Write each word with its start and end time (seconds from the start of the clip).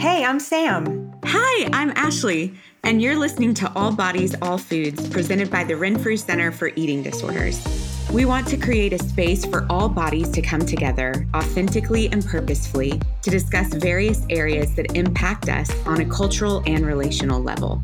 Hey, 0.00 0.24
I'm 0.24 0.40
Sam. 0.40 1.12
Hi, 1.26 1.68
I'm 1.74 1.90
Ashley, 1.90 2.54
and 2.84 3.02
you're 3.02 3.18
listening 3.18 3.52
to 3.52 3.70
All 3.74 3.92
Bodies, 3.92 4.34
All 4.40 4.56
Foods, 4.56 5.06
presented 5.10 5.50
by 5.50 5.62
the 5.62 5.76
Renfrew 5.76 6.16
Center 6.16 6.50
for 6.50 6.70
Eating 6.74 7.02
Disorders. 7.02 7.62
We 8.10 8.24
want 8.24 8.46
to 8.48 8.56
create 8.56 8.94
a 8.94 8.98
space 8.98 9.44
for 9.44 9.66
all 9.68 9.90
bodies 9.90 10.30
to 10.30 10.40
come 10.40 10.64
together 10.64 11.28
authentically 11.34 12.10
and 12.12 12.24
purposefully 12.24 12.98
to 13.20 13.30
discuss 13.30 13.74
various 13.74 14.24
areas 14.30 14.74
that 14.76 14.96
impact 14.96 15.50
us 15.50 15.70
on 15.84 16.00
a 16.00 16.06
cultural 16.06 16.62
and 16.64 16.86
relational 16.86 17.42
level. 17.42 17.78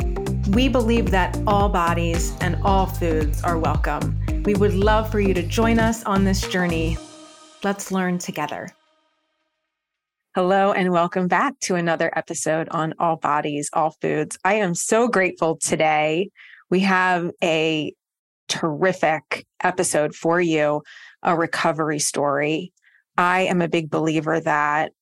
We 0.53 0.71
believe 0.71 1.11
that 1.11 1.39
all 1.47 1.69
bodies 1.69 2.35
and 2.41 2.57
all 2.63 2.87
foods 2.87 3.43
are 3.43 3.59
welcome. 3.59 4.19
We 4.47 4.55
would 4.55 4.73
love 4.73 5.13
for 5.13 5.21
you 5.21 5.35
to 5.35 5.43
join 5.43 5.79
us 5.79 6.03
on 6.05 6.25
this 6.25 6.49
journey. 6.49 6.97
Let's 7.63 7.93
learn 7.93 8.17
together. 8.17 8.71
Hello, 10.37 10.71
and 10.71 10.93
welcome 10.93 11.29
back 11.29 11.59
to 11.61 11.77
another 11.77 12.13
episode 12.15 12.69
on 12.69 12.93
All 12.99 13.17
Bodies, 13.17 13.71
All 13.73 13.97
Foods. 14.03 14.37
I 14.45 14.57
am 14.57 14.75
so 14.75 15.09
grateful 15.09 15.57
today. 15.57 16.29
We 16.69 16.81
have 16.81 17.31
a 17.43 17.95
terrific 18.47 19.47
episode 19.65 20.15
for 20.15 20.39
you 20.39 20.83
a 21.23 21.35
recovery 21.35 22.01
story. 22.01 22.75
I 23.17 23.45
am 23.45 23.63
a 23.63 23.69
big 23.69 23.89
believer 23.89 24.39
that 24.39 24.93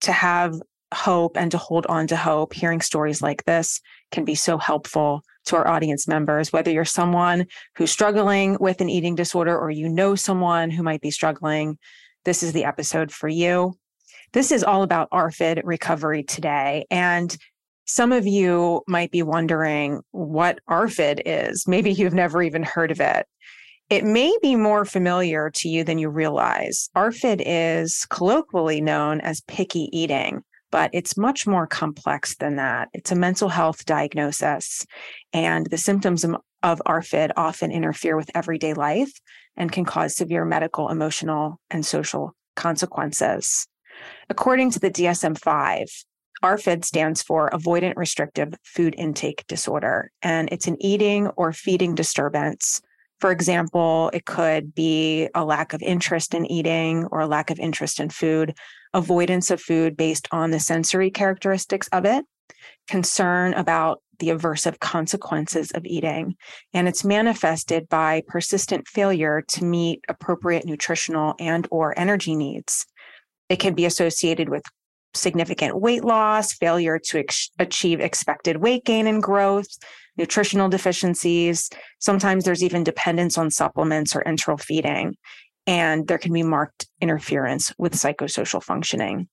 to 0.00 0.10
have 0.10 0.60
hope 0.92 1.36
and 1.36 1.52
to 1.52 1.58
hold 1.58 1.86
on 1.86 2.08
to 2.08 2.16
hope, 2.16 2.52
hearing 2.52 2.80
stories 2.80 3.22
like 3.22 3.44
this 3.44 3.80
can 4.10 4.24
be 4.24 4.34
so 4.34 4.58
helpful 4.58 5.22
to 5.44 5.54
our 5.54 5.68
audience 5.68 6.08
members, 6.08 6.52
whether 6.52 6.72
you're 6.72 6.84
someone 6.84 7.46
who's 7.76 7.92
struggling 7.92 8.56
with 8.58 8.80
an 8.80 8.90
eating 8.90 9.14
disorder 9.14 9.56
or 9.56 9.70
you 9.70 9.88
know 9.88 10.16
someone 10.16 10.68
who 10.68 10.82
might 10.82 11.00
be 11.00 11.12
struggling. 11.12 11.78
This 12.24 12.42
is 12.42 12.52
the 12.52 12.64
episode 12.64 13.12
for 13.12 13.28
you. 13.28 13.76
This 14.32 14.52
is 14.52 14.62
all 14.62 14.82
about 14.82 15.10
ARFID 15.10 15.62
recovery 15.64 16.22
today. 16.22 16.86
And 16.90 17.36
some 17.84 18.12
of 18.12 18.26
you 18.26 18.82
might 18.86 19.10
be 19.10 19.22
wondering 19.22 20.00
what 20.12 20.60
ARFID 20.68 21.22
is. 21.26 21.66
Maybe 21.66 21.90
you've 21.90 22.14
never 22.14 22.40
even 22.42 22.62
heard 22.62 22.92
of 22.92 23.00
it. 23.00 23.26
It 23.88 24.04
may 24.04 24.32
be 24.40 24.54
more 24.54 24.84
familiar 24.84 25.50
to 25.56 25.68
you 25.68 25.82
than 25.82 25.98
you 25.98 26.08
realize. 26.08 26.88
ARFID 26.94 27.42
is 27.44 28.06
colloquially 28.08 28.80
known 28.80 29.20
as 29.20 29.40
picky 29.48 29.88
eating, 29.92 30.44
but 30.70 30.90
it's 30.92 31.16
much 31.16 31.44
more 31.44 31.66
complex 31.66 32.36
than 32.36 32.54
that. 32.54 32.88
It's 32.92 33.10
a 33.10 33.16
mental 33.16 33.48
health 33.48 33.84
diagnosis, 33.84 34.86
and 35.32 35.66
the 35.66 35.76
symptoms 35.76 36.24
of 36.62 36.80
ARFID 36.86 37.32
often 37.36 37.72
interfere 37.72 38.16
with 38.16 38.30
everyday 38.32 38.74
life 38.74 39.10
and 39.56 39.72
can 39.72 39.84
cause 39.84 40.14
severe 40.14 40.44
medical, 40.44 40.88
emotional, 40.88 41.58
and 41.68 41.84
social 41.84 42.36
consequences. 42.54 43.66
According 44.28 44.70
to 44.72 44.80
the 44.80 44.90
DSM 44.90 45.38
5, 45.38 45.86
ARFID 46.42 46.84
stands 46.84 47.22
for 47.22 47.50
Avoidant 47.50 47.96
Restrictive 47.96 48.54
Food 48.64 48.94
Intake 48.96 49.46
Disorder, 49.46 50.10
and 50.22 50.48
it's 50.50 50.66
an 50.66 50.76
eating 50.80 51.28
or 51.36 51.52
feeding 51.52 51.94
disturbance. 51.94 52.80
For 53.18 53.30
example, 53.30 54.10
it 54.14 54.24
could 54.24 54.74
be 54.74 55.28
a 55.34 55.44
lack 55.44 55.74
of 55.74 55.82
interest 55.82 56.32
in 56.32 56.46
eating 56.46 57.04
or 57.10 57.20
a 57.20 57.26
lack 57.26 57.50
of 57.50 57.58
interest 57.58 58.00
in 58.00 58.08
food, 58.08 58.54
avoidance 58.94 59.50
of 59.50 59.60
food 59.60 59.96
based 59.96 60.26
on 60.32 60.50
the 60.50 60.60
sensory 60.60 61.10
characteristics 61.10 61.88
of 61.88 62.06
it, 62.06 62.24
concern 62.88 63.52
about 63.52 64.00
the 64.18 64.28
aversive 64.28 64.78
consequences 64.80 65.70
of 65.72 65.84
eating, 65.84 66.36
and 66.72 66.88
it's 66.88 67.04
manifested 67.04 67.88
by 67.88 68.22
persistent 68.26 68.88
failure 68.88 69.42
to 69.48 69.64
meet 69.64 70.04
appropriate 70.08 70.64
nutritional 70.64 71.34
and 71.38 71.66
or 71.70 71.98
energy 71.98 72.34
needs. 72.34 72.86
It 73.50 73.58
can 73.58 73.74
be 73.74 73.84
associated 73.84 74.48
with 74.48 74.62
significant 75.12 75.80
weight 75.80 76.04
loss, 76.04 76.52
failure 76.52 76.98
to 76.98 77.18
ex- 77.18 77.50
achieve 77.58 78.00
expected 78.00 78.58
weight 78.58 78.84
gain 78.84 79.08
and 79.08 79.20
growth, 79.20 79.66
nutritional 80.16 80.68
deficiencies. 80.68 81.68
Sometimes 81.98 82.44
there's 82.44 82.62
even 82.62 82.84
dependence 82.84 83.36
on 83.36 83.50
supplements 83.50 84.14
or 84.14 84.22
enteral 84.22 84.60
feeding, 84.60 85.16
and 85.66 86.06
there 86.06 86.16
can 86.16 86.32
be 86.32 86.44
marked 86.44 86.86
interference 87.00 87.74
with 87.76 87.94
psychosocial 87.94 88.62
functioning. 88.62 89.28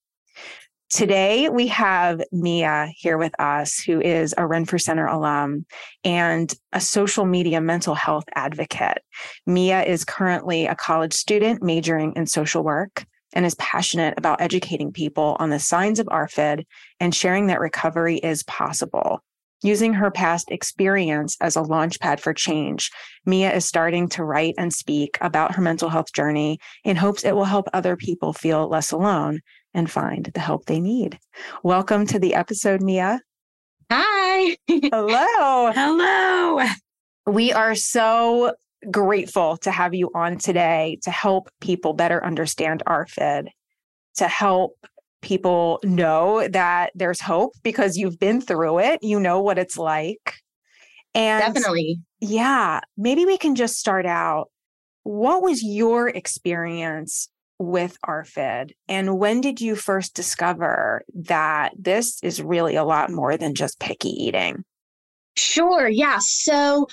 Today, 0.90 1.50
we 1.50 1.68
have 1.68 2.22
Mia 2.32 2.90
here 2.96 3.18
with 3.18 3.38
us, 3.40 3.78
who 3.78 4.02
is 4.02 4.34
a 4.38 4.48
Renfrew 4.48 4.80
Center 4.80 5.06
alum 5.06 5.66
and 6.06 6.52
a 6.72 6.80
social 6.80 7.26
media 7.26 7.60
mental 7.60 7.94
health 7.94 8.24
advocate. 8.34 9.00
Mia 9.46 9.84
is 9.84 10.06
currently 10.06 10.66
a 10.66 10.76
college 10.76 11.14
student 11.14 11.62
majoring 11.62 12.14
in 12.16 12.26
social 12.26 12.64
work 12.64 13.06
and 13.38 13.46
is 13.46 13.56
passionate 13.56 14.16
about 14.18 14.42
educating 14.42 14.92
people 14.92 15.38
on 15.40 15.52
the 15.52 15.60
signs 15.60 16.00
of 16.00 16.08
ARFID 16.08 16.66
and 17.00 17.14
sharing 17.14 17.48
that 17.48 17.60
recovery 17.60 18.18
is 18.18 18.42
possible. 18.44 19.22
Using 19.62 19.94
her 19.94 20.10
past 20.10 20.50
experience 20.50 21.38
as 21.40 21.56
a 21.56 21.62
launchpad 21.62 22.20
for 22.20 22.34
change, 22.34 22.90
Mia 23.28 23.54
is 23.54 23.64
starting 23.64 24.10
to 24.10 24.24
write 24.24 24.56
and 24.58 24.74
speak 24.74 25.20
about 25.22 25.54
her 25.54 25.62
mental 25.62 25.88
health 25.88 26.12
journey 26.14 26.58
in 26.84 26.96
hopes 26.96 27.24
it 27.24 27.36
will 27.36 27.46
help 27.46 27.68
other 27.74 27.96
people 27.96 28.34
feel 28.34 28.68
less 28.68 28.92
alone 28.92 29.42
and 29.72 29.90
find 29.90 30.32
the 30.34 30.40
help 30.40 30.66
they 30.66 30.80
need. 30.80 31.20
Welcome 31.62 32.08
to 32.08 32.18
the 32.18 32.34
episode, 32.34 32.82
Mia. 32.82 33.22
Hi. 33.92 34.58
Hello. 34.68 35.72
Hello. 35.74 36.66
We 37.28 37.54
are 37.54 37.76
so 37.76 38.54
grateful 38.92 39.58
to 39.58 39.72
have 39.72 39.94
you 39.94 40.10
on 40.14 40.38
today 40.38 41.00
to 41.04 41.12
help 41.12 41.50
people 41.62 41.94
better 41.94 42.24
understand 42.24 42.84
ARFID, 42.88 43.48
to 44.16 44.28
help 44.28 44.78
people 45.22 45.80
know 45.84 46.48
that 46.48 46.92
there's 46.96 47.20
hope 47.20 47.54
because 47.64 47.98
you've 47.98 48.20
been 48.20 48.40
through 48.42 48.80
it, 48.80 49.00
you 49.02 49.20
know 49.20 49.42
what 49.42 49.58
it's 49.58 49.78
like. 49.78 50.36
And 51.14 51.42
definitely. 51.42 52.00
Yeah, 52.20 52.82
maybe 52.98 53.26
we 53.26 53.38
can 53.38 53.56
just 53.56 53.78
start 53.78 54.06
out. 54.06 54.50
What 55.04 55.42
was 55.42 55.64
your 55.64 56.10
experience 56.10 57.30
with 57.60 57.98
ARFID? 58.06 58.72
And 58.88 59.18
when 59.18 59.42
did 59.42 59.62
you 59.62 59.76
first 59.76 60.16
discover 60.16 61.04
that 61.16 61.74
this 61.78 62.20
is 62.22 62.42
really 62.42 62.76
a 62.76 62.84
lot 62.84 63.10
more 63.10 63.38
than 63.38 63.56
just 63.56 63.80
picky 63.80 64.10
eating? 64.10 64.64
Sure. 65.36 65.88
Yeah. 65.88 66.18
So 66.20 66.88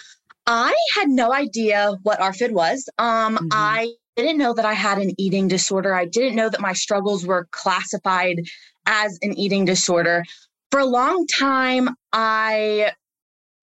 I 0.46 0.74
had 0.94 1.08
no 1.08 1.32
idea 1.32 1.96
what 2.02 2.20
ARFID 2.20 2.52
was. 2.52 2.88
Um, 2.98 3.36
mm-hmm. 3.36 3.48
I 3.52 3.92
didn't 4.16 4.38
know 4.38 4.54
that 4.54 4.64
I 4.64 4.74
had 4.74 4.98
an 4.98 5.12
eating 5.18 5.48
disorder. 5.48 5.94
I 5.94 6.04
didn't 6.04 6.36
know 6.36 6.48
that 6.48 6.60
my 6.60 6.72
struggles 6.72 7.26
were 7.26 7.48
classified 7.50 8.42
as 8.86 9.18
an 9.22 9.36
eating 9.38 9.64
disorder. 9.64 10.24
For 10.70 10.80
a 10.80 10.86
long 10.86 11.26
time, 11.26 11.90
I 12.12 12.92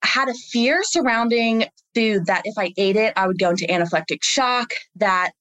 had 0.04 0.30
a 0.30 0.34
fear 0.34 0.82
surrounding 0.84 1.66
food 1.94 2.26
that 2.26 2.42
if 2.46 2.58
I 2.58 2.74
ate 2.78 2.96
it, 2.96 3.14
I 3.16 3.28
would 3.28 3.40
go 3.40 3.52
into 3.52 3.68
anaphylactic 3.68 4.24
shock, 4.24 4.72
that 4.96 5.32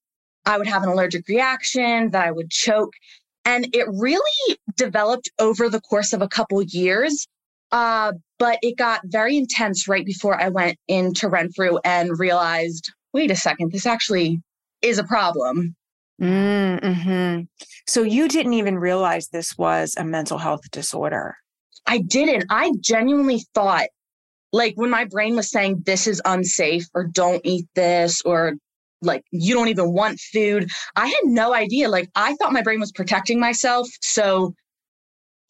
I 0.45 0.59
would 0.59 0.67
have 0.67 0.83
an 0.83 0.89
allergic 0.89 1.27
reaction, 1.29 2.11
that 2.11 2.27
I 2.27 2.31
would 2.31 2.51
choke. 2.51 2.93
And 3.45 3.75
it 3.75 3.87
really 3.89 4.59
developed 4.77 5.31
over 5.39 5.69
the 5.69 5.81
course 5.81 6.13
of 6.13 6.23
a 6.23 6.29
couple 6.29 6.61
years. 6.63 7.27
Uh, 7.73 8.13
but 8.41 8.59
it 8.63 8.77
got 8.77 9.03
very 9.05 9.37
intense 9.37 9.87
right 9.87 10.05
before 10.05 10.41
I 10.41 10.49
went 10.49 10.79
into 10.89 11.29
Renfrew 11.29 11.79
and 11.85 12.19
realized, 12.19 12.91
wait 13.13 13.31
a 13.31 13.37
second, 13.37 13.71
this 13.71 13.87
actually 13.87 14.41
is 14.83 14.99
a 14.99 15.05
problem. 15.05 15.77
Mm-hmm. 16.21 17.43
So 17.87 18.03
you 18.03 18.29
didn't 18.29 18.55
even 18.55 18.79
realize 18.79 19.29
this 19.29 19.57
was 19.57 19.95
a 19.97 20.05
mental 20.05 20.39
health 20.39 20.63
disorder. 20.73 21.37
I 21.87 21.99
didn't. 21.99 22.47
I 22.51 22.73
genuinely 22.81 23.45
thought, 23.55 23.89
like, 24.53 24.73
when 24.77 24.91
my 24.91 25.05
brain 25.05 25.37
was 25.37 25.51
saying, 25.51 25.83
this 25.87 26.07
is 26.07 26.21
unsafe, 26.25 26.87
or 26.95 27.05
don't 27.05 27.43
eat 27.45 27.67
this, 27.75 28.23
or 28.23 28.55
like, 29.03 29.23
you 29.31 29.55
don't 29.55 29.69
even 29.69 29.93
want 29.93 30.19
food, 30.19 30.69
I 30.97 31.07
had 31.07 31.25
no 31.25 31.55
idea. 31.55 31.89
Like, 31.89 32.11
I 32.15 32.35
thought 32.35 32.53
my 32.53 32.63
brain 32.63 32.81
was 32.81 32.93
protecting 32.93 33.41
myself. 33.41 33.89
So 34.03 34.55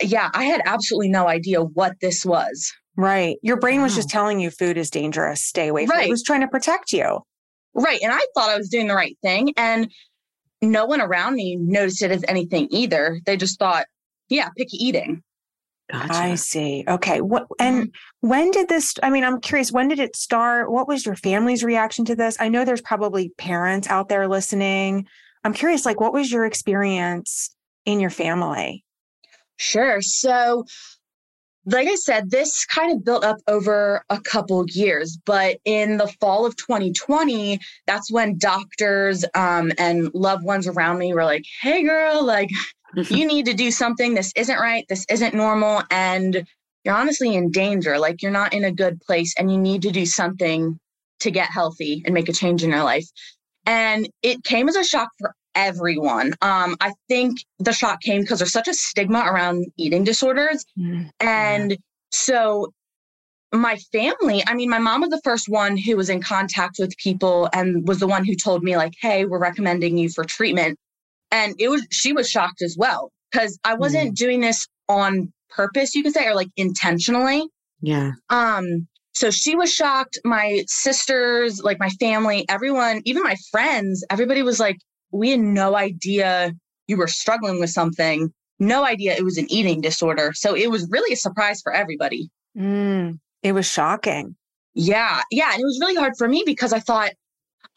yeah, 0.02 0.30
I 0.34 0.44
had 0.44 0.62
absolutely 0.64 1.08
no 1.08 1.28
idea 1.28 1.62
what 1.62 1.94
this 2.00 2.24
was. 2.24 2.72
Right. 2.96 3.36
Your 3.42 3.56
brain 3.56 3.82
was 3.82 3.94
just 3.94 4.10
telling 4.10 4.40
you 4.40 4.50
food 4.50 4.76
is 4.76 4.90
dangerous. 4.90 5.44
Stay 5.44 5.68
away 5.68 5.86
from 5.86 5.96
right. 5.96 6.04
it. 6.04 6.08
It 6.08 6.10
was 6.10 6.22
trying 6.22 6.42
to 6.42 6.48
protect 6.48 6.92
you. 6.92 7.20
Right. 7.74 8.00
And 8.02 8.12
I 8.12 8.20
thought 8.34 8.50
I 8.50 8.56
was 8.56 8.68
doing 8.68 8.88
the 8.88 8.94
right 8.94 9.16
thing. 9.22 9.54
And 9.56 9.90
no 10.60 10.84
one 10.84 11.00
around 11.00 11.34
me 11.34 11.56
noticed 11.56 12.02
it 12.02 12.10
as 12.10 12.24
anything 12.28 12.68
either. 12.70 13.20
They 13.24 13.36
just 13.36 13.58
thought, 13.58 13.86
yeah, 14.28 14.48
picky 14.56 14.76
eating. 14.76 15.22
Gotcha. 15.90 16.12
I 16.12 16.34
see. 16.34 16.84
Okay. 16.86 17.20
What 17.20 17.46
and 17.58 17.88
mm-hmm. 17.88 18.28
when 18.28 18.50
did 18.50 18.68
this 18.68 18.94
I 19.02 19.10
mean, 19.10 19.24
I'm 19.24 19.40
curious, 19.40 19.72
when 19.72 19.88
did 19.88 19.98
it 19.98 20.14
start? 20.14 20.70
What 20.70 20.86
was 20.86 21.04
your 21.04 21.16
family's 21.16 21.64
reaction 21.64 22.04
to 22.06 22.14
this? 22.16 22.36
I 22.38 22.48
know 22.48 22.64
there's 22.64 22.80
probably 22.80 23.30
parents 23.38 23.88
out 23.88 24.08
there 24.08 24.28
listening. 24.28 25.06
I'm 25.42 25.54
curious, 25.54 25.86
like, 25.86 26.00
what 26.00 26.12
was 26.12 26.30
your 26.30 26.44
experience 26.44 27.54
in 27.86 27.98
your 27.98 28.10
family? 28.10 28.84
Sure. 29.60 30.00
So, 30.00 30.64
like 31.66 31.86
I 31.86 31.94
said, 31.94 32.30
this 32.30 32.64
kind 32.64 32.92
of 32.92 33.04
built 33.04 33.24
up 33.24 33.36
over 33.46 34.02
a 34.08 34.18
couple 34.20 34.64
years, 34.68 35.18
but 35.26 35.58
in 35.66 35.98
the 35.98 36.08
fall 36.20 36.46
of 36.46 36.56
2020, 36.56 37.60
that's 37.86 38.10
when 38.10 38.38
doctors 38.38 39.24
um, 39.34 39.70
and 39.78 40.10
loved 40.14 40.44
ones 40.44 40.66
around 40.66 40.98
me 40.98 41.12
were 41.12 41.24
like, 41.24 41.44
"Hey, 41.60 41.82
girl, 41.82 42.24
like 42.24 42.48
you 43.10 43.26
need 43.26 43.46
to 43.46 43.54
do 43.54 43.70
something. 43.70 44.14
This 44.14 44.32
isn't 44.34 44.58
right. 44.58 44.86
This 44.88 45.04
isn't 45.10 45.34
normal. 45.34 45.82
And 45.90 46.46
you're 46.84 46.94
honestly 46.94 47.34
in 47.34 47.50
danger. 47.50 47.98
Like 47.98 48.22
you're 48.22 48.30
not 48.30 48.54
in 48.54 48.64
a 48.64 48.72
good 48.72 49.00
place 49.02 49.34
and 49.38 49.50
you 49.50 49.58
need 49.58 49.82
to 49.82 49.90
do 49.90 50.06
something 50.06 50.78
to 51.20 51.30
get 51.30 51.50
healthy 51.50 52.02
and 52.04 52.14
make 52.14 52.28
a 52.28 52.32
change 52.32 52.64
in 52.64 52.70
your 52.70 52.82
life. 52.82 53.06
And 53.66 54.08
it 54.22 54.42
came 54.42 54.68
as 54.68 54.76
a 54.76 54.84
shock 54.84 55.10
for 55.18 55.34
everyone. 55.54 56.34
Um, 56.42 56.76
I 56.80 56.92
think 57.08 57.38
the 57.58 57.72
shock 57.72 58.00
came 58.02 58.20
because 58.22 58.38
there's 58.38 58.52
such 58.52 58.68
a 58.68 58.74
stigma 58.74 59.20
around 59.20 59.66
eating 59.76 60.04
disorders. 60.04 60.64
Mm-hmm. 60.78 61.08
And 61.20 61.76
so 62.10 62.72
my 63.52 63.76
family, 63.92 64.42
I 64.46 64.54
mean, 64.54 64.70
my 64.70 64.78
mom 64.78 65.00
was 65.00 65.10
the 65.10 65.20
first 65.24 65.48
one 65.48 65.76
who 65.76 65.96
was 65.96 66.08
in 66.08 66.22
contact 66.22 66.76
with 66.78 66.96
people 66.96 67.48
and 67.52 67.86
was 67.86 67.98
the 67.98 68.06
one 68.06 68.24
who 68.24 68.34
told 68.34 68.62
me, 68.62 68.76
like, 68.76 68.94
hey, 69.00 69.24
we're 69.24 69.40
recommending 69.40 69.98
you 69.98 70.08
for 70.08 70.24
treatment. 70.24 70.78
And 71.32 71.54
it 71.58 71.68
was, 71.68 71.86
she 71.90 72.12
was 72.12 72.30
shocked 72.30 72.62
as 72.62 72.76
well 72.78 73.10
because 73.30 73.58
I 73.64 73.74
wasn't 73.74 74.12
mm. 74.12 74.16
doing 74.16 74.40
this 74.40 74.66
on 74.88 75.32
purpose, 75.48 75.94
you 75.94 76.02
could 76.02 76.12
say, 76.12 76.26
or 76.26 76.34
like 76.34 76.48
intentionally. 76.56 77.44
Yeah. 77.80 78.12
Um, 78.28 78.86
so 79.12 79.30
she 79.30 79.56
was 79.56 79.72
shocked. 79.72 80.18
My 80.24 80.62
sisters, 80.66 81.60
like 81.62 81.80
my 81.80 81.90
family, 81.90 82.46
everyone, 82.48 83.02
even 83.04 83.22
my 83.22 83.36
friends, 83.50 84.04
everybody 84.10 84.42
was 84.42 84.60
like, 84.60 84.76
we 85.12 85.30
had 85.30 85.40
no 85.40 85.76
idea 85.76 86.52
you 86.86 86.96
were 86.96 87.08
struggling 87.08 87.60
with 87.60 87.70
something, 87.70 88.32
no 88.58 88.84
idea 88.84 89.14
it 89.14 89.24
was 89.24 89.38
an 89.38 89.50
eating 89.50 89.80
disorder. 89.80 90.32
So 90.34 90.54
it 90.54 90.70
was 90.70 90.88
really 90.90 91.12
a 91.12 91.16
surprise 91.16 91.60
for 91.62 91.72
everybody. 91.72 92.30
Mm, 92.56 93.18
it 93.42 93.52
was 93.52 93.66
shocking. 93.66 94.36
Yeah. 94.74 95.22
Yeah. 95.30 95.50
And 95.52 95.60
it 95.60 95.64
was 95.64 95.78
really 95.80 95.96
hard 95.96 96.14
for 96.18 96.28
me 96.28 96.42
because 96.44 96.72
I 96.72 96.80
thought, 96.80 97.10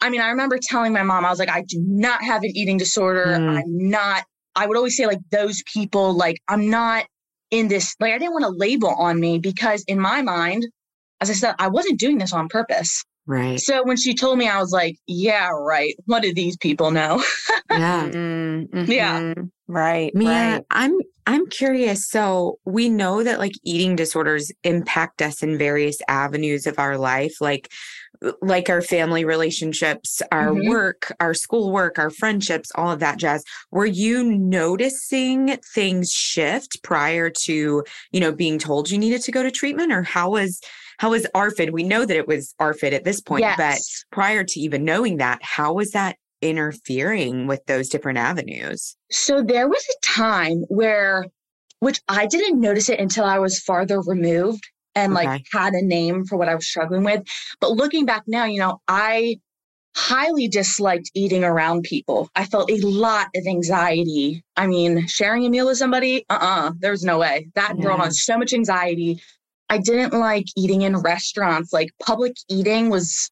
I 0.00 0.10
mean, 0.10 0.20
I 0.20 0.28
remember 0.28 0.58
telling 0.60 0.92
my 0.92 1.02
mom, 1.02 1.24
I 1.24 1.30
was 1.30 1.38
like, 1.38 1.50
I 1.50 1.62
do 1.62 1.82
not 1.86 2.22
have 2.22 2.42
an 2.42 2.50
eating 2.54 2.76
disorder. 2.76 3.26
Mm. 3.26 3.58
I'm 3.58 3.88
not, 3.88 4.24
I 4.56 4.66
would 4.66 4.76
always 4.76 4.96
say, 4.96 5.06
like, 5.06 5.20
those 5.30 5.62
people, 5.72 6.14
like, 6.14 6.36
I'm 6.48 6.68
not 6.70 7.06
in 7.50 7.68
this, 7.68 7.94
like, 8.00 8.12
I 8.12 8.18
didn't 8.18 8.32
want 8.32 8.44
a 8.44 8.50
label 8.50 8.90
on 8.90 9.18
me 9.18 9.38
because 9.38 9.84
in 9.88 9.98
my 9.98 10.22
mind, 10.22 10.66
as 11.20 11.30
I 11.30 11.32
said, 11.32 11.54
I 11.58 11.68
wasn't 11.68 11.98
doing 11.98 12.18
this 12.18 12.32
on 12.32 12.48
purpose. 12.48 13.04
Right. 13.26 13.58
So 13.58 13.82
when 13.84 13.96
she 13.96 14.14
told 14.14 14.38
me, 14.38 14.48
I 14.48 14.58
was 14.58 14.70
like, 14.70 14.98
yeah, 15.06 15.48
right. 15.48 15.94
What 16.04 16.22
do 16.22 16.34
these 16.34 16.56
people 16.58 16.90
know? 16.90 17.22
yeah. 17.70 18.08
Mm-hmm. 18.08 18.90
Yeah. 18.90 19.34
Right. 19.66 20.14
Mia, 20.14 20.28
right. 20.28 20.64
I'm 20.70 20.98
I'm 21.26 21.46
curious. 21.46 22.08
So 22.10 22.58
we 22.66 22.90
know 22.90 23.22
that 23.22 23.38
like 23.38 23.52
eating 23.62 23.96
disorders 23.96 24.52
impact 24.62 25.22
us 25.22 25.42
in 25.42 25.56
various 25.56 25.98
avenues 26.06 26.66
of 26.66 26.78
our 26.78 26.98
life, 26.98 27.40
like 27.40 27.70
like 28.42 28.68
our 28.68 28.82
family 28.82 29.24
relationships, 29.24 30.22
our 30.30 30.50
mm-hmm. 30.50 30.68
work, 30.68 31.12
our 31.20 31.34
school 31.34 31.72
work, 31.72 31.98
our 31.98 32.10
friendships, 32.10 32.70
all 32.74 32.90
of 32.90 33.00
that 33.00 33.18
jazz. 33.18 33.42
Were 33.70 33.86
you 33.86 34.22
noticing 34.24 35.56
things 35.74 36.10
shift 36.10 36.82
prior 36.82 37.30
to, 37.30 37.84
you 38.12 38.20
know, 38.20 38.32
being 38.32 38.58
told 38.58 38.90
you 38.90 38.98
needed 38.98 39.22
to 39.22 39.32
go 39.32 39.42
to 39.42 39.50
treatment 39.50 39.92
or 39.92 40.02
how 40.02 40.30
was 40.30 40.60
how 40.98 41.10
was 41.10 41.26
ARFID? 41.34 41.72
We 41.72 41.82
know 41.82 42.04
that 42.04 42.16
it 42.16 42.28
was 42.28 42.54
ARFID 42.60 42.92
at 42.92 43.04
this 43.04 43.20
point, 43.20 43.42
yes. 43.42 43.56
but 43.56 44.14
prior 44.14 44.44
to 44.44 44.60
even 44.60 44.84
knowing 44.84 45.18
that, 45.18 45.40
how 45.42 45.72
was 45.74 45.90
that 45.92 46.16
interfering 46.40 47.46
with 47.46 47.64
those 47.66 47.88
different 47.88 48.18
avenues? 48.18 48.96
So 49.10 49.42
there 49.42 49.68
was 49.68 49.84
a 49.84 50.06
time 50.06 50.64
where, 50.68 51.26
which 51.80 52.00
I 52.08 52.26
didn't 52.26 52.60
notice 52.60 52.88
it 52.88 53.00
until 53.00 53.24
I 53.24 53.38
was 53.38 53.58
farther 53.58 54.00
removed 54.00 54.64
and 54.94 55.12
okay. 55.14 55.26
like 55.26 55.46
had 55.52 55.74
a 55.74 55.84
name 55.84 56.24
for 56.24 56.36
what 56.36 56.48
I 56.48 56.54
was 56.54 56.66
struggling 56.66 57.04
with. 57.04 57.22
But 57.60 57.72
looking 57.72 58.06
back 58.06 58.24
now, 58.26 58.44
you 58.44 58.60
know, 58.60 58.80
I 58.86 59.40
highly 59.96 60.48
disliked 60.48 61.10
eating 61.14 61.44
around 61.44 61.84
people. 61.84 62.28
I 62.34 62.46
felt 62.46 62.70
a 62.70 62.78
lot 62.78 63.28
of 63.34 63.46
anxiety. 63.46 64.44
I 64.56 64.66
mean, 64.66 65.06
sharing 65.06 65.46
a 65.46 65.50
meal 65.50 65.66
with 65.66 65.78
somebody, 65.78 66.24
uh 66.28 66.34
uh-uh, 66.34 66.68
uh, 66.68 66.72
there's 66.78 67.04
no 67.04 67.18
way. 67.18 67.48
That 67.54 67.74
yeah. 67.76 67.82
brought 67.82 68.00
on 68.00 68.12
so 68.12 68.36
much 68.36 68.52
anxiety. 68.52 69.20
I 69.68 69.78
didn't 69.78 70.12
like 70.12 70.44
eating 70.56 70.82
in 70.82 70.96
restaurants. 70.98 71.72
Like 71.72 71.90
public 72.00 72.34
eating 72.48 72.90
was 72.90 73.30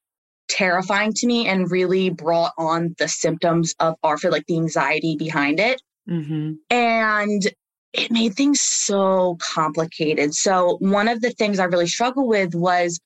terrifying 0.49 1.13
to 1.15 1.27
me 1.27 1.47
and 1.47 1.71
really 1.71 2.11
brought 2.11 2.53
on 2.59 2.95
the 2.99 3.09
symptoms 3.09 3.75
of 3.81 3.95
ARFID, 4.05 4.31
like 4.31 4.47
the 4.47 4.57
anxiety 4.57 5.17
behind 5.17 5.61
it. 5.61 5.81
Mm-hmm. 6.09 6.55
And 6.71 7.43
it 7.93 8.11
made 8.11 8.35
things 8.35 8.61
so 8.61 9.37
complicated. 9.41 10.35
So, 10.35 10.77
one 10.81 11.09
of 11.09 11.21
the 11.21 11.31
things 11.31 11.59
I 11.59 11.65
really 11.65 11.87
struggled 11.87 12.29
with 12.29 12.55
was, 12.55 12.99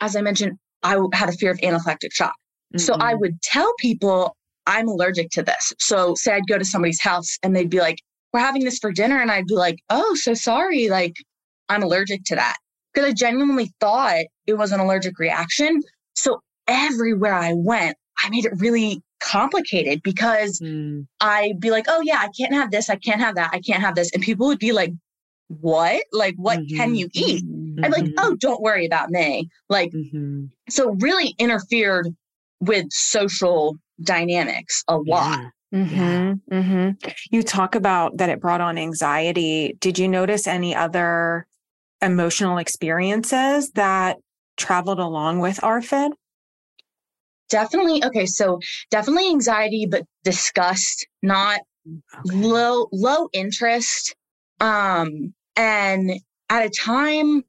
as 0.00 0.16
I 0.16 0.20
mentioned, 0.20 0.58
I 0.82 0.98
had 1.12 1.28
a 1.28 1.32
fear 1.32 1.50
of 1.50 1.58
anaphylactic 1.58 2.12
shock. 2.12 2.34
Mm-hmm. 2.74 2.78
So, 2.78 2.94
I 2.94 3.12
mm-hmm. 3.12 3.20
would 3.20 3.42
tell 3.42 3.72
people 3.78 4.36
I'm 4.66 4.88
allergic 4.88 5.30
to 5.30 5.42
this. 5.42 5.72
So, 5.78 6.14
say 6.16 6.34
I'd 6.34 6.48
go 6.48 6.58
to 6.58 6.64
somebody's 6.64 7.00
house 7.00 7.38
and 7.42 7.54
they'd 7.54 7.70
be 7.70 7.80
like, 7.80 7.98
We're 8.32 8.40
having 8.40 8.64
this 8.64 8.78
for 8.78 8.92
dinner. 8.92 9.20
And 9.20 9.30
I'd 9.30 9.46
be 9.46 9.54
like, 9.54 9.78
Oh, 9.88 10.14
so 10.14 10.34
sorry. 10.34 10.88
Like, 10.88 11.14
I'm 11.68 11.82
allergic 11.82 12.24
to 12.26 12.36
that. 12.36 12.56
Because 12.92 13.10
I 13.10 13.12
genuinely 13.12 13.72
thought 13.80 14.24
it 14.46 14.54
was 14.54 14.72
an 14.72 14.80
allergic 14.80 15.18
reaction. 15.18 15.82
So, 16.14 16.40
everywhere 16.66 17.34
I 17.34 17.52
went, 17.54 17.96
I 18.22 18.30
made 18.30 18.44
it 18.44 18.52
really 18.56 19.02
complicated 19.20 20.02
because 20.02 20.60
mm. 20.60 21.06
I'd 21.20 21.60
be 21.60 21.70
like, 21.70 21.86
oh, 21.88 22.00
yeah, 22.02 22.18
I 22.18 22.28
can't 22.36 22.54
have 22.54 22.70
this. 22.70 22.88
I 22.90 22.96
can't 22.96 23.20
have 23.20 23.34
that. 23.36 23.50
I 23.52 23.60
can't 23.60 23.82
have 23.82 23.94
this. 23.94 24.10
And 24.12 24.22
people 24.22 24.46
would 24.46 24.58
be 24.58 24.72
like, 24.72 24.92
what? 25.48 26.02
Like, 26.12 26.34
what 26.36 26.58
mm-hmm. 26.58 26.76
can 26.76 26.94
you 26.94 27.08
eat? 27.12 27.44
Mm-hmm. 27.44 27.84
I'm 27.84 27.90
like, 27.90 28.04
mm-hmm. 28.04 28.18
oh, 28.18 28.36
don't 28.36 28.60
worry 28.60 28.86
about 28.86 29.10
me. 29.10 29.48
Like, 29.68 29.90
mm-hmm. 29.92 30.46
so 30.68 30.90
really 31.00 31.34
interfered 31.38 32.08
with 32.60 32.86
social 32.90 33.76
dynamics 34.02 34.84
a 34.88 34.96
lot. 34.96 35.40
Yeah. 35.40 35.48
Mm-hmm, 35.74 36.54
mm-hmm. 36.54 37.10
You 37.30 37.42
talk 37.42 37.74
about 37.74 38.16
that 38.16 38.30
it 38.30 38.40
brought 38.40 38.62
on 38.62 38.78
anxiety. 38.78 39.76
Did 39.80 39.98
you 39.98 40.08
notice 40.08 40.46
any 40.46 40.74
other 40.74 41.46
emotional 42.00 42.58
experiences 42.58 43.70
that 43.72 44.18
traveled 44.56 44.98
along 44.98 45.40
with 45.40 45.58
ARFID? 45.60 46.12
definitely 47.48 48.04
okay 48.04 48.26
so 48.26 48.60
definitely 48.90 49.28
anxiety 49.28 49.86
but 49.86 50.04
disgust 50.24 51.06
not 51.22 51.60
okay. 51.86 52.36
low 52.36 52.86
low 52.92 53.28
interest 53.32 54.14
um 54.60 55.32
and 55.56 56.12
at 56.50 56.66
a 56.66 56.70
time 56.70 57.42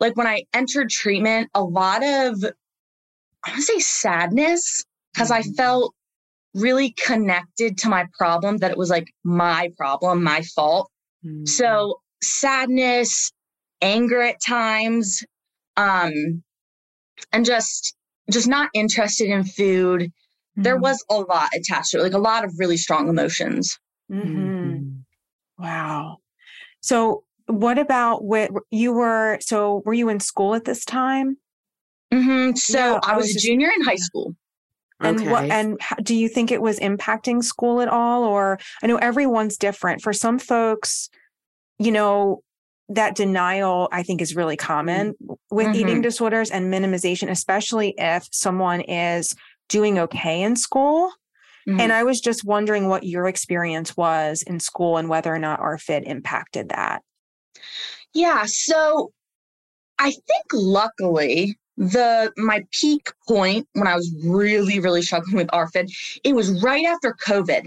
like 0.00 0.16
when 0.16 0.26
i 0.26 0.42
entered 0.52 0.90
treatment 0.90 1.48
a 1.54 1.62
lot 1.62 2.02
of 2.02 2.44
i 3.44 3.50
want 3.50 3.56
to 3.56 3.62
say 3.62 3.78
sadness 3.78 4.84
because 5.12 5.30
mm-hmm. 5.30 5.50
i 5.50 5.54
felt 5.56 5.94
really 6.54 6.94
connected 7.04 7.76
to 7.78 7.88
my 7.88 8.06
problem 8.16 8.58
that 8.58 8.70
it 8.70 8.78
was 8.78 8.90
like 8.90 9.08
my 9.24 9.70
problem 9.76 10.22
my 10.22 10.40
fault 10.54 10.90
mm-hmm. 11.24 11.44
so 11.44 12.00
sadness 12.22 13.32
anger 13.84 14.22
at 14.22 14.40
times 14.44 15.22
um 15.76 16.42
and 17.32 17.44
just 17.44 17.94
just 18.30 18.48
not 18.48 18.70
interested 18.74 19.28
in 19.28 19.44
food. 19.44 20.02
Mm-hmm. 20.02 20.62
There 20.62 20.76
was 20.76 21.04
a 21.10 21.16
lot 21.16 21.50
attached 21.54 21.90
to 21.90 21.98
it, 21.98 22.02
like 22.02 22.14
a 22.14 22.18
lot 22.18 22.44
of 22.44 22.54
really 22.58 22.76
strong 22.76 23.08
emotions. 23.08 23.78
Mm-hmm. 24.10 24.38
mm-hmm. 24.38 25.62
Wow. 25.62 26.18
So, 26.80 27.24
what 27.46 27.78
about 27.78 28.24
what 28.24 28.50
you 28.70 28.92
were? 28.92 29.38
So, 29.40 29.82
were 29.84 29.94
you 29.94 30.08
in 30.08 30.20
school 30.20 30.54
at 30.54 30.64
this 30.64 30.84
time? 30.84 31.36
Mm-hmm. 32.12 32.56
So, 32.56 32.78
yeah, 32.78 33.00
I, 33.02 33.16
was, 33.16 33.26
was 33.26 33.36
a 33.36 33.38
junior 33.38 33.70
in 33.74 33.84
high 33.84 33.96
school. 33.96 34.34
And 35.00 35.20
okay. 35.20 35.30
what? 35.30 35.50
And 35.50 35.78
do 36.02 36.14
you 36.14 36.28
think 36.28 36.50
it 36.50 36.62
was 36.62 36.78
impacting 36.80 37.42
school 37.42 37.80
at 37.80 37.88
all? 37.88 38.24
Or 38.24 38.58
I 38.82 38.86
know 38.86 38.96
everyone's 38.96 39.56
different. 39.56 40.02
For 40.02 40.12
some 40.12 40.38
folks, 40.38 41.08
you 41.78 41.92
know, 41.92 42.42
that 42.88 43.14
denial 43.14 43.88
i 43.92 44.02
think 44.02 44.20
is 44.20 44.36
really 44.36 44.56
common 44.56 45.12
mm-hmm. 45.12 45.34
with 45.50 45.66
mm-hmm. 45.68 45.76
eating 45.76 46.00
disorders 46.02 46.50
and 46.50 46.72
minimization 46.72 47.30
especially 47.30 47.94
if 47.96 48.28
someone 48.32 48.80
is 48.82 49.34
doing 49.68 49.98
okay 49.98 50.42
in 50.42 50.54
school 50.56 51.10
mm-hmm. 51.66 51.80
and 51.80 51.92
i 51.92 52.02
was 52.02 52.20
just 52.20 52.44
wondering 52.44 52.88
what 52.88 53.04
your 53.04 53.26
experience 53.26 53.96
was 53.96 54.42
in 54.42 54.60
school 54.60 54.96
and 54.96 55.08
whether 55.08 55.34
or 55.34 55.38
not 55.38 55.60
ARFID 55.60 56.04
impacted 56.04 56.68
that 56.68 57.02
yeah 58.12 58.44
so 58.46 59.12
i 59.98 60.10
think 60.10 60.44
luckily 60.52 61.56
the 61.76 62.32
my 62.36 62.64
peak 62.70 63.10
point 63.26 63.66
when 63.72 63.86
i 63.86 63.96
was 63.96 64.14
really 64.24 64.78
really 64.78 65.02
struggling 65.02 65.36
with 65.36 65.48
ARFID 65.48 65.90
it 66.22 66.34
was 66.34 66.62
right 66.62 66.84
after 66.84 67.16
covid 67.26 67.66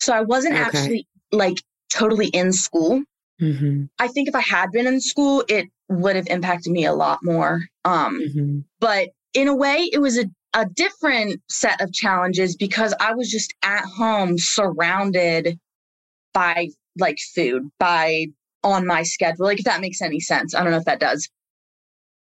so 0.00 0.12
i 0.12 0.20
wasn't 0.20 0.54
okay. 0.54 0.62
actually 0.62 1.08
like 1.32 1.58
totally 1.90 2.26
in 2.28 2.52
school 2.52 3.02
Mm-hmm. 3.40 3.84
I 3.98 4.08
think 4.08 4.28
if 4.28 4.34
I 4.34 4.40
had 4.40 4.70
been 4.72 4.86
in 4.86 5.00
school, 5.00 5.44
it 5.48 5.66
would 5.88 6.16
have 6.16 6.26
impacted 6.28 6.72
me 6.72 6.84
a 6.84 6.92
lot 6.92 7.20
more. 7.22 7.60
Um, 7.84 8.20
mm-hmm. 8.20 8.58
But 8.80 9.10
in 9.34 9.48
a 9.48 9.54
way, 9.54 9.88
it 9.92 10.00
was 10.00 10.18
a, 10.18 10.24
a 10.54 10.66
different 10.66 11.40
set 11.48 11.80
of 11.80 11.92
challenges 11.92 12.56
because 12.56 12.94
I 13.00 13.14
was 13.14 13.30
just 13.30 13.54
at 13.62 13.84
home 13.84 14.38
surrounded 14.38 15.58
by 16.34 16.68
like 16.98 17.18
food, 17.34 17.70
by 17.78 18.26
on 18.64 18.86
my 18.86 19.02
schedule. 19.02 19.46
Like, 19.46 19.60
if 19.60 19.64
that 19.64 19.80
makes 19.80 20.02
any 20.02 20.20
sense. 20.20 20.54
I 20.54 20.62
don't 20.62 20.72
know 20.72 20.78
if 20.78 20.84
that 20.84 21.00
does. 21.00 21.28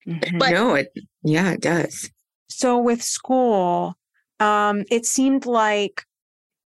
Mm-hmm. 0.07 0.39
But 0.39 0.51
no, 0.51 0.75
it, 0.75 0.93
yeah, 1.23 1.53
it 1.53 1.61
does. 1.61 2.11
So 2.49 2.79
with 2.79 3.03
school, 3.03 3.95
um, 4.41 4.85
it 4.91 5.07
seemed 5.07 5.47
like 5.47 6.03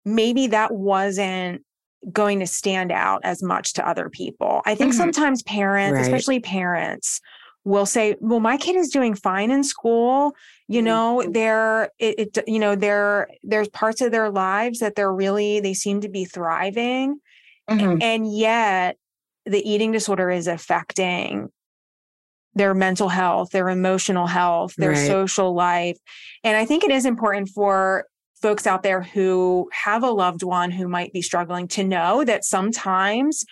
maybe 0.04 0.48
that 0.48 0.74
wasn't 0.74 1.64
going 2.12 2.40
to 2.40 2.48
stand 2.48 2.92
out 2.92 3.22
as 3.24 3.44
much 3.44 3.74
to 3.74 3.88
other 3.88 4.10
people. 4.10 4.62
I 4.66 4.76
think 4.76 4.92
mm-hmm. 4.92 5.02
sometimes 5.02 5.44
parents, 5.44 5.96
right. 5.96 6.02
especially 6.02 6.40
parents, 6.40 7.22
will 7.64 7.86
say, 7.86 8.16
"Well, 8.20 8.40
my 8.40 8.58
kid 8.58 8.76
is 8.76 8.90
doing 8.90 9.14
fine 9.14 9.52
in 9.52 9.64
school. 9.64 10.36
You 10.68 10.82
know, 10.82 11.22
mm-hmm. 11.22 11.32
they're 11.32 11.92
it, 12.00 12.36
it 12.38 12.44
you 12.48 12.60
know, 12.60 12.76
they're 12.76 13.30
there's 13.44 13.70
parts 13.70 14.02
of 14.02 14.12
their 14.12 14.30
lives 14.30 14.80
that 14.80 14.96
they're 14.96 15.14
really 15.14 15.60
they 15.60 15.74
seem 15.74 16.02
to 16.02 16.10
be 16.10 16.26
thriving." 16.26 17.20
Mm-hmm. 17.70 18.02
And 18.02 18.36
yet 18.36 18.98
the 19.46 19.70
eating 19.70 19.92
disorder 19.92 20.30
is 20.30 20.48
affecting 20.48 21.50
their 22.54 22.74
mental 22.74 23.10
health, 23.10 23.52
their 23.52 23.70
emotional 23.70 24.28
health, 24.28 24.74
their 24.76 24.92
right. 24.92 25.08
social 25.08 25.54
life. 25.54 25.98
And 26.44 26.58
I 26.58 26.66
think 26.66 26.84
it 26.84 26.92
is 26.92 27.06
important 27.06 27.50
for 27.50 28.06
folks 28.42 28.66
out 28.66 28.84
there 28.84 29.02
who 29.02 29.70
have 29.72 30.04
a 30.04 30.10
loved 30.10 30.44
one 30.44 30.72
who 30.72 30.88
might 30.88 31.14
be 31.14 31.22
struggling 31.22 31.68
to 31.70 31.84
know 31.84 32.24
that 32.24 32.44
sometimes 32.44 33.46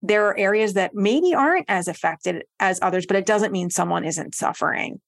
there 0.00 0.26
are 0.26 0.38
areas 0.38 0.74
that 0.74 0.94
maybe 0.94 1.34
aren't 1.34 1.66
as 1.68 1.88
affected 1.88 2.44
as 2.60 2.78
others, 2.82 3.04
but 3.06 3.16
it 3.16 3.26
doesn't 3.26 3.52
mean 3.52 3.68
someone 3.68 4.04
isn't 4.04 4.34
suffering. 4.34 5.00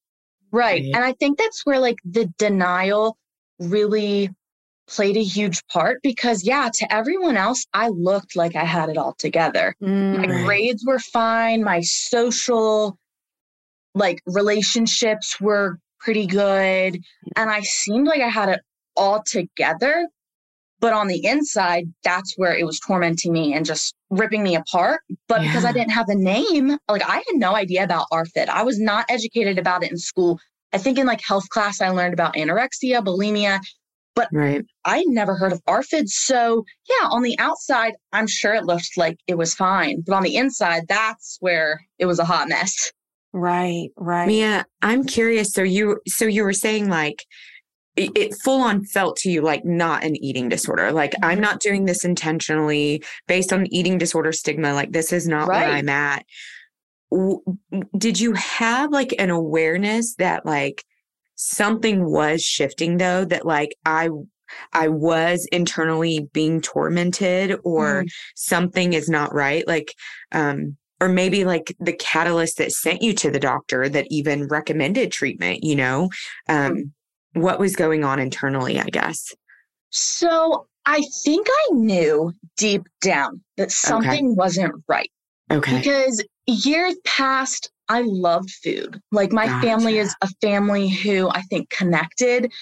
Right. 0.50 0.84
And 0.84 1.04
I 1.04 1.12
think 1.12 1.38
that's 1.38 1.64
where 1.64 1.78
like 1.78 1.98
the 2.04 2.26
denial 2.38 3.16
really 3.60 4.30
played 4.88 5.16
a 5.16 5.22
huge 5.22 5.64
part 5.68 6.02
because 6.02 6.44
yeah, 6.44 6.68
to 6.74 6.92
everyone 6.92 7.36
else, 7.36 7.64
I 7.72 7.88
looked 7.88 8.34
like 8.34 8.56
I 8.56 8.64
had 8.64 8.88
it 8.88 8.96
all 8.96 9.14
together. 9.18 9.74
Mm, 9.80 10.18
my 10.18 10.26
grades 10.44 10.84
were 10.84 10.98
fine, 10.98 11.62
my 11.62 11.80
social 11.82 12.98
like 13.94 14.20
relationships 14.26 15.40
were 15.40 15.78
pretty 16.00 16.26
good, 16.26 17.00
and 17.36 17.50
I 17.50 17.60
seemed 17.60 18.06
like 18.08 18.20
I 18.20 18.28
had 18.28 18.48
it 18.48 18.60
all 19.00 19.22
together. 19.26 20.06
But 20.78 20.92
on 20.94 21.08
the 21.08 21.24
inside, 21.26 21.92
that's 22.04 22.34
where 22.36 22.56
it 22.56 22.64
was 22.64 22.80
tormenting 22.80 23.32
me 23.32 23.52
and 23.52 23.66
just 23.66 23.94
ripping 24.08 24.42
me 24.42 24.54
apart. 24.54 25.00
But 25.28 25.42
yeah. 25.42 25.48
because 25.48 25.64
I 25.64 25.72
didn't 25.72 25.90
have 25.90 26.08
a 26.08 26.14
name, 26.14 26.78
like 26.88 27.02
I 27.06 27.16
had 27.16 27.34
no 27.34 27.54
idea 27.54 27.84
about 27.84 28.06
ARFID. 28.12 28.48
I 28.48 28.62
was 28.62 28.78
not 28.78 29.04
educated 29.10 29.58
about 29.58 29.82
it 29.82 29.90
in 29.90 29.98
school. 29.98 30.38
I 30.72 30.78
think 30.78 30.98
in 30.98 31.06
like 31.06 31.20
health 31.26 31.48
class, 31.50 31.80
I 31.80 31.90
learned 31.90 32.14
about 32.14 32.34
anorexia, 32.34 33.04
bulimia, 33.04 33.60
but 34.14 34.28
right. 34.32 34.64
I 34.84 35.04
never 35.06 35.34
heard 35.34 35.52
of 35.52 35.62
ARFID. 35.66 36.08
So 36.08 36.64
yeah, 36.88 37.08
on 37.08 37.22
the 37.22 37.38
outside, 37.38 37.92
I'm 38.12 38.26
sure 38.26 38.54
it 38.54 38.64
looked 38.64 38.96
like 38.96 39.18
it 39.26 39.36
was 39.36 39.54
fine. 39.54 40.02
But 40.06 40.14
on 40.14 40.22
the 40.22 40.36
inside, 40.36 40.84
that's 40.88 41.36
where 41.40 41.80
it 41.98 42.06
was 42.06 42.18
a 42.18 42.24
hot 42.24 42.48
mess. 42.48 42.92
Right, 43.32 43.90
right. 43.96 44.26
Mia, 44.26 44.64
I'm 44.82 45.04
curious. 45.04 45.52
So 45.52 45.62
you 45.62 46.00
so 46.08 46.26
you 46.26 46.42
were 46.42 46.52
saying 46.52 46.88
like 46.88 47.24
it, 48.14 48.34
full 48.42 48.60
on 48.60 48.84
felt 48.84 49.16
to 49.18 49.30
you 49.30 49.42
like 49.42 49.64
not 49.64 50.04
an 50.04 50.16
eating 50.16 50.48
disorder. 50.48 50.92
Like 50.92 51.14
I'm 51.22 51.32
mm-hmm. 51.32 51.40
not 51.40 51.60
doing 51.60 51.84
this 51.84 52.04
intentionally 52.04 53.04
based 53.26 53.52
on 53.52 53.72
eating 53.72 53.98
disorder 53.98 54.32
stigma. 54.32 54.74
Like 54.74 54.92
this 54.92 55.12
is 55.12 55.26
not 55.26 55.48
right. 55.48 55.66
where 55.66 55.76
I'm 55.76 55.88
at. 55.88 56.24
did 57.98 58.20
you 58.20 58.34
have 58.34 58.90
like 58.90 59.14
an 59.18 59.30
awareness 59.30 60.14
that 60.16 60.46
like 60.46 60.84
something 61.36 62.04
was 62.04 62.42
shifting 62.42 62.98
though 62.98 63.24
that 63.24 63.46
like 63.46 63.74
I 63.84 64.10
I 64.72 64.88
was 64.88 65.48
internally 65.52 66.28
being 66.32 66.60
tormented 66.60 67.58
or 67.64 68.04
mm. 68.04 68.08
something 68.34 68.92
is 68.92 69.08
not 69.08 69.32
right 69.32 69.66
like 69.66 69.94
um 70.32 70.76
or 71.00 71.08
maybe 71.08 71.46
like 71.46 71.74
the 71.80 71.94
catalyst 71.94 72.58
that 72.58 72.72
sent 72.72 73.00
you 73.00 73.14
to 73.14 73.30
the 73.30 73.40
doctor 73.40 73.88
that 73.88 74.06
even 74.10 74.48
recommended 74.48 75.12
treatment 75.12 75.64
you 75.64 75.76
know 75.76 76.10
um 76.48 76.74
mm. 76.74 76.90
What 77.34 77.58
was 77.58 77.76
going 77.76 78.04
on 78.04 78.18
internally 78.18 78.78
I 78.78 78.86
guess 78.86 79.34
so 79.90 80.66
I 80.86 81.02
think 81.24 81.46
I 81.48 81.74
knew 81.74 82.32
deep 82.56 82.86
down 83.00 83.42
that 83.56 83.70
something 83.70 84.12
okay. 84.12 84.34
wasn't 84.34 84.74
right 84.88 85.10
okay 85.50 85.78
because 85.78 86.24
years 86.46 86.96
past 87.04 87.70
I 87.90 88.02
loved 88.02 88.50
food. 88.50 89.00
Like 89.10 89.32
my 89.32 89.46
gotcha. 89.46 89.66
family 89.66 89.98
is 89.98 90.14
a 90.22 90.28
family 90.40 90.88
who 90.88 91.28
I 91.28 91.42
think 91.42 91.70
connected 91.70 92.52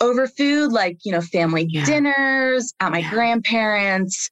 over 0.00 0.28
food, 0.28 0.72
like, 0.72 0.98
you 1.04 1.10
know, 1.10 1.20
family 1.20 1.66
yeah. 1.68 1.84
dinners 1.84 2.72
at 2.78 2.92
my 2.92 2.98
yeah. 2.98 3.10
grandparents. 3.10 4.30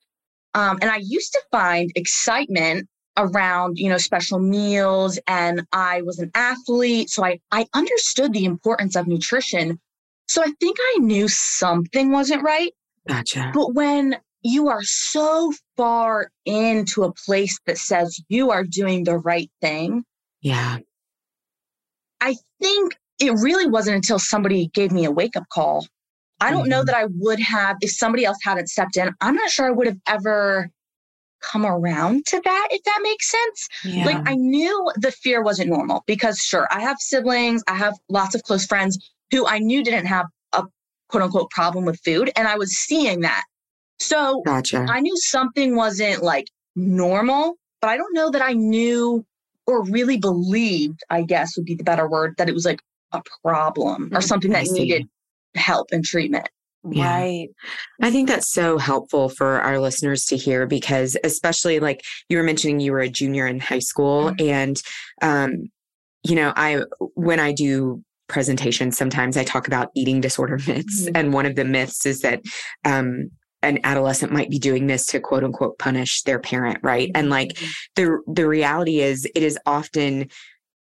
Um, 0.54 0.78
and 0.80 0.90
I 0.90 1.00
used 1.02 1.32
to 1.32 1.40
find 1.50 1.90
excitement 1.96 2.88
around, 3.18 3.78
you 3.78 3.90
know, 3.90 3.98
special 3.98 4.38
meals. 4.38 5.18
And 5.26 5.66
I 5.72 6.02
was 6.02 6.18
an 6.18 6.30
athlete. 6.34 7.10
So 7.10 7.24
I, 7.24 7.40
I 7.52 7.66
understood 7.74 8.32
the 8.32 8.46
importance 8.46 8.96
of 8.96 9.06
nutrition. 9.06 9.78
So 10.28 10.42
I 10.42 10.52
think 10.60 10.78
I 10.80 10.98
knew 11.00 11.28
something 11.28 12.10
wasn't 12.10 12.42
right. 12.42 12.72
Gotcha. 13.06 13.50
But 13.52 13.74
when 13.74 14.16
you 14.42 14.68
are 14.68 14.82
so 14.82 15.52
far 15.76 16.30
into 16.44 17.04
a 17.04 17.12
place 17.12 17.58
that 17.66 17.78
says 17.78 18.20
you 18.28 18.50
are 18.50 18.64
doing 18.64 19.04
the 19.04 19.18
right 19.18 19.50
thing, 19.60 20.04
yeah. 20.40 20.78
I 22.20 22.36
think 22.60 22.96
it 23.18 23.32
really 23.32 23.66
wasn't 23.66 23.96
until 23.96 24.18
somebody 24.18 24.68
gave 24.68 24.92
me 24.92 25.04
a 25.04 25.10
wake 25.10 25.36
up 25.36 25.48
call. 25.50 25.86
I 26.40 26.50
don't 26.50 26.62
mm-hmm. 26.62 26.70
know 26.70 26.84
that 26.84 26.94
I 26.94 27.06
would 27.16 27.40
have, 27.40 27.76
if 27.80 27.90
somebody 27.90 28.24
else 28.24 28.38
hadn't 28.44 28.68
stepped 28.68 28.96
in, 28.96 29.12
I'm 29.20 29.34
not 29.34 29.50
sure 29.50 29.66
I 29.66 29.70
would 29.70 29.88
have 29.88 29.98
ever 30.06 30.70
come 31.40 31.64
around 31.66 32.26
to 32.26 32.40
that, 32.44 32.68
if 32.70 32.82
that 32.84 33.00
makes 33.02 33.30
sense. 33.30 33.68
Yeah. 33.84 34.06
Like 34.06 34.28
I 34.28 34.34
knew 34.34 34.92
the 34.96 35.12
fear 35.12 35.42
wasn't 35.42 35.70
normal 35.70 36.04
because, 36.06 36.38
sure, 36.38 36.68
I 36.70 36.80
have 36.80 36.96
siblings, 36.98 37.62
I 37.68 37.74
have 37.74 37.94
lots 38.08 38.34
of 38.34 38.42
close 38.42 38.66
friends 38.66 38.98
who 39.30 39.46
I 39.46 39.58
knew 39.58 39.82
didn't 39.84 40.06
have 40.06 40.26
a 40.52 40.64
quote 41.08 41.22
unquote 41.22 41.50
problem 41.50 41.84
with 41.84 42.00
food. 42.04 42.30
And 42.36 42.48
I 42.48 42.56
was 42.56 42.70
seeing 42.70 43.20
that. 43.20 43.44
So 44.00 44.42
gotcha. 44.46 44.86
I 44.88 45.00
knew 45.00 45.16
something 45.16 45.74
wasn't 45.76 46.22
like 46.22 46.46
normal, 46.76 47.56
but 47.80 47.88
I 47.88 47.96
don't 47.96 48.14
know 48.14 48.30
that 48.30 48.42
I 48.42 48.52
knew 48.52 49.24
or 49.66 49.84
really 49.84 50.16
believed, 50.16 51.00
I 51.10 51.22
guess 51.22 51.56
would 51.56 51.66
be 51.66 51.74
the 51.74 51.84
better 51.84 52.08
word, 52.08 52.34
that 52.38 52.48
it 52.48 52.54
was 52.54 52.64
like 52.64 52.80
a 53.12 53.22
problem 53.42 54.04
or 54.14 54.20
mm, 54.20 54.22
something 54.22 54.52
that 54.52 54.66
needed 54.70 55.08
help 55.54 55.88
and 55.92 56.04
treatment. 56.04 56.48
Yeah. 56.92 57.14
Right. 57.14 57.48
I 58.02 58.10
think 58.10 58.28
that's 58.28 58.50
so 58.50 58.78
helpful 58.78 59.28
for 59.28 59.60
our 59.60 59.78
listeners 59.78 60.24
to 60.26 60.36
hear 60.36 60.66
because, 60.66 61.16
especially 61.24 61.80
like 61.80 62.02
you 62.28 62.36
were 62.36 62.42
mentioning, 62.42 62.80
you 62.80 62.92
were 62.92 63.00
a 63.00 63.08
junior 63.08 63.46
in 63.46 63.60
high 63.60 63.78
school. 63.78 64.30
Mm-hmm. 64.30 64.48
And, 64.48 64.82
um, 65.22 65.70
you 66.24 66.34
know, 66.34 66.52
I, 66.56 66.82
when 67.14 67.40
I 67.40 67.52
do 67.52 68.02
presentations, 68.28 68.96
sometimes 68.96 69.36
I 69.36 69.44
talk 69.44 69.66
about 69.66 69.90
eating 69.94 70.20
disorder 70.20 70.58
myths. 70.66 71.02
Mm-hmm. 71.02 71.16
And 71.16 71.32
one 71.32 71.46
of 71.46 71.56
the 71.56 71.64
myths 71.64 72.06
is 72.06 72.20
that, 72.20 72.42
um, 72.84 73.30
an 73.60 73.80
adolescent 73.82 74.32
might 74.32 74.50
be 74.50 74.58
doing 74.60 74.86
this 74.86 75.04
to 75.06 75.18
quote 75.18 75.42
unquote 75.42 75.76
punish 75.80 76.22
their 76.22 76.38
parent 76.38 76.78
right 76.82 77.10
and 77.16 77.28
like 77.28 77.54
mm-hmm. 77.54 77.70
the 77.96 78.32
the 78.32 78.46
reality 78.46 79.00
is 79.00 79.26
it 79.34 79.42
is 79.42 79.58
often 79.66 80.28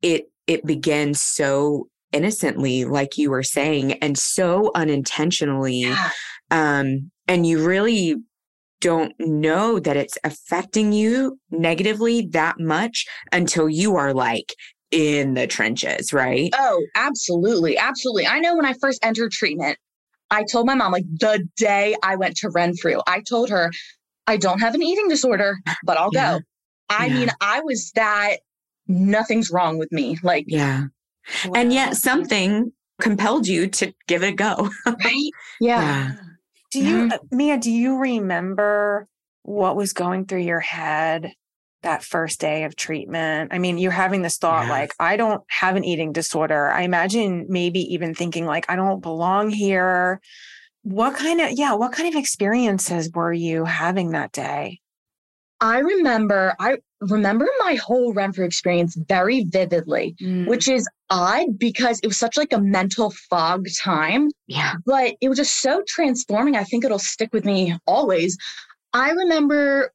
it 0.03 0.31
it 0.47 0.65
begins 0.67 1.23
so 1.23 1.89
innocently 2.13 2.85
like 2.85 3.19
you 3.19 3.31
were 3.31 3.43
saying 3.43 3.93
and 3.95 4.17
so 4.17 4.71
unintentionally 4.75 5.81
yeah. 5.81 6.11
um 6.51 7.11
and 7.29 7.47
you 7.47 7.67
really 7.67 8.17
don't 8.81 9.15
know 9.19 9.79
that 9.79 9.97
it's 9.97 10.19
affecting 10.23 10.93
you 10.93 11.39
negatively 11.51 12.27
that 12.33 12.61
much 12.61 13.07
until 13.33 13.69
you 13.69 13.97
are 13.97 14.13
like 14.13 14.55
in 14.91 15.35
the 15.35 15.47
trenches, 15.47 16.13
right? 16.13 16.51
Oh, 16.57 16.85
absolutely. 16.95 17.77
Absolutely. 17.77 18.27
I 18.27 18.39
know 18.39 18.57
when 18.57 18.67
I 18.67 18.75
first 18.75 19.05
entered 19.05 19.33
treatment, 19.33 19.79
I 20.31 20.45
told 20.51 20.67
my 20.67 20.75
mom, 20.75 20.93
like 20.93 21.07
the 21.09 21.47
day 21.57 21.97
I 22.03 22.17
went 22.17 22.37
to 22.39 22.51
Renfrew, 22.51 23.01
I 23.07 23.21
told 23.21 23.51
her, 23.51 23.71
I 24.27 24.37
don't 24.37 24.61
have 24.61 24.75
an 24.75 24.83
eating 24.83 25.09
disorder, 25.09 25.57
but 25.85 25.97
I'll 25.97 26.11
yeah. 26.13 26.39
go. 26.39 26.45
I 26.89 27.07
yeah. 27.07 27.15
mean, 27.15 27.31
I 27.41 27.61
was 27.61 27.93
that 27.95 28.39
nothing's 28.89 29.51
wrong 29.51 29.79
with 29.79 29.91
me. 29.93 30.19
Like, 30.23 30.45
yeah. 30.49 30.85
Wow. 31.45 31.53
And 31.57 31.73
yet 31.73 31.97
something 31.97 32.73
compelled 33.01 33.47
you 33.47 33.69
to 33.69 33.93
give 34.07 34.23
it 34.23 34.29
a 34.29 34.33
go. 34.33 34.71
right? 34.87 35.31
Yeah. 35.61 35.81
yeah. 35.81 36.13
Do 36.73 36.85
you, 36.85 37.09
mm-hmm. 37.09 37.37
Mia, 37.37 37.59
do 37.59 37.71
you 37.71 37.99
remember 37.99 39.09
what 39.43 39.77
was 39.77 39.93
going 39.93 40.27
through 40.27 40.41
your 40.41 40.61
head 40.61 41.33
that 41.83 42.03
first 42.03 42.41
day 42.41 42.65
of 42.65 42.77
treatment? 42.77 43.53
I 43.55 43.59
mean, 43.59 43.79
you're 43.79 43.93
having 43.93 44.23
this 44.23 44.37
thought 44.37 44.65
yes. 44.65 44.71
like, 44.71 44.95
I 44.99 45.17
don't 45.17 45.43
have 45.49 45.77
an 45.77 45.85
eating 45.85 46.13
disorder. 46.13 46.69
I 46.69 46.83
imagine 46.83 47.47
maybe 47.49 47.81
even 47.95 48.15
thinking 48.15 48.45
like, 48.45 48.67
I 48.69 48.77
don't 48.77 49.01
belong 49.01 49.51
here. 49.51 50.21
What 50.83 51.17
kind 51.17 51.41
of, 51.41 51.53
yeah, 51.53 51.75
what 51.75 51.93
kind 51.93 52.09
of 52.09 52.19
experiences 52.19 53.11
were 53.11 53.33
you 53.33 53.65
having 53.65 54.11
that 54.11 54.33
day? 54.33 54.81
I 55.61 55.79
remember, 55.79 56.55
I 56.59 56.79
remember 57.01 57.47
my 57.61 57.75
whole 57.75 58.13
Renfrew 58.13 58.45
experience 58.45 58.95
very 58.95 59.45
vividly, 59.45 60.15
mm. 60.21 60.47
which 60.47 60.69
is 60.69 60.89
odd 61.11 61.59
because 61.59 62.01
it 62.03 62.07
was 62.07 62.19
such 62.19 62.37
like 62.37 62.53
a 62.53 62.61
mental 62.61 63.11
fog 63.29 63.67
time. 63.79 64.31
Yeah. 64.47 64.75
But 64.85 65.15
it 65.21 65.29
was 65.29 65.39
just 65.39 65.61
so 65.61 65.83
transforming. 65.87 66.57
I 66.57 66.65
think 66.65 66.85
it'll 66.85 66.99
stick 66.99 67.31
with 67.33 67.45
me 67.45 67.77
always. 67.87 68.37
I 68.93 69.11
remember 69.11 69.93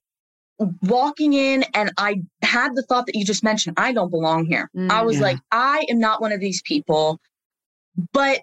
walking 0.83 1.33
in 1.33 1.65
and 1.73 1.91
I 1.97 2.21
had 2.43 2.75
the 2.75 2.83
thought 2.83 3.07
that 3.07 3.15
you 3.15 3.25
just 3.25 3.43
mentioned, 3.43 3.77
I 3.79 3.93
don't 3.93 4.11
belong 4.11 4.45
here. 4.45 4.69
Mm, 4.75 4.91
I 4.91 5.01
was 5.01 5.15
yeah. 5.15 5.23
like, 5.23 5.39
I 5.51 5.85
am 5.89 5.99
not 5.99 6.21
one 6.21 6.31
of 6.31 6.39
these 6.39 6.61
people. 6.61 7.19
But 8.13 8.41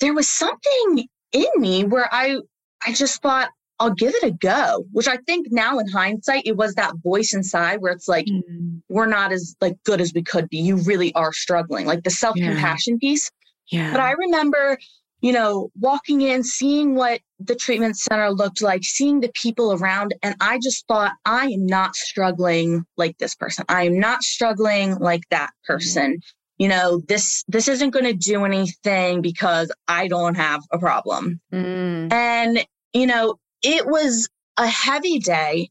there 0.00 0.14
was 0.14 0.28
something 0.28 1.08
in 1.32 1.46
me 1.58 1.84
where 1.84 2.08
I 2.12 2.38
I 2.86 2.92
just 2.92 3.20
thought 3.20 3.50
I'll 3.80 3.94
give 3.94 4.14
it 4.14 4.24
a 4.24 4.32
go, 4.32 4.84
which 4.92 5.06
I 5.06 5.18
think 5.18 5.48
now 5.50 5.78
in 5.78 5.88
hindsight, 5.88 6.42
it 6.46 6.56
was 6.56 6.74
that 6.74 6.94
voice 7.02 7.32
inside 7.32 7.80
where 7.80 7.92
it's 7.92 8.08
like, 8.08 8.26
mm. 8.26 8.80
we're 8.88 9.06
not 9.06 9.32
as 9.32 9.54
like 9.60 9.76
good 9.84 10.00
as 10.00 10.12
we 10.14 10.22
could 10.22 10.48
be. 10.48 10.58
You 10.58 10.76
really 10.76 11.14
are 11.14 11.32
struggling, 11.32 11.86
like 11.86 12.02
the 12.02 12.10
self 12.10 12.36
compassion 12.36 12.98
yeah. 13.00 13.08
piece. 13.08 13.30
Yeah. 13.70 13.92
But 13.92 14.00
I 14.00 14.12
remember, 14.12 14.78
you 15.20 15.32
know, 15.32 15.70
walking 15.78 16.22
in, 16.22 16.42
seeing 16.42 16.96
what 16.96 17.20
the 17.38 17.54
treatment 17.54 17.96
center 17.96 18.30
looked 18.30 18.62
like, 18.62 18.82
seeing 18.82 19.20
the 19.20 19.30
people 19.34 19.72
around, 19.72 20.14
and 20.22 20.34
I 20.40 20.58
just 20.62 20.86
thought, 20.88 21.12
I 21.24 21.46
am 21.46 21.66
not 21.66 21.94
struggling 21.94 22.84
like 22.96 23.18
this 23.18 23.34
person. 23.34 23.64
I 23.68 23.84
am 23.84 24.00
not 24.00 24.22
struggling 24.22 24.96
like 24.98 25.22
that 25.30 25.50
person. 25.64 26.14
Mm. 26.14 26.20
You 26.58 26.68
know, 26.68 27.00
this 27.06 27.44
this 27.46 27.68
isn't 27.68 27.90
going 27.90 28.06
to 28.06 28.14
do 28.14 28.44
anything 28.44 29.22
because 29.22 29.70
I 29.86 30.08
don't 30.08 30.34
have 30.34 30.62
a 30.72 30.78
problem. 30.78 31.40
Mm. 31.52 32.12
And 32.12 32.66
you 32.92 33.06
know, 33.06 33.36
it 33.62 33.86
was 33.86 34.28
a 34.56 34.66
heavy 34.66 35.18
day 35.18 35.70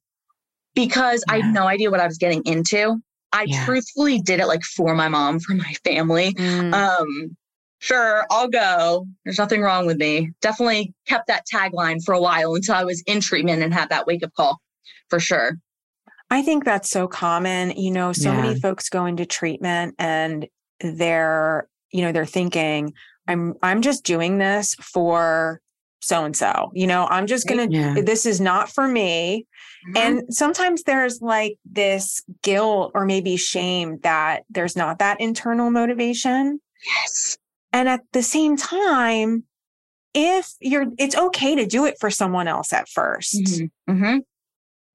because 0.75 1.23
yeah. 1.27 1.35
I 1.35 1.41
had 1.41 1.53
no 1.53 1.67
idea 1.67 1.91
what 1.91 1.99
I 1.99 2.07
was 2.07 2.17
getting 2.17 2.43
into. 2.45 3.01
I 3.33 3.43
yeah. 3.43 3.65
truthfully 3.65 4.19
did 4.19 4.39
it 4.39 4.47
like 4.47 4.63
for 4.63 4.95
my 4.95 5.07
mom, 5.07 5.39
for 5.39 5.53
my 5.53 5.73
family. 5.83 6.33
Mm. 6.33 6.73
Um, 6.73 7.37
sure, 7.79 8.25
I'll 8.31 8.47
go. 8.47 9.05
There's 9.25 9.37
nothing 9.37 9.61
wrong 9.61 9.85
with 9.85 9.97
me. 9.97 10.31
Definitely 10.41 10.93
kept 11.07 11.27
that 11.27 11.43
tagline 11.51 12.03
for 12.03 12.13
a 12.13 12.21
while 12.21 12.55
until 12.55 12.75
I 12.75 12.83
was 12.83 13.03
in 13.05 13.21
treatment 13.21 13.63
and 13.63 13.73
had 13.73 13.89
that 13.89 14.07
wake 14.07 14.23
up 14.23 14.33
call 14.35 14.59
for 15.09 15.19
sure. 15.19 15.57
I 16.29 16.41
think 16.41 16.65
that's 16.65 16.89
so 16.89 17.07
common. 17.07 17.71
You 17.71 17.91
know, 17.91 18.13
so 18.13 18.31
yeah. 18.31 18.41
many 18.41 18.59
folks 18.59 18.89
go 18.89 19.05
into 19.05 19.25
treatment 19.25 19.95
and 19.97 20.47
they're, 20.81 21.67
you 21.91 22.01
know, 22.01 22.11
they're 22.11 22.25
thinking, 22.25 22.93
I'm 23.27 23.55
I'm 23.61 23.81
just 23.81 24.03
doing 24.05 24.37
this 24.37 24.75
for 24.75 25.61
so 25.99 26.23
and 26.25 26.35
so. 26.35 26.71
You 26.73 26.87
know, 26.87 27.07
I'm 27.09 27.27
just 27.27 27.47
going 27.47 27.69
to, 27.69 27.75
yeah. 27.75 27.95
this 28.01 28.25
is 28.25 28.39
not 28.39 28.69
for 28.69 28.87
me. 28.87 29.45
Mm-hmm. 29.89 29.97
And 29.97 30.33
sometimes 30.33 30.83
there's 30.83 31.21
like 31.21 31.57
this 31.65 32.23
guilt 32.41 32.91
or 32.95 33.05
maybe 33.05 33.37
shame 33.37 33.99
that 34.03 34.43
there's 34.49 34.75
not 34.75 34.99
that 34.99 35.19
internal 35.21 35.69
motivation. 35.71 36.59
Yes. 36.85 37.37
And 37.73 37.89
at 37.89 38.01
the 38.13 38.23
same 38.23 38.57
time, 38.57 39.43
if 40.13 40.53
you're, 40.59 40.87
it's 40.97 41.15
okay 41.15 41.55
to 41.55 41.65
do 41.65 41.85
it 41.85 41.97
for 41.99 42.09
someone 42.09 42.47
else 42.47 42.73
at 42.73 42.87
1st 42.87 43.35
mm-hmm. 43.35 43.91
mm-hmm. 43.91 44.17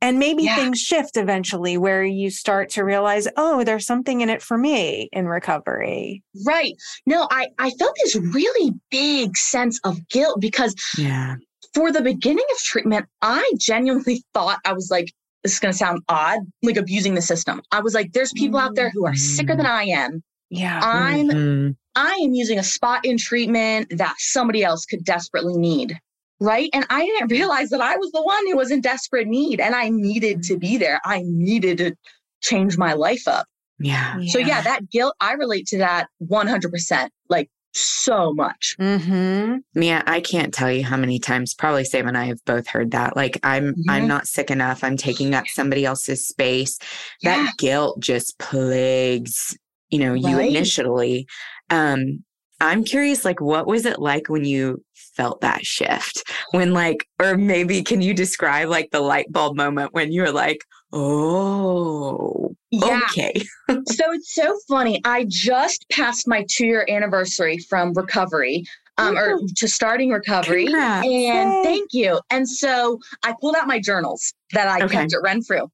And 0.02 0.18
maybe 0.18 0.42
yeah. 0.42 0.56
things 0.56 0.80
shift 0.80 1.16
eventually 1.16 1.78
where 1.78 2.02
you 2.02 2.28
start 2.28 2.68
to 2.70 2.82
realize, 2.82 3.28
oh, 3.36 3.62
there's 3.62 3.86
something 3.86 4.20
in 4.20 4.28
it 4.28 4.42
for 4.42 4.58
me 4.58 5.08
in 5.12 5.28
recovery. 5.28 6.24
Right. 6.44 6.74
No, 7.06 7.28
I, 7.30 7.46
I 7.60 7.70
felt 7.70 7.96
this 8.02 8.16
really 8.16 8.72
big 8.90 9.36
sense 9.36 9.78
of 9.84 10.08
guilt 10.08 10.40
because 10.40 10.74
yeah. 10.98 11.36
for 11.72 11.92
the 11.92 12.02
beginning 12.02 12.44
of 12.52 12.58
treatment, 12.58 13.06
I 13.22 13.48
genuinely 13.60 14.24
thought 14.34 14.58
I 14.64 14.72
was 14.72 14.90
like, 14.90 15.06
this 15.44 15.52
is 15.52 15.60
going 15.60 15.70
to 15.70 15.78
sound 15.78 16.02
odd, 16.08 16.40
like 16.64 16.76
abusing 16.76 17.14
the 17.14 17.22
system. 17.22 17.62
I 17.70 17.80
was 17.80 17.94
like, 17.94 18.12
there's 18.12 18.32
people 18.32 18.58
out 18.58 18.74
there 18.74 18.90
who 18.90 19.06
are 19.06 19.14
sicker 19.14 19.54
than 19.54 19.66
I 19.66 19.84
am. 19.84 20.22
Yeah. 20.50 20.80
I'm 20.82 21.28
mm-hmm. 21.28 21.70
I 21.94 22.20
am 22.24 22.32
using 22.34 22.58
a 22.58 22.62
spot 22.64 23.04
in 23.04 23.18
treatment 23.18 23.88
that 23.98 24.14
somebody 24.18 24.64
else 24.64 24.84
could 24.84 25.04
desperately 25.04 25.56
need 25.56 25.98
right? 26.42 26.68
And 26.72 26.84
I 26.90 27.06
didn't 27.06 27.30
realize 27.30 27.70
that 27.70 27.80
I 27.80 27.96
was 27.96 28.10
the 28.12 28.22
one 28.22 28.46
who 28.48 28.56
was 28.56 28.70
in 28.70 28.80
desperate 28.80 29.28
need 29.28 29.60
and 29.60 29.74
I 29.74 29.88
needed 29.88 30.42
to 30.44 30.58
be 30.58 30.76
there. 30.76 31.00
I 31.04 31.22
needed 31.24 31.78
to 31.78 31.94
change 32.42 32.76
my 32.76 32.92
life 32.94 33.28
up. 33.28 33.46
Yeah. 33.78 34.18
So, 34.28 34.38
yeah, 34.38 34.60
that 34.62 34.90
guilt, 34.90 35.14
I 35.20 35.32
relate 35.32 35.66
to 35.68 35.78
that 35.78 36.08
100%, 36.22 37.08
like 37.28 37.48
so 37.74 38.32
much. 38.34 38.76
Mm-hmm. 38.80 39.56
Mia, 39.74 40.02
I 40.06 40.20
can't 40.20 40.52
tell 40.52 40.70
you 40.70 40.84
how 40.84 40.96
many 40.96 41.18
times, 41.18 41.54
probably 41.54 41.84
Sam 41.84 42.08
and 42.08 42.18
I 42.18 42.24
have 42.24 42.44
both 42.44 42.66
heard 42.66 42.90
that. 42.90 43.16
Like, 43.16 43.38
I'm, 43.42 43.72
mm-hmm. 43.72 43.90
I'm 43.90 44.06
not 44.06 44.26
sick 44.26 44.50
enough. 44.50 44.84
I'm 44.84 44.96
taking 44.96 45.34
up 45.34 45.46
somebody 45.46 45.84
else's 45.84 46.26
space. 46.26 46.78
Yeah. 47.22 47.36
That 47.36 47.52
guilt 47.58 48.00
just 48.00 48.38
plagues, 48.38 49.56
you 49.90 49.98
know, 49.98 50.12
right. 50.12 50.22
you 50.22 50.38
initially. 50.38 51.26
Um, 51.70 52.24
I'm 52.62 52.84
curious, 52.84 53.24
like, 53.24 53.40
what 53.40 53.66
was 53.66 53.84
it 53.86 53.98
like 53.98 54.28
when 54.28 54.44
you 54.44 54.82
felt 54.94 55.40
that 55.40 55.66
shift? 55.66 56.22
When, 56.52 56.72
like, 56.72 57.06
or 57.20 57.36
maybe 57.36 57.82
can 57.82 58.00
you 58.00 58.14
describe 58.14 58.68
like 58.68 58.90
the 58.92 59.00
light 59.00 59.30
bulb 59.32 59.56
moment 59.56 59.92
when 59.92 60.12
you 60.12 60.22
were 60.22 60.30
like, 60.30 60.64
oh, 60.92 62.54
yeah. 62.70 63.00
okay. 63.04 63.32
so 63.68 64.12
it's 64.12 64.34
so 64.34 64.56
funny. 64.68 65.00
I 65.04 65.26
just 65.28 65.84
passed 65.90 66.28
my 66.28 66.46
two 66.48 66.66
year 66.66 66.86
anniversary 66.88 67.58
from 67.58 67.92
recovery. 67.94 68.64
Um, 68.98 69.16
or 69.16 69.40
to 69.56 69.68
starting 69.68 70.10
recovery. 70.10 70.66
Congrats. 70.66 71.06
And 71.06 71.50
Yay. 71.50 71.60
thank 71.64 71.94
you. 71.94 72.20
And 72.30 72.46
so 72.46 73.00
I 73.24 73.34
pulled 73.40 73.56
out 73.56 73.66
my 73.66 73.80
journals 73.80 74.34
that 74.52 74.68
I 74.68 74.84
okay. 74.84 74.96
kept 74.96 75.14
at 75.14 75.22
Renfrew. 75.22 75.66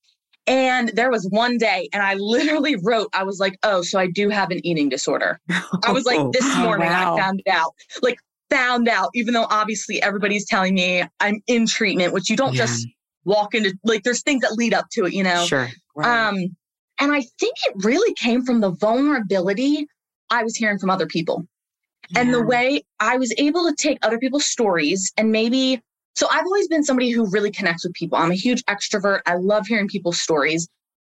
And 0.49 0.89
there 0.95 1.11
was 1.11 1.27
one 1.31 1.59
day, 1.59 1.89
and 1.93 2.03
I 2.03 2.15
literally 2.15 2.77
wrote, 2.83 3.09
I 3.13 3.23
was 3.23 3.39
like, 3.39 3.59
oh, 3.63 3.83
so 3.83 3.99
I 3.99 4.07
do 4.07 4.31
have 4.31 4.51
an 4.51 4.65
eating 4.67 4.89
disorder. 4.89 5.39
I 5.85 5.93
was 5.93 6.07
like, 6.07 6.21
this 6.33 6.57
morning 6.57 6.89
wow. 6.89 7.15
I 7.15 7.21
found 7.21 7.43
out. 7.51 7.75
Like, 8.03 8.19
found 8.51 8.89
out, 8.89 9.11
even 9.15 9.35
though 9.35 9.47
obviously 9.51 10.03
everybody's 10.03 10.47
telling 10.47 10.75
me 10.75 11.05
I'm 11.21 11.43
in 11.47 11.67
treatment, 11.67 12.15
which 12.15 12.31
you 12.31 12.37
don't 12.37 12.55
yeah. 12.55 12.65
just 12.65 12.87
walk 13.25 13.55
into, 13.55 13.77
like, 13.85 14.05
there's 14.05 14.23
things 14.23 14.41
that 14.41 14.53
lead 14.53 14.73
up 14.73 14.87
to 14.93 15.05
it, 15.05 15.13
you 15.13 15.23
know? 15.23 15.45
Sure. 15.45 15.69
Right. 15.95 16.29
Um, 16.29 16.37
and 16.99 17.13
I 17.13 17.21
think 17.39 17.55
it 17.67 17.75
really 17.85 18.15
came 18.15 18.43
from 18.45 18.61
the 18.61 18.71
vulnerability 18.71 19.87
I 20.31 20.45
was 20.45 20.57
hearing 20.57 20.79
from 20.79 20.89
other 20.89 21.07
people. 21.07 21.47
Yeah. 22.11 22.21
And 22.21 22.33
the 22.33 22.43
way 22.43 22.85
I 23.01 23.19
was 23.19 23.35
able 23.37 23.69
to 23.69 23.75
take 23.75 23.99
other 24.03 24.19
people's 24.19 24.47
stories 24.47 25.13
and 25.19 25.31
maybe 25.31 25.83
so 26.19 26.27
I've 26.29 26.47
always 26.47 26.67
been 26.67 26.83
somebody 26.83 27.11
who 27.11 27.31
really 27.31 27.53
connects 27.53 27.85
with 27.85 27.95
people. 27.95 28.19
I'm 28.19 28.33
a 28.33 28.35
huge 28.35 28.65
extrovert. 28.65 29.21
I 29.25 29.37
love 29.37 29.69
hearing 29.69 29.87
people's 29.87 30.21
stories. 30.21 30.67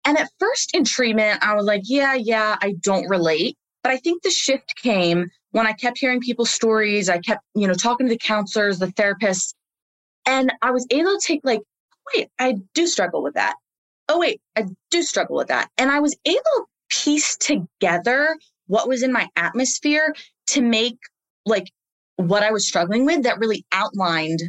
And 0.05 0.17
at 0.17 0.29
first 0.39 0.73
in 0.73 0.85
treatment, 0.85 1.45
I 1.45 1.55
was 1.55 1.65
like, 1.65 1.81
yeah, 1.83 2.13
yeah, 2.13 2.55
I 2.61 2.75
don't 2.79 3.09
relate. 3.09 3.57
But 3.83 3.91
I 3.91 3.97
think 3.97 4.23
the 4.23 4.29
shift 4.29 4.77
came 4.81 5.29
when 5.51 5.67
I 5.67 5.73
kept 5.73 5.97
hearing 5.97 6.21
people's 6.21 6.51
stories. 6.51 7.09
I 7.09 7.17
kept, 7.17 7.43
you 7.53 7.67
know, 7.67 7.73
talking 7.73 8.07
to 8.07 8.13
the 8.13 8.17
counselors, 8.17 8.79
the 8.79 8.87
therapists, 8.87 9.53
and 10.25 10.53
I 10.61 10.71
was 10.71 10.87
able 10.89 11.11
to 11.11 11.21
take 11.21 11.41
like, 11.43 11.59
oh, 11.59 12.11
wait, 12.15 12.29
I 12.39 12.55
do 12.73 12.87
struggle 12.87 13.21
with 13.21 13.33
that. 13.33 13.55
Oh, 14.07 14.19
wait, 14.19 14.39
I 14.55 14.67
do 14.89 15.03
struggle 15.03 15.35
with 15.35 15.49
that. 15.49 15.69
And 15.77 15.91
I 15.91 15.99
was 15.99 16.15
able 16.23 16.37
to 16.37 16.65
piece 16.89 17.35
together 17.35 18.37
what 18.67 18.87
was 18.87 19.03
in 19.03 19.11
my 19.11 19.27
atmosphere 19.35 20.15
to 20.51 20.61
make 20.61 20.97
like 21.45 21.69
what 22.15 22.41
I 22.41 22.51
was 22.51 22.65
struggling 22.65 23.05
with 23.05 23.23
that 23.23 23.39
really 23.39 23.65
outlined 23.73 24.41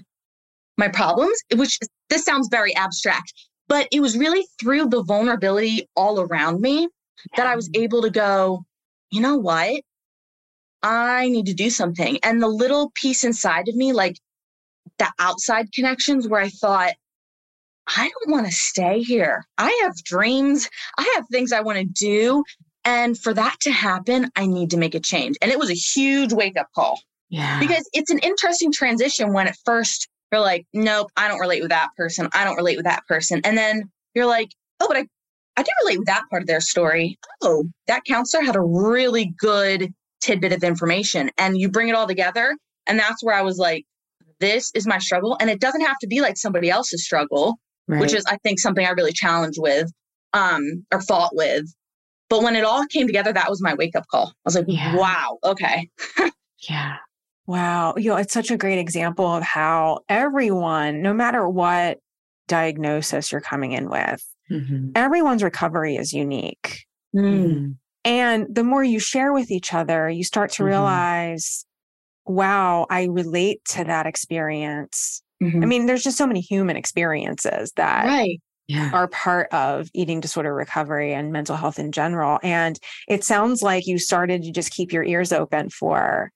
my 0.76 0.88
problems, 0.88 1.36
which 1.54 1.78
this 2.08 2.24
sounds 2.24 2.48
very 2.50 2.74
abstract, 2.76 3.32
but 3.68 3.88
it 3.92 4.00
was 4.00 4.16
really 4.16 4.46
through 4.60 4.88
the 4.88 5.02
vulnerability 5.02 5.88
all 5.96 6.20
around 6.20 6.60
me 6.60 6.88
that 7.36 7.46
I 7.46 7.56
was 7.56 7.70
able 7.74 8.02
to 8.02 8.10
go, 8.10 8.64
you 9.10 9.20
know 9.20 9.36
what? 9.36 9.82
I 10.82 11.28
need 11.28 11.46
to 11.46 11.54
do 11.54 11.70
something. 11.70 12.18
And 12.22 12.42
the 12.42 12.48
little 12.48 12.90
piece 12.94 13.24
inside 13.24 13.68
of 13.68 13.74
me, 13.74 13.92
like 13.92 14.18
the 14.98 15.08
outside 15.18 15.72
connections 15.72 16.28
where 16.28 16.40
I 16.40 16.50
thought, 16.50 16.92
I 17.86 18.08
don't 18.08 18.32
want 18.34 18.46
to 18.46 18.52
stay 18.52 19.00
here. 19.00 19.44
I 19.58 19.78
have 19.82 19.94
dreams. 20.04 20.68
I 20.98 21.10
have 21.14 21.26
things 21.28 21.52
I 21.52 21.60
want 21.60 21.78
to 21.78 21.84
do. 21.84 22.44
And 22.84 23.18
for 23.18 23.32
that 23.32 23.56
to 23.62 23.70
happen, 23.70 24.30
I 24.36 24.46
need 24.46 24.70
to 24.70 24.76
make 24.76 24.94
a 24.94 25.00
change. 25.00 25.36
And 25.40 25.50
it 25.50 25.58
was 25.58 25.70
a 25.70 25.74
huge 25.74 26.32
wake 26.32 26.58
up 26.58 26.68
call. 26.74 27.00
Yeah. 27.30 27.58
Because 27.58 27.88
it's 27.92 28.10
an 28.10 28.18
interesting 28.18 28.72
transition 28.72 29.32
when 29.32 29.48
at 29.48 29.56
first 29.64 30.08
you're 30.34 30.42
like, 30.42 30.66
nope, 30.72 31.10
I 31.16 31.28
don't 31.28 31.38
relate 31.38 31.62
with 31.62 31.70
that 31.70 31.90
person. 31.96 32.28
I 32.34 32.42
don't 32.42 32.56
relate 32.56 32.76
with 32.76 32.86
that 32.86 33.06
person. 33.06 33.40
And 33.44 33.56
then 33.56 33.88
you're 34.14 34.26
like, 34.26 34.48
oh, 34.80 34.88
but 34.88 34.96
I, 34.96 35.06
I 35.56 35.62
do 35.62 35.70
relate 35.84 35.98
with 35.98 36.06
that 36.08 36.24
part 36.28 36.42
of 36.42 36.48
their 36.48 36.60
story. 36.60 37.18
Oh, 37.40 37.64
that 37.86 38.02
counselor 38.04 38.42
had 38.42 38.56
a 38.56 38.60
really 38.60 39.32
good 39.38 39.92
tidbit 40.20 40.52
of 40.52 40.64
information. 40.64 41.30
And 41.38 41.56
you 41.56 41.68
bring 41.70 41.88
it 41.88 41.94
all 41.94 42.08
together. 42.08 42.56
And 42.88 42.98
that's 42.98 43.22
where 43.22 43.34
I 43.34 43.42
was 43.42 43.58
like, 43.58 43.84
this 44.40 44.72
is 44.74 44.88
my 44.88 44.98
struggle. 44.98 45.36
And 45.40 45.48
it 45.48 45.60
doesn't 45.60 45.82
have 45.82 45.98
to 46.00 46.08
be 46.08 46.20
like 46.20 46.36
somebody 46.36 46.68
else's 46.68 47.04
struggle, 47.04 47.56
right. 47.86 48.00
which 48.00 48.12
is, 48.12 48.24
I 48.26 48.36
think, 48.38 48.58
something 48.58 48.84
I 48.84 48.90
really 48.90 49.12
challenged 49.12 49.60
with 49.60 49.88
um, 50.32 50.84
or 50.92 51.00
fought 51.00 51.30
with. 51.34 51.64
But 52.28 52.42
when 52.42 52.56
it 52.56 52.64
all 52.64 52.84
came 52.86 53.06
together, 53.06 53.32
that 53.32 53.48
was 53.48 53.62
my 53.62 53.74
wake 53.74 53.94
up 53.94 54.06
call. 54.10 54.28
I 54.28 54.32
was 54.44 54.56
like, 54.56 54.64
yeah. 54.66 54.96
wow, 54.96 55.38
okay. 55.44 55.88
yeah. 56.68 56.96
Wow. 57.46 57.94
You 57.96 58.10
know, 58.10 58.16
it's 58.16 58.32
such 58.32 58.50
a 58.50 58.56
great 58.56 58.78
example 58.78 59.26
of 59.26 59.42
how 59.42 60.00
everyone, 60.08 61.02
no 61.02 61.12
matter 61.12 61.48
what 61.48 61.98
diagnosis 62.48 63.32
you're 63.32 63.40
coming 63.40 63.72
in 63.72 63.90
with, 63.90 64.24
mm-hmm. 64.50 64.90
everyone's 64.94 65.42
recovery 65.42 65.96
is 65.96 66.12
unique. 66.12 66.86
Mm. 67.14 67.76
And 68.04 68.46
the 68.54 68.64
more 68.64 68.82
you 68.82 68.98
share 68.98 69.32
with 69.32 69.50
each 69.50 69.74
other, 69.74 70.08
you 70.08 70.24
start 70.24 70.52
to 70.52 70.62
mm-hmm. 70.62 70.70
realize, 70.70 71.64
wow, 72.26 72.86
I 72.90 73.04
relate 73.04 73.60
to 73.70 73.84
that 73.84 74.06
experience. 74.06 75.22
Mm-hmm. 75.42 75.62
I 75.62 75.66
mean, 75.66 75.86
there's 75.86 76.04
just 76.04 76.18
so 76.18 76.26
many 76.26 76.40
human 76.40 76.76
experiences 76.76 77.72
that 77.76 78.06
right. 78.06 78.40
yeah. 78.68 78.90
are 78.92 79.08
part 79.08 79.52
of 79.52 79.88
eating 79.92 80.20
disorder 80.20 80.54
recovery 80.54 81.12
and 81.12 81.32
mental 81.32 81.56
health 81.56 81.78
in 81.78 81.92
general. 81.92 82.38
And 82.42 82.78
it 83.08 83.24
sounds 83.24 83.62
like 83.62 83.86
you 83.86 83.98
started 83.98 84.42
to 84.44 84.52
just 84.52 84.70
keep 84.70 84.92
your 84.92 85.04
ears 85.04 85.32
open 85.32 85.68
for 85.68 86.30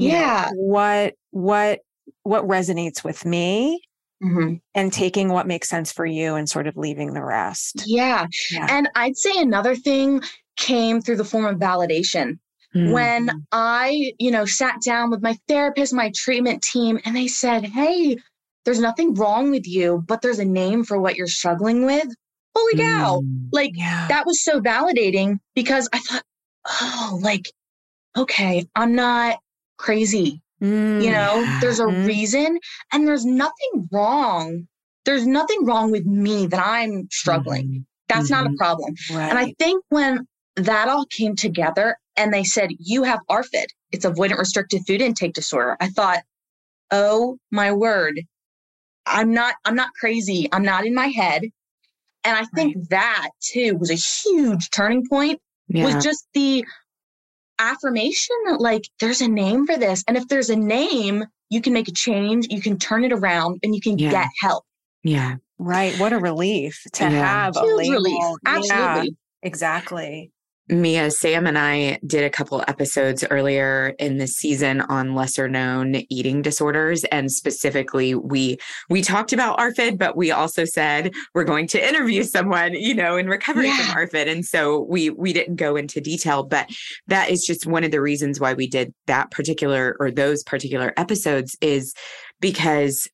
yeah 0.00 0.50
know, 0.52 0.62
what 0.62 1.14
what 1.30 1.80
what 2.22 2.46
resonates 2.46 3.04
with 3.04 3.24
me 3.24 3.80
mm-hmm. 4.22 4.54
and 4.74 4.92
taking 4.92 5.28
what 5.28 5.46
makes 5.46 5.68
sense 5.68 5.92
for 5.92 6.06
you 6.06 6.34
and 6.34 6.48
sort 6.48 6.66
of 6.66 6.76
leaving 6.76 7.14
the 7.14 7.24
rest. 7.24 7.84
Yeah. 7.86 8.26
yeah. 8.50 8.66
And 8.70 8.88
I'd 8.94 9.16
say 9.16 9.32
another 9.36 9.74
thing 9.74 10.22
came 10.56 11.00
through 11.00 11.16
the 11.16 11.24
form 11.24 11.46
of 11.46 11.56
validation. 11.56 12.38
Mm-hmm. 12.74 12.92
When 12.92 13.30
I, 13.50 14.12
you 14.18 14.30
know, 14.30 14.44
sat 14.44 14.80
down 14.84 15.10
with 15.10 15.22
my 15.22 15.36
therapist, 15.48 15.92
my 15.92 16.12
treatment 16.14 16.62
team, 16.62 17.00
and 17.04 17.16
they 17.16 17.26
said, 17.26 17.64
Hey, 17.64 18.16
there's 18.64 18.78
nothing 18.78 19.14
wrong 19.14 19.50
with 19.50 19.66
you, 19.66 20.04
but 20.06 20.22
there's 20.22 20.38
a 20.38 20.44
name 20.44 20.84
for 20.84 21.00
what 21.00 21.16
you're 21.16 21.26
struggling 21.26 21.84
with. 21.84 22.06
Holy 22.54 22.76
cow. 22.76 23.22
Mm, 23.24 23.48
like 23.52 23.72
yeah. 23.74 24.06
that 24.08 24.26
was 24.26 24.44
so 24.44 24.60
validating 24.60 25.38
because 25.54 25.88
I 25.92 25.98
thought, 25.98 26.22
oh, 26.68 27.18
like, 27.22 27.50
okay, 28.16 28.66
I'm 28.76 28.94
not 28.94 29.38
crazy. 29.80 30.42
Mm, 30.62 31.02
you 31.02 31.10
know, 31.10 31.58
there's 31.60 31.80
a 31.80 31.84
mm. 31.84 32.06
reason 32.06 32.58
and 32.92 33.08
there's 33.08 33.24
nothing 33.24 33.88
wrong. 33.90 34.68
There's 35.06 35.26
nothing 35.26 35.64
wrong 35.64 35.90
with 35.90 36.04
me 36.04 36.46
that 36.46 36.62
I'm 36.62 37.08
struggling. 37.10 37.66
Mm-hmm. 37.66 37.80
That's 38.08 38.26
mm-hmm. 38.26 38.34
not 38.34 38.46
a 38.46 38.48
mm-hmm. 38.50 38.56
problem. 38.56 38.94
Right. 39.10 39.30
And 39.30 39.38
I 39.38 39.54
think 39.58 39.82
when 39.88 40.26
that 40.56 40.88
all 40.88 41.06
came 41.06 41.34
together 41.34 41.96
and 42.16 42.32
they 42.32 42.44
said, 42.44 42.70
you 42.78 43.04
have 43.04 43.20
ARFID, 43.30 43.66
it's 43.90 44.04
avoidant 44.04 44.38
restricted 44.38 44.82
food 44.86 45.00
intake 45.00 45.32
disorder. 45.32 45.76
I 45.80 45.88
thought, 45.88 46.20
oh 46.90 47.38
my 47.50 47.72
word, 47.72 48.20
I'm 49.06 49.32
not, 49.32 49.54
I'm 49.64 49.74
not 49.74 49.90
crazy. 49.98 50.48
I'm 50.52 50.62
not 50.62 50.84
in 50.84 50.94
my 50.94 51.06
head. 51.06 51.42
And 52.22 52.36
I 52.36 52.44
think 52.54 52.76
right. 52.76 52.88
that 52.90 53.28
too 53.40 53.76
was 53.76 53.90
a 53.90 53.94
huge 53.94 54.68
turning 54.70 55.08
point 55.08 55.40
yeah. 55.70 55.84
was 55.84 56.04
just 56.04 56.26
the 56.34 56.64
affirmation 57.60 58.36
that 58.46 58.60
like 58.60 58.82
there's 58.98 59.20
a 59.20 59.28
name 59.28 59.66
for 59.66 59.76
this. 59.76 60.02
And 60.08 60.16
if 60.16 60.26
there's 60.28 60.50
a 60.50 60.56
name, 60.56 61.24
you 61.50 61.60
can 61.60 61.72
make 61.72 61.88
a 61.88 61.92
change, 61.92 62.46
you 62.50 62.60
can 62.60 62.78
turn 62.78 63.04
it 63.04 63.12
around 63.12 63.60
and 63.62 63.74
you 63.74 63.80
can 63.80 63.98
yeah. 63.98 64.10
get 64.10 64.28
help. 64.40 64.64
Yeah. 65.04 65.36
Right. 65.58 65.98
What 66.00 66.12
a 66.12 66.18
relief 66.18 66.82
to 66.94 67.04
yeah. 67.04 67.10
have 67.10 67.54
Huge 67.54 67.64
a 67.64 67.76
label. 67.76 67.92
relief. 67.92 68.38
Absolutely. 68.46 69.08
Yeah, 69.08 69.14
exactly. 69.42 70.32
Mia, 70.70 71.10
Sam, 71.10 71.46
and 71.46 71.58
I 71.58 71.98
did 72.06 72.24
a 72.24 72.30
couple 72.30 72.64
episodes 72.68 73.24
earlier 73.30 73.94
in 73.98 74.18
the 74.18 74.26
season 74.26 74.80
on 74.82 75.14
lesser 75.14 75.48
known 75.48 76.02
eating 76.08 76.42
disorders. 76.42 77.04
And 77.04 77.30
specifically, 77.30 78.14
we 78.14 78.56
we 78.88 79.02
talked 79.02 79.32
about 79.32 79.58
ARFID, 79.58 79.98
but 79.98 80.16
we 80.16 80.30
also 80.30 80.64
said 80.64 81.12
we're 81.34 81.44
going 81.44 81.66
to 81.68 81.88
interview 81.88 82.22
someone, 82.22 82.74
you 82.74 82.94
know, 82.94 83.16
in 83.16 83.28
recovery 83.28 83.66
yeah. 83.66 83.76
from 83.76 83.96
ARFID. 83.96 84.28
And 84.30 84.44
so 84.44 84.86
we 84.88 85.10
we 85.10 85.32
didn't 85.32 85.56
go 85.56 85.76
into 85.76 86.00
detail, 86.00 86.44
but 86.44 86.68
that 87.08 87.30
is 87.30 87.44
just 87.44 87.66
one 87.66 87.84
of 87.84 87.90
the 87.90 88.00
reasons 88.00 88.38
why 88.38 88.54
we 88.54 88.68
did 88.68 88.94
that 89.06 89.30
particular 89.30 89.96
or 89.98 90.10
those 90.10 90.44
particular 90.44 90.92
episodes 90.96 91.56
is 91.60 91.94
because 92.40 93.08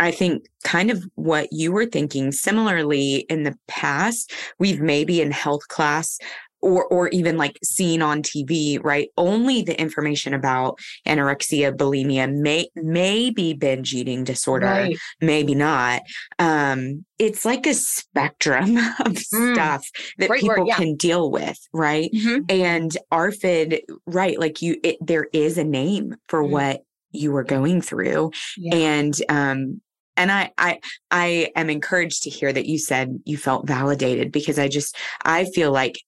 I 0.00 0.10
think 0.12 0.46
kind 0.64 0.90
of 0.90 1.04
what 1.16 1.48
you 1.52 1.72
were 1.72 1.86
thinking 1.86 2.30
similarly 2.30 3.26
in 3.28 3.42
the 3.42 3.56
past, 3.66 4.32
we've 4.58 4.80
maybe 4.80 5.20
in 5.20 5.32
health 5.32 5.66
class 5.68 6.18
or 6.60 6.84
or 6.86 7.08
even 7.08 7.36
like 7.36 7.58
seen 7.62 8.02
on 8.02 8.22
TV, 8.22 8.82
right? 8.82 9.08
Only 9.16 9.62
the 9.62 9.78
information 9.80 10.34
about 10.34 10.78
anorexia, 11.06 11.72
bulimia, 11.72 12.32
may 12.32 12.68
maybe 12.74 13.54
binge 13.54 13.94
eating 13.94 14.24
disorder, 14.24 14.66
right. 14.66 14.96
maybe 15.20 15.54
not. 15.54 16.02
Um, 16.38 17.04
it's 17.18 17.44
like 17.44 17.66
a 17.66 17.74
spectrum 17.74 18.76
of 19.00 19.14
mm. 19.14 19.54
stuff 19.54 19.88
that 20.18 20.30
people 20.30 20.48
word, 20.48 20.66
yeah. 20.66 20.76
can 20.76 20.96
deal 20.96 21.30
with, 21.30 21.58
right? 21.72 22.10
Mm-hmm. 22.12 22.44
And 22.48 22.96
ARFID, 23.12 23.80
right? 24.06 24.38
Like 24.38 24.62
you, 24.62 24.78
it, 24.82 24.96
there 25.00 25.28
is 25.32 25.58
a 25.58 25.64
name 25.64 26.16
for 26.28 26.42
mm. 26.42 26.50
what 26.50 26.82
you 27.10 27.34
are 27.36 27.44
going 27.44 27.80
through, 27.80 28.32
yeah. 28.56 28.74
and 28.74 29.14
um, 29.28 29.80
and 30.18 30.32
I, 30.32 30.50
I 30.58 30.80
i 31.10 31.50
am 31.54 31.70
encouraged 31.70 32.24
to 32.24 32.30
hear 32.30 32.52
that 32.52 32.66
you 32.66 32.76
said 32.76 33.20
you 33.24 33.38
felt 33.38 33.66
validated 33.66 34.32
because 34.32 34.58
i 34.58 34.66
just 34.68 34.96
i 35.24 35.44
feel 35.44 35.70
like 35.70 36.00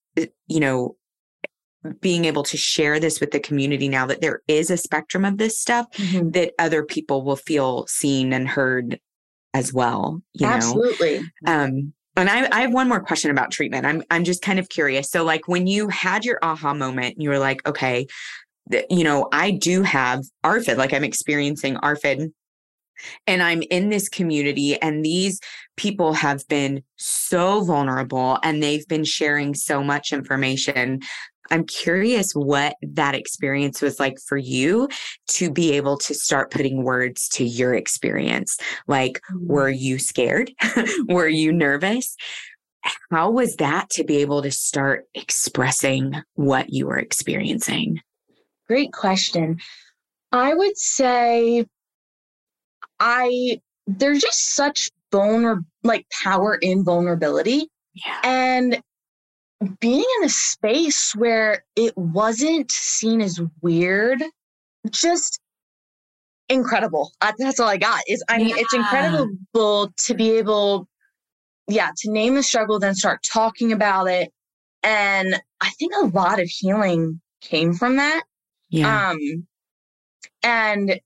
you 0.47 0.61
know, 0.61 0.97
being 2.01 2.25
able 2.27 2.43
to 2.43 2.57
share 2.57 3.01
this 3.01 3.21
with 3.21 3.31
the 3.31 3.41
community 3.41 3.89
now 3.89 4.07
that 4.07 4.21
there 4.21 4.43
is 4.49 4.71
a 4.71 4.77
spectrum 4.77 5.25
of 5.25 5.39
this 5.39 5.59
stuff 5.59 5.87
mm-hmm. 5.93 6.31
that 6.31 6.53
other 6.59 6.85
people 6.85 7.25
will 7.25 7.37
feel 7.37 7.87
seen 7.87 8.33
and 8.33 8.49
heard 8.49 9.01
as 9.55 9.73
well 9.73 10.23
you 10.35 10.47
absolutely 10.47 11.21
know? 11.43 11.53
um 11.53 11.93
and 12.17 12.29
I, 12.29 12.49
I 12.53 12.61
have 12.61 12.73
one 12.73 12.89
more 12.89 13.01
question 13.01 13.31
about 13.31 13.51
treatment 13.51 13.87
i'm 13.87 14.03
i'm 14.11 14.25
just 14.25 14.43
kind 14.43 14.59
of 14.59 14.69
curious 14.69 15.11
so 15.11 15.25
like 15.25 15.49
when 15.49 15.67
you 15.67 15.89
had 15.89 16.25
your 16.25 16.39
aha 16.43 16.75
moment 16.75 17.17
you 17.19 17.31
were 17.31 17.39
like 17.39 17.67
okay 17.67 18.07
you 18.91 19.03
know 19.03 19.29
i 19.33 19.51
do 19.51 19.83
have 19.83 20.23
arfid 20.45 20.77
like 20.77 20.93
i'm 20.93 21.03
experiencing 21.03 21.77
arfid 21.77 22.31
and 23.27 23.43
I'm 23.43 23.63
in 23.71 23.89
this 23.89 24.09
community, 24.09 24.81
and 24.81 25.05
these 25.05 25.41
people 25.77 26.13
have 26.13 26.47
been 26.49 26.83
so 26.97 27.63
vulnerable 27.63 28.39
and 28.43 28.63
they've 28.63 28.87
been 28.87 29.05
sharing 29.05 29.55
so 29.55 29.83
much 29.83 30.13
information. 30.13 31.01
I'm 31.51 31.65
curious 31.65 32.33
what 32.33 32.77
that 32.83 33.15
experience 33.15 33.83
was 33.83 33.99
like 33.99 34.19
for 34.21 34.37
you 34.37 34.89
to 35.29 35.51
be 35.51 35.73
able 35.73 35.97
to 35.99 36.15
start 36.15 36.51
putting 36.51 36.85
words 36.85 37.29
to 37.31 37.45
your 37.45 37.75
experience. 37.75 38.57
Like, 38.87 39.21
were 39.35 39.73
mm. 39.73 39.79
you 39.79 39.99
scared? 39.99 40.53
were 41.09 41.29
you 41.29 41.53
nervous? 41.53 42.15
How 43.11 43.31
was 43.31 43.57
that 43.57 43.91
to 43.91 44.05
be 44.05 44.19
able 44.19 44.43
to 44.43 44.51
start 44.51 45.07
expressing 45.15 46.15
what 46.35 46.71
you 46.71 46.87
were 46.87 46.99
experiencing? 46.99 48.01
Great 48.69 48.93
question. 48.93 49.59
I 50.33 50.55
would 50.55 50.79
say 50.79 51.67
I 53.01 53.61
there's 53.87 54.21
just 54.21 54.55
such 54.55 54.91
vulnerable 55.11 55.65
like 55.83 56.07
power 56.23 56.57
in 56.61 56.85
vulnerability. 56.85 57.69
Yeah. 57.95 58.21
And 58.23 58.83
being 59.81 60.05
in 60.19 60.25
a 60.25 60.29
space 60.29 61.15
where 61.17 61.65
it 61.77 61.97
wasn't 61.97 62.71
seen 62.71 63.21
as 63.21 63.41
weird, 63.63 64.23
just 64.91 65.41
incredible. 66.49 67.13
That's 67.39 67.61
all 67.61 67.69
I 67.69 67.77
got. 67.77 68.03
Is 68.09 68.23
I 68.29 68.39
mean, 68.39 68.49
yeah. 68.51 68.57
it's 68.59 68.75
incredible 68.75 69.93
to 70.05 70.15
be 70.15 70.33
able, 70.33 70.89
yeah, 71.69 71.91
to 71.99 72.11
name 72.11 72.35
the 72.35 72.43
struggle, 72.43 72.79
then 72.79 72.95
start 72.95 73.21
talking 73.23 73.73
about 73.73 74.07
it. 74.09 74.31
And 74.83 75.41
I 75.61 75.71
think 75.79 75.93
a 75.95 76.07
lot 76.07 76.41
of 76.41 76.49
healing 76.49 77.21
came 77.43 77.75
from 77.75 77.97
that. 77.97 78.23
Yeah. 78.71 79.11
Um, 79.11 79.47
and 80.43 81.01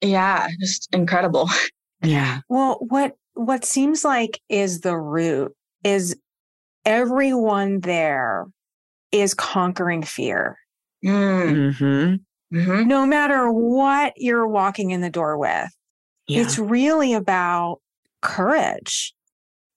yeah, 0.00 0.48
just 0.60 0.88
incredible. 0.92 1.48
Yeah. 2.02 2.40
Well, 2.48 2.78
what 2.80 3.16
what 3.34 3.64
seems 3.64 4.04
like 4.04 4.40
is 4.48 4.80
the 4.80 4.96
root 4.96 5.52
is 5.82 6.16
everyone 6.84 7.80
there 7.80 8.46
is 9.12 9.34
conquering 9.34 10.02
fear. 10.02 10.58
Mm. 11.04 11.72
Mm-hmm. 11.72 12.56
Mm-hmm. 12.56 12.88
No 12.88 13.04
matter 13.04 13.50
what 13.50 14.14
you're 14.16 14.46
walking 14.46 14.90
in 14.90 15.00
the 15.00 15.10
door 15.10 15.36
with, 15.36 15.68
yeah. 16.26 16.40
it's 16.40 16.58
really 16.58 17.14
about 17.14 17.80
courage. 18.22 19.14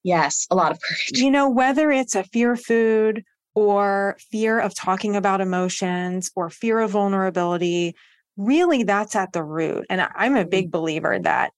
Yes, 0.04 0.48
a 0.50 0.56
lot 0.56 0.72
of 0.72 0.80
courage. 0.82 1.20
You 1.20 1.30
know, 1.32 1.50
whether 1.50 1.92
it's 1.92 2.16
a 2.16 2.24
fear 2.24 2.54
of 2.54 2.62
food 2.62 3.24
or 3.54 4.18
fear 4.32 4.60
of 4.60 4.74
talking 4.74 5.16
about 5.16 5.42
emotions 5.42 6.32
or 6.36 6.50
fear 6.50 6.80
of 6.80 6.92
vulnerability, 6.92 7.96
really 8.42 8.84
that's 8.84 9.16
at 9.16 9.34
the 9.34 9.44
root. 9.44 9.86
And 9.90 10.08
I'm 10.16 10.36
a 10.36 10.46
big 10.46 10.66
mm-hmm. 10.66 10.72
believer 10.72 11.20
that 11.20 11.52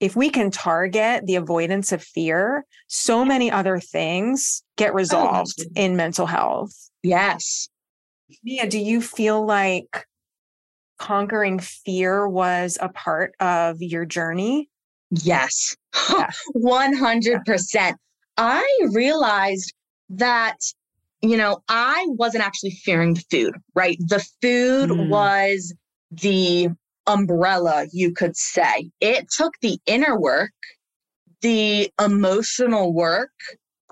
if 0.00 0.14
we 0.14 0.30
can 0.30 0.50
target 0.50 1.26
the 1.26 1.36
avoidance 1.36 1.92
of 1.92 2.02
fear, 2.02 2.64
so 2.86 3.24
many 3.24 3.50
other 3.50 3.80
things 3.80 4.62
get 4.76 4.90
oh, 4.90 4.94
resolved 4.94 5.60
oh, 5.60 5.70
in 5.74 5.96
mental 5.96 6.26
health. 6.26 6.72
Yes. 7.02 7.68
Mia, 8.44 8.68
do 8.68 8.78
you 8.78 9.00
feel 9.00 9.44
like 9.44 10.06
conquering 10.98 11.58
fear 11.58 12.28
was 12.28 12.78
a 12.80 12.88
part 12.88 13.32
of 13.40 13.80
your 13.80 14.04
journey? 14.04 14.68
Yes, 15.10 15.76
yeah. 16.10 16.30
100%. 16.56 17.94
I 18.36 18.78
realized 18.92 19.72
that, 20.10 20.56
you 21.22 21.36
know, 21.36 21.62
I 21.68 22.04
wasn't 22.10 22.44
actually 22.44 22.70
fearing 22.70 23.14
the 23.14 23.24
food, 23.30 23.54
right? 23.74 23.96
The 23.98 24.24
food 24.42 24.90
mm. 24.90 25.08
was 25.08 25.74
the 26.10 26.68
umbrella, 27.06 27.86
you 27.92 28.12
could 28.12 28.36
say. 28.36 28.90
It 29.00 29.28
took 29.30 29.54
the 29.60 29.78
inner 29.86 30.18
work, 30.18 30.52
the 31.40 31.90
emotional 32.00 32.92
work 32.92 33.32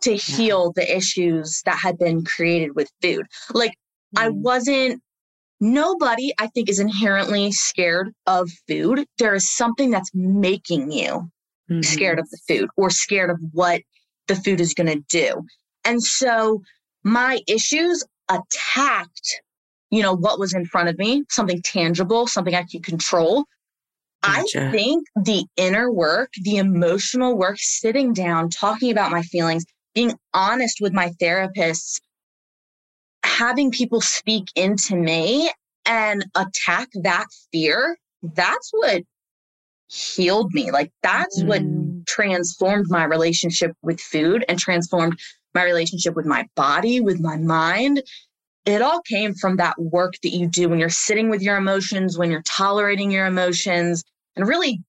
to 0.02 0.14
heal 0.14 0.72
the 0.72 0.96
issues 0.96 1.62
that 1.64 1.79
had 1.79 1.98
been 1.98 2.24
created 2.24 2.76
with 2.76 2.90
food. 3.00 3.26
Like, 3.52 3.72
mm. 4.16 4.22
I 4.22 4.29
wasn't, 4.29 5.02
nobody, 5.61 6.33
I 6.38 6.48
think, 6.48 6.68
is 6.68 6.79
inherently 6.79 7.52
scared 7.52 8.12
of 8.26 8.50
food. 8.68 9.07
There 9.18 9.35
is 9.35 9.57
something 9.57 9.90
that's 9.90 10.11
making 10.14 10.92
you 10.92 11.31
mm-hmm. 11.70 11.81
scared 11.83 12.18
of 12.18 12.29
the 12.31 12.38
food 12.46 12.68
or 12.76 12.90
scared 12.90 13.31
of 13.31 13.38
what 13.52 13.81
the 14.26 14.37
food 14.37 14.61
is 14.61 14.74
going 14.74 14.88
to 14.88 15.05
do. 15.09 15.42
And 15.85 16.02
so 16.02 16.62
my 17.05 17.40
issues 17.46 18.05
attacked 18.29 19.40
you 19.90 20.03
know, 20.03 20.14
what 20.14 20.38
was 20.38 20.55
in 20.55 20.66
front 20.66 20.88
of 20.88 20.99
me, 20.99 21.25
something 21.31 21.62
tangible, 21.62 22.27
something 22.27 22.55
I 22.55 22.64
could 22.64 22.85
control. 22.85 23.44
Gotcha. 24.22 24.68
I 24.68 24.70
think 24.70 25.07
the 25.22 25.44
inner 25.57 25.90
work, 25.92 26.31
the 26.42 26.57
emotional 26.57 27.37
work, 27.37 27.57
sitting 27.59 28.12
down, 28.12 28.51
talking 28.51 28.90
about 28.90 29.12
my 29.12 29.22
feelings, 29.22 29.64
being 29.94 30.14
honest 30.35 30.81
with 30.81 30.92
my 30.92 31.11
therapists, 31.20 32.01
having 33.25 33.70
people 33.70 34.01
speak 34.01 34.49
into 34.55 34.96
me 34.96 35.51
and 35.85 36.25
attack 36.35 36.88
that 37.03 37.27
fear, 37.53 37.96
that's 38.22 38.70
what 38.72 39.03
healed 39.88 40.53
me. 40.53 40.70
Like 40.70 40.90
that's 41.03 41.42
mm. 41.42 41.46
what 41.46 42.07
transformed 42.07 42.87
my 42.88 43.05
relationship 43.05 43.72
with 43.83 44.01
food 44.01 44.44
and 44.49 44.59
transformed 44.59 45.18
my 45.55 45.64
relationship 45.64 46.14
with 46.14 46.27
my 46.27 46.46
body, 46.57 47.01
with 47.01 47.20
my 47.20 47.37
mind. 47.37 48.03
It 48.66 48.83
all 48.83 49.00
came 49.02 49.33
from 49.35 49.57
that 49.57 49.81
work 49.81 50.14
that 50.22 50.31
you 50.31 50.48
do 50.48 50.68
when 50.68 50.79
you're 50.79 50.90
sitting 50.90 51.31
with 51.31 51.40
your 51.40 51.57
emotions, 51.57 52.18
when 52.18 52.31
you're 52.31 52.42
tolerating 52.42 53.11
your 53.11 53.26
emotions, 53.26 54.02
and 54.35 54.46
really 54.46 54.81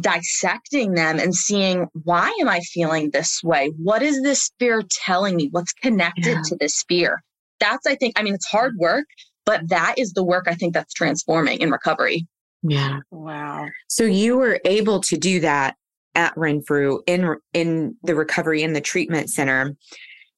dissecting 0.00 0.94
them 0.94 1.18
and 1.18 1.34
seeing 1.34 1.86
why 2.04 2.34
am 2.40 2.48
I 2.48 2.60
feeling 2.60 3.10
this 3.10 3.42
way? 3.42 3.72
What 3.76 4.02
is 4.02 4.22
this 4.22 4.50
fear 4.58 4.82
telling 4.90 5.36
me? 5.36 5.48
What's 5.50 5.72
connected 5.74 6.24
yeah. 6.24 6.42
to 6.46 6.56
this 6.56 6.82
fear? 6.88 7.22
That's, 7.60 7.86
I 7.86 7.94
think, 7.94 8.18
I 8.18 8.22
mean, 8.22 8.34
it's 8.34 8.46
hard 8.46 8.76
work, 8.78 9.04
but 9.44 9.68
that 9.68 9.96
is 9.98 10.12
the 10.14 10.24
work 10.24 10.46
I 10.48 10.54
think 10.54 10.72
that's 10.72 10.94
transforming 10.94 11.60
in 11.60 11.70
recovery. 11.70 12.26
Yeah. 12.62 13.00
Wow. 13.10 13.66
So 13.88 14.04
you 14.04 14.36
were 14.36 14.60
able 14.64 15.00
to 15.02 15.16
do 15.16 15.40
that 15.40 15.76
at 16.14 16.36
Renfrew 16.36 17.00
in 17.06 17.36
in 17.52 17.96
the 18.02 18.14
recovery 18.14 18.62
in 18.62 18.72
the 18.72 18.80
treatment 18.80 19.30
center. 19.30 19.74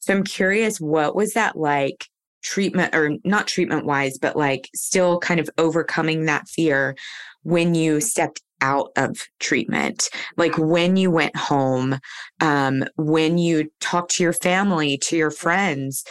So 0.01 0.15
I'm 0.15 0.25
curious, 0.25 0.81
what 0.81 1.15
was 1.15 1.33
that 1.35 1.57
like? 1.57 2.07
Treatment 2.45 2.95
or 2.95 3.17
not 3.25 3.47
treatment 3.47 3.87
wise, 3.87 4.19
but 4.19 4.37
like 4.37 4.69
still 4.75 5.19
kind 5.19 5.41
of 5.41 5.51
overcoming 5.59 6.27
that 6.27 6.47
fear 6.47 6.95
when 7.43 7.75
you 7.75 8.01
stepped 8.01 8.43
out 8.61 8.91
of 8.97 9.27
treatment. 9.41 10.09
Like 10.37 10.57
when 10.57 10.97
you 10.97 11.11
went 11.11 11.37
home 11.37 11.99
um, 12.41 12.85
when 12.97 13.39
you 13.39 13.71
talked 13.81 14.13
to 14.13 14.23
your 14.23 14.33
family 14.33 14.97
to 14.99 15.17
your 15.17 15.31
friends 15.31 16.05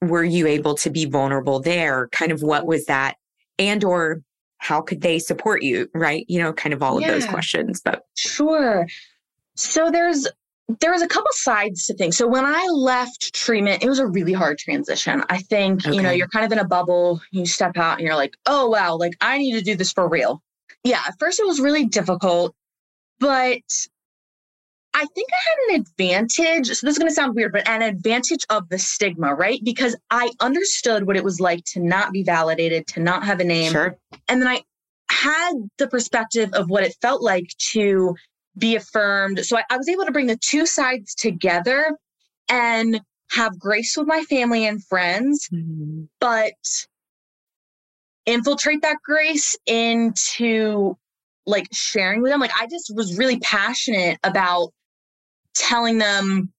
were 0.00 0.24
you 0.24 0.46
able 0.46 0.76
to 0.76 0.90
be 0.90 1.06
vulnerable 1.06 1.60
there? 1.60 2.08
Kind 2.12 2.30
of 2.30 2.40
what 2.40 2.66
was 2.66 2.86
that 2.86 3.16
and 3.58 3.82
or 3.82 4.22
how 4.58 4.80
could 4.80 5.00
they 5.00 5.18
support 5.18 5.62
you 5.62 5.88
right? 5.94 6.24
You 6.28 6.40
know 6.40 6.52
kind 6.52 6.72
of 6.72 6.82
all 6.82 7.00
yeah, 7.00 7.08
of 7.08 7.14
those 7.14 7.26
questions 7.26 7.80
but 7.80 8.02
sure. 8.16 8.86
So 9.56 9.90
there's 9.90 10.28
there 10.80 10.92
was 10.92 11.02
a 11.02 11.08
couple 11.08 11.30
sides 11.32 11.86
to 11.86 11.94
things. 11.94 12.16
So 12.16 12.26
when 12.26 12.44
I 12.44 12.66
left 12.70 13.34
treatment, 13.34 13.82
it 13.82 13.88
was 13.88 13.98
a 13.98 14.06
really 14.06 14.34
hard 14.34 14.58
transition. 14.58 15.22
I 15.30 15.38
think, 15.38 15.86
okay. 15.86 15.96
you 15.96 16.02
know, 16.02 16.10
you're 16.10 16.28
kind 16.28 16.44
of 16.44 16.52
in 16.52 16.58
a 16.58 16.66
bubble, 16.66 17.20
you 17.30 17.46
step 17.46 17.76
out 17.78 17.98
and 17.98 18.06
you're 18.06 18.16
like, 18.16 18.34
oh 18.46 18.68
wow, 18.68 18.96
like 18.96 19.14
I 19.20 19.38
need 19.38 19.54
to 19.54 19.62
do 19.62 19.76
this 19.76 19.92
for 19.92 20.08
real. 20.08 20.42
Yeah, 20.84 21.00
at 21.06 21.14
first 21.18 21.40
it 21.40 21.46
was 21.46 21.58
really 21.58 21.86
difficult, 21.86 22.54
but 23.18 23.62
I 24.94 25.06
think 25.14 25.28
I 25.32 25.50
had 25.50 25.74
an 25.74 25.80
advantage. 25.80 26.66
So 26.66 26.86
this 26.86 26.94
is 26.94 26.98
going 26.98 27.08
to 27.08 27.14
sound 27.14 27.34
weird, 27.34 27.52
but 27.52 27.66
an 27.68 27.82
advantage 27.82 28.44
of 28.50 28.68
the 28.68 28.78
stigma, 28.78 29.34
right? 29.34 29.60
Because 29.64 29.96
I 30.10 30.30
understood 30.40 31.06
what 31.06 31.16
it 31.16 31.24
was 31.24 31.40
like 31.40 31.64
to 31.72 31.80
not 31.80 32.12
be 32.12 32.22
validated, 32.22 32.86
to 32.88 33.00
not 33.00 33.24
have 33.24 33.40
a 33.40 33.44
name. 33.44 33.72
Sure. 33.72 33.96
And 34.28 34.42
then 34.42 34.48
I 34.48 34.62
had 35.10 35.52
the 35.78 35.88
perspective 35.88 36.50
of 36.52 36.68
what 36.68 36.84
it 36.84 36.96
felt 37.00 37.22
like 37.22 37.48
to 37.70 38.14
be 38.58 38.76
affirmed. 38.76 39.44
So 39.44 39.58
I, 39.58 39.62
I 39.70 39.76
was 39.76 39.88
able 39.88 40.04
to 40.04 40.12
bring 40.12 40.26
the 40.26 40.36
two 40.36 40.66
sides 40.66 41.14
together 41.14 41.96
and 42.48 43.00
have 43.30 43.58
grace 43.58 43.96
with 43.96 44.06
my 44.06 44.22
family 44.22 44.66
and 44.66 44.84
friends, 44.84 45.48
mm-hmm. 45.52 46.04
but 46.20 46.52
infiltrate 48.26 48.82
that 48.82 48.96
grace 49.04 49.56
into 49.66 50.96
like 51.46 51.66
sharing 51.72 52.22
with 52.22 52.30
them. 52.30 52.40
Like 52.40 52.52
I 52.58 52.66
just 52.66 52.94
was 52.94 53.18
really 53.18 53.38
passionate 53.40 54.18
about 54.22 54.72
telling 55.54 55.98
them 55.98 56.52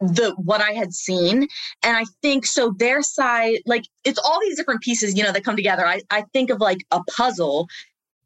the 0.00 0.34
what 0.36 0.60
I 0.60 0.72
had 0.72 0.92
seen. 0.92 1.46
And 1.82 1.96
I 1.96 2.04
think 2.22 2.46
so 2.46 2.74
their 2.78 3.02
side, 3.02 3.58
like 3.66 3.84
it's 4.04 4.18
all 4.18 4.40
these 4.40 4.56
different 4.56 4.82
pieces, 4.82 5.16
you 5.16 5.22
know, 5.22 5.32
that 5.32 5.44
come 5.44 5.56
together. 5.56 5.86
I, 5.86 6.00
I 6.10 6.24
think 6.32 6.50
of 6.50 6.60
like 6.60 6.84
a 6.90 7.02
puzzle. 7.04 7.68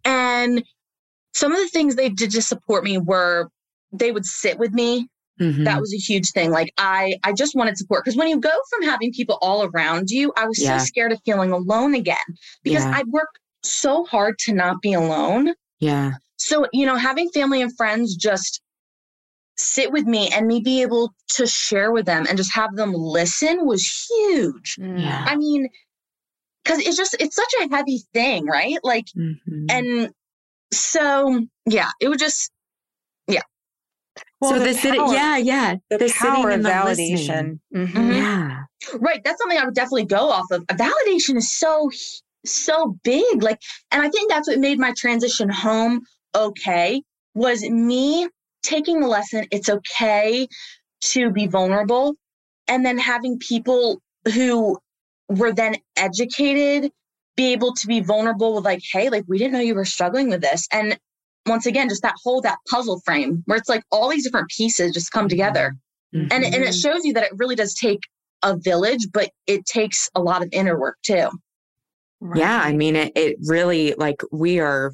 And 0.05 0.63
some 1.35 1.53
of 1.53 1.59
the 1.59 1.69
things 1.69 1.97
they 1.97 2.09
did 2.09 2.31
to 2.31 2.43
support 2.43 2.85
me 2.85 2.99
were 2.99 3.49
they 3.93 4.13
would 4.13 4.25
sit 4.25 4.59
with 4.59 4.73
me. 4.73 5.09
Mm-hmm. 5.41 5.65
That 5.65 5.81
was 5.81 5.93
a 5.93 5.99
huge 5.99 6.31
thing. 6.31 6.51
Like 6.51 6.73
I 6.79 7.17
I 7.25 7.33
just 7.33 7.55
wanted 7.55 7.77
support. 7.77 8.05
Because 8.05 8.17
when 8.17 8.29
you 8.29 8.41
go 8.41 8.53
from 8.71 8.89
having 8.89 9.13
people 9.13 9.39
all 9.43 9.65
around 9.65 10.11
you, 10.11 10.33
I 10.37 10.47
was 10.47 10.63
yeah. 10.63 10.79
so 10.79 10.85
scared 10.85 11.13
of 11.13 11.21
feeling 11.25 11.51
alone 11.51 11.95
again. 11.95 12.17
Because 12.63 12.85
yeah. 12.85 12.93
I'd 12.97 13.09
worked 13.09 13.39
so 13.63 14.05
hard 14.05 14.39
to 14.41 14.53
not 14.53 14.81
be 14.81 14.93
alone. 14.93 15.55
Yeah. 15.81 16.13
So, 16.37 16.67
you 16.73 16.87
know, 16.87 16.97
having 16.97 17.29
family 17.31 17.63
and 17.63 17.77
friends 17.77 18.15
just 18.15 18.61
sit 19.57 19.93
with 19.93 20.05
me 20.05 20.29
and 20.31 20.47
me 20.47 20.61
be 20.61 20.83
able 20.83 21.15
to 21.31 21.47
share 21.47 21.93
with 21.93 22.07
them 22.07 22.27
and 22.29 22.37
just 22.37 22.53
have 22.55 22.75
them 22.77 22.93
listen 22.93 23.67
was 23.67 23.87
huge. 24.09 24.77
Yeah. 24.79 25.25
I 25.27 25.37
mean, 25.37 25.69
because 26.63 26.81
it's 26.81 26.97
just 26.97 27.17
it's 27.19 27.37
such 27.37 27.55
a 27.63 27.75
heavy 27.75 28.03
thing, 28.13 28.47
right? 28.47 28.79
Like, 28.83 29.07
mm-hmm. 29.17 29.67
and 29.69 30.11
so 30.77 31.47
yeah, 31.67 31.91
it 32.01 32.09
would 32.09 32.19
just 32.19 32.51
yeah. 33.29 33.41
Well, 34.41 34.53
so 34.53 34.59
the, 34.59 34.65
the 34.67 34.75
city, 34.75 34.99
yeah, 34.99 35.37
yeah, 35.37 35.77
the, 35.91 35.99
the 35.99 36.15
power 36.17 36.51
of 36.51 36.61
validation. 36.61 37.61
Mm-hmm. 37.75 37.99
Mm-hmm. 37.99 38.13
Yeah, 38.13 38.65
right. 38.97 39.21
That's 39.25 39.41
something 39.41 39.59
I 39.59 39.65
would 39.65 39.75
definitely 39.75 40.07
go 40.07 40.31
off 40.31 40.47
of. 40.51 40.65
Validation 40.67 41.37
is 41.37 41.53
so 41.53 41.91
so 42.45 42.99
big, 43.05 43.43
like, 43.43 43.59
and 43.91 44.03
I 44.03 44.11
think 44.11 44.31
that's 44.31 44.49
what 44.49 44.59
made 44.59 44.79
my 44.79 44.93
transition 44.97 45.49
home 45.49 46.03
okay. 46.35 47.03
Was 47.35 47.69
me 47.69 48.29
taking 48.63 49.01
the 49.01 49.09
lesson, 49.09 49.47
it's 49.51 49.69
okay 49.69 50.49
to 51.03 51.31
be 51.31 51.47
vulnerable. 51.47 52.15
And 52.67 52.85
then 52.85 52.99
having 52.99 53.39
people 53.39 54.01
who 54.33 54.79
were 55.29 55.53
then 55.53 55.77
educated 55.97 56.91
be 57.37 57.53
able 57.53 57.75
to 57.75 57.87
be 57.87 58.01
vulnerable 58.01 58.55
with, 58.55 58.65
like, 58.65 58.83
hey, 58.93 59.11
like, 59.11 59.25
we 59.27 59.39
didn't 59.39 59.53
know 59.53 59.61
you 59.61 59.75
were 59.75 59.85
struggling 59.85 60.29
with 60.29 60.41
this. 60.41 60.69
And 60.73 60.99
once 61.47 61.67
again, 61.67 61.89
just 61.89 62.03
that 62.03 62.15
whole, 62.23 62.41
that 62.43 62.59
puzzle 62.71 63.01
frame 63.05 63.43
where 63.47 63.59
it's 63.59 63.69
like 63.69 63.83
all 63.91 64.09
these 64.09 64.25
different 64.25 64.49
pieces 64.49 64.93
just 64.93 65.11
come 65.13 65.29
together. 65.29 65.75
Mm-hmm. 66.15 66.29
And, 66.31 66.45
and 66.45 66.63
it 66.65 66.75
shows 66.75 67.05
you 67.05 67.13
that 67.15 67.25
it 67.25 67.33
really 67.35 67.57
does 67.57 67.75
take 67.75 68.01
a 68.43 68.57
village, 68.57 69.09
but 69.13 69.31
it 69.47 69.67
takes 69.67 70.09
a 70.15 70.21
lot 70.21 70.43
of 70.43 70.49
inner 70.53 70.79
work 70.79 70.97
too. 71.03 71.29
Right. 72.21 72.41
Yeah. 72.41 72.61
I 72.63 72.73
mean, 72.73 72.97
it, 72.97 73.13
it 73.17 73.37
really, 73.47 73.95
like, 73.99 74.23
we 74.31 74.61
are 74.61 74.93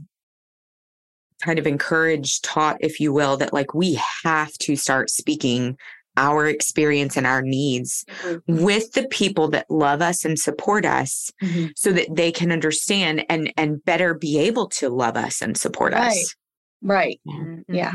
kind 1.42 1.58
of 1.58 1.66
encouraged, 1.66 2.44
taught, 2.44 2.76
if 2.80 3.00
you 3.00 3.12
will, 3.12 3.36
that 3.38 3.52
like 3.52 3.74
we 3.74 3.98
have 4.24 4.52
to 4.58 4.76
start 4.76 5.08
speaking 5.08 5.76
our 6.20 6.46
experience 6.46 7.16
and 7.16 7.26
our 7.26 7.42
needs 7.42 8.04
mm-hmm. 8.22 8.62
with 8.62 8.92
the 8.92 9.08
people 9.08 9.48
that 9.48 9.70
love 9.70 10.02
us 10.02 10.24
and 10.24 10.38
support 10.38 10.84
us 10.84 11.30
mm-hmm. 11.42 11.66
so 11.74 11.90
that 11.92 12.14
they 12.14 12.30
can 12.30 12.52
understand 12.52 13.24
and 13.28 13.52
and 13.56 13.84
better 13.84 14.14
be 14.14 14.38
able 14.38 14.68
to 14.68 14.88
love 14.88 15.16
us 15.16 15.40
and 15.40 15.56
support 15.56 15.94
right. 15.94 16.08
us 16.08 16.34
right 16.82 17.20
mm-hmm. 17.26 17.74
yeah 17.74 17.92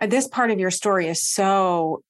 uh, 0.00 0.06
this 0.06 0.26
part 0.28 0.50
of 0.50 0.58
your 0.58 0.70
story 0.70 1.06
is 1.06 1.22
so 1.22 2.02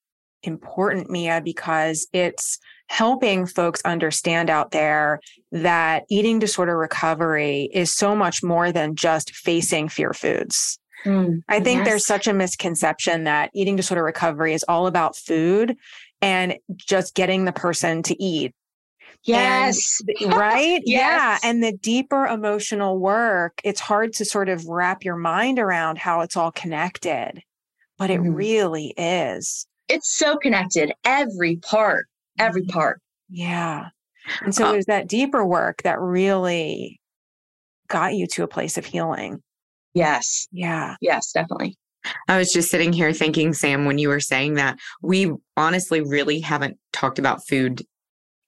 important 0.42 1.10
mia 1.10 1.40
because 1.44 2.06
it's 2.12 2.58
helping 2.88 3.46
folks 3.46 3.82
understand 3.84 4.48
out 4.48 4.70
there 4.70 5.20
that 5.50 6.04
eating 6.08 6.38
disorder 6.38 6.76
recovery 6.76 7.68
is 7.72 7.92
so 7.92 8.14
much 8.14 8.42
more 8.42 8.70
than 8.70 8.94
just 8.94 9.34
facing 9.34 9.88
fear 9.88 10.12
foods. 10.12 10.78
Mm, 11.04 11.42
I 11.48 11.60
think 11.60 11.78
yes. 11.78 11.88
there's 11.88 12.06
such 12.06 12.26
a 12.26 12.32
misconception 12.32 13.24
that 13.24 13.50
eating 13.54 13.76
disorder 13.76 14.02
recovery 14.02 14.54
is 14.54 14.64
all 14.68 14.86
about 14.86 15.16
food 15.16 15.76
and 16.22 16.56
just 16.74 17.14
getting 17.14 17.44
the 17.44 17.52
person 17.52 18.02
to 18.04 18.22
eat. 18.22 18.54
Yes. 19.24 20.00
And, 20.20 20.32
right? 20.34 20.80
yes. 20.84 21.40
Yeah. 21.42 21.48
And 21.48 21.62
the 21.62 21.72
deeper 21.72 22.26
emotional 22.26 22.98
work, 22.98 23.60
it's 23.64 23.80
hard 23.80 24.12
to 24.14 24.24
sort 24.24 24.48
of 24.48 24.66
wrap 24.66 25.04
your 25.04 25.16
mind 25.16 25.58
around 25.58 25.98
how 25.98 26.20
it's 26.20 26.36
all 26.36 26.52
connected, 26.52 27.42
but 27.98 28.10
it 28.10 28.20
mm. 28.20 28.34
really 28.34 28.94
is. 28.96 29.66
It's 29.88 30.16
so 30.16 30.36
connected, 30.36 30.92
every 31.04 31.56
part 31.56 32.06
every 32.38 32.62
mm-hmm. 32.62 32.72
part. 32.72 33.00
Yeah. 33.28 33.88
And 34.42 34.54
so 34.54 34.66
uh, 34.66 34.72
it 34.72 34.76
was 34.76 34.86
that 34.86 35.08
deeper 35.08 35.44
work 35.44 35.82
that 35.82 36.00
really 36.00 37.00
got 37.88 38.14
you 38.14 38.26
to 38.28 38.42
a 38.42 38.48
place 38.48 38.76
of 38.76 38.84
healing. 38.84 39.42
Yes. 39.96 40.46
Yeah. 40.52 40.96
Yes, 41.00 41.32
definitely. 41.32 41.78
I 42.28 42.36
was 42.36 42.52
just 42.52 42.70
sitting 42.70 42.92
here 42.92 43.14
thinking, 43.14 43.54
Sam, 43.54 43.86
when 43.86 43.96
you 43.96 44.08
were 44.08 44.20
saying 44.20 44.54
that, 44.54 44.78
we 45.02 45.32
honestly 45.56 46.02
really 46.02 46.40
haven't 46.40 46.76
talked 46.92 47.18
about 47.18 47.48
food 47.48 47.82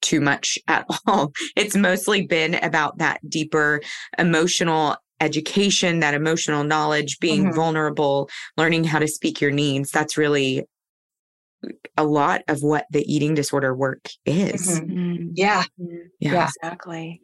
too 0.03 0.21
much 0.21 0.59
at 0.69 0.85
all. 1.07 1.33
It's 1.57 1.75
mostly 1.75 2.27
been 2.27 2.55
about 2.57 2.99
that 2.99 3.21
deeper 3.27 3.81
emotional 4.19 4.97
education, 5.23 6.01
that 6.01 6.13
emotional 6.13 6.65
knowledge, 6.65 7.19
being 7.19 7.45
mm-hmm. 7.45 7.57
vulnerable, 7.57 8.29
learning 8.59 8.85
how 8.85 8.99
to 8.99 9.09
speak 9.09 9.41
your 9.41 9.51
needs. 9.51 9.91
That's 9.91 10.19
really 10.19 10.67
a 11.97 12.05
lot 12.05 12.43
of 12.47 12.63
what 12.63 12.85
the 12.93 13.11
eating 13.11 13.35
disorder 13.35 13.75
work 13.75 14.11
is. 14.27 14.81
Mm-hmm. 14.81 15.31
Yeah. 15.33 15.65
yeah. 15.79 15.97
Yeah. 16.21 16.45
Exactly. 16.45 17.23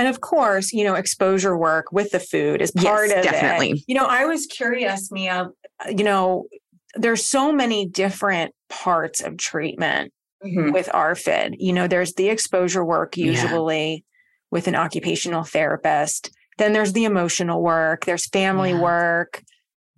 And 0.00 0.08
of 0.08 0.22
course, 0.22 0.72
you 0.72 0.82
know, 0.82 0.94
exposure 0.94 1.54
work 1.58 1.92
with 1.92 2.10
the 2.10 2.18
food 2.20 2.62
is 2.62 2.70
part 2.70 3.10
yes, 3.10 3.18
of 3.18 3.22
definitely. 3.30 3.70
it. 3.72 3.84
You 3.86 3.94
know, 3.96 4.06
I 4.06 4.24
was 4.24 4.46
curious, 4.46 5.12
Mia, 5.12 5.50
you 5.94 6.04
know, 6.04 6.46
there's 6.94 7.26
so 7.26 7.52
many 7.52 7.84
different 7.84 8.54
parts 8.70 9.20
of 9.20 9.36
treatment 9.36 10.10
Mhm. 10.42 10.72
with 10.72 10.88
ARFID. 10.94 11.56
You 11.58 11.74
know, 11.74 11.86
there's 11.86 12.14
the 12.14 12.30
exposure 12.30 12.82
work 12.82 13.18
Yeah. 13.18 13.26
usually 13.26 14.06
with 14.50 14.68
an 14.68 14.74
occupational 14.74 15.44
therapist. 15.44 16.30
Then 16.56 16.72
there's 16.72 16.94
the 16.94 17.04
emotional 17.04 17.60
work, 17.62 18.06
there's 18.06 18.26
family 18.26 18.70
Yeah. 18.70 18.80
work, 18.80 19.42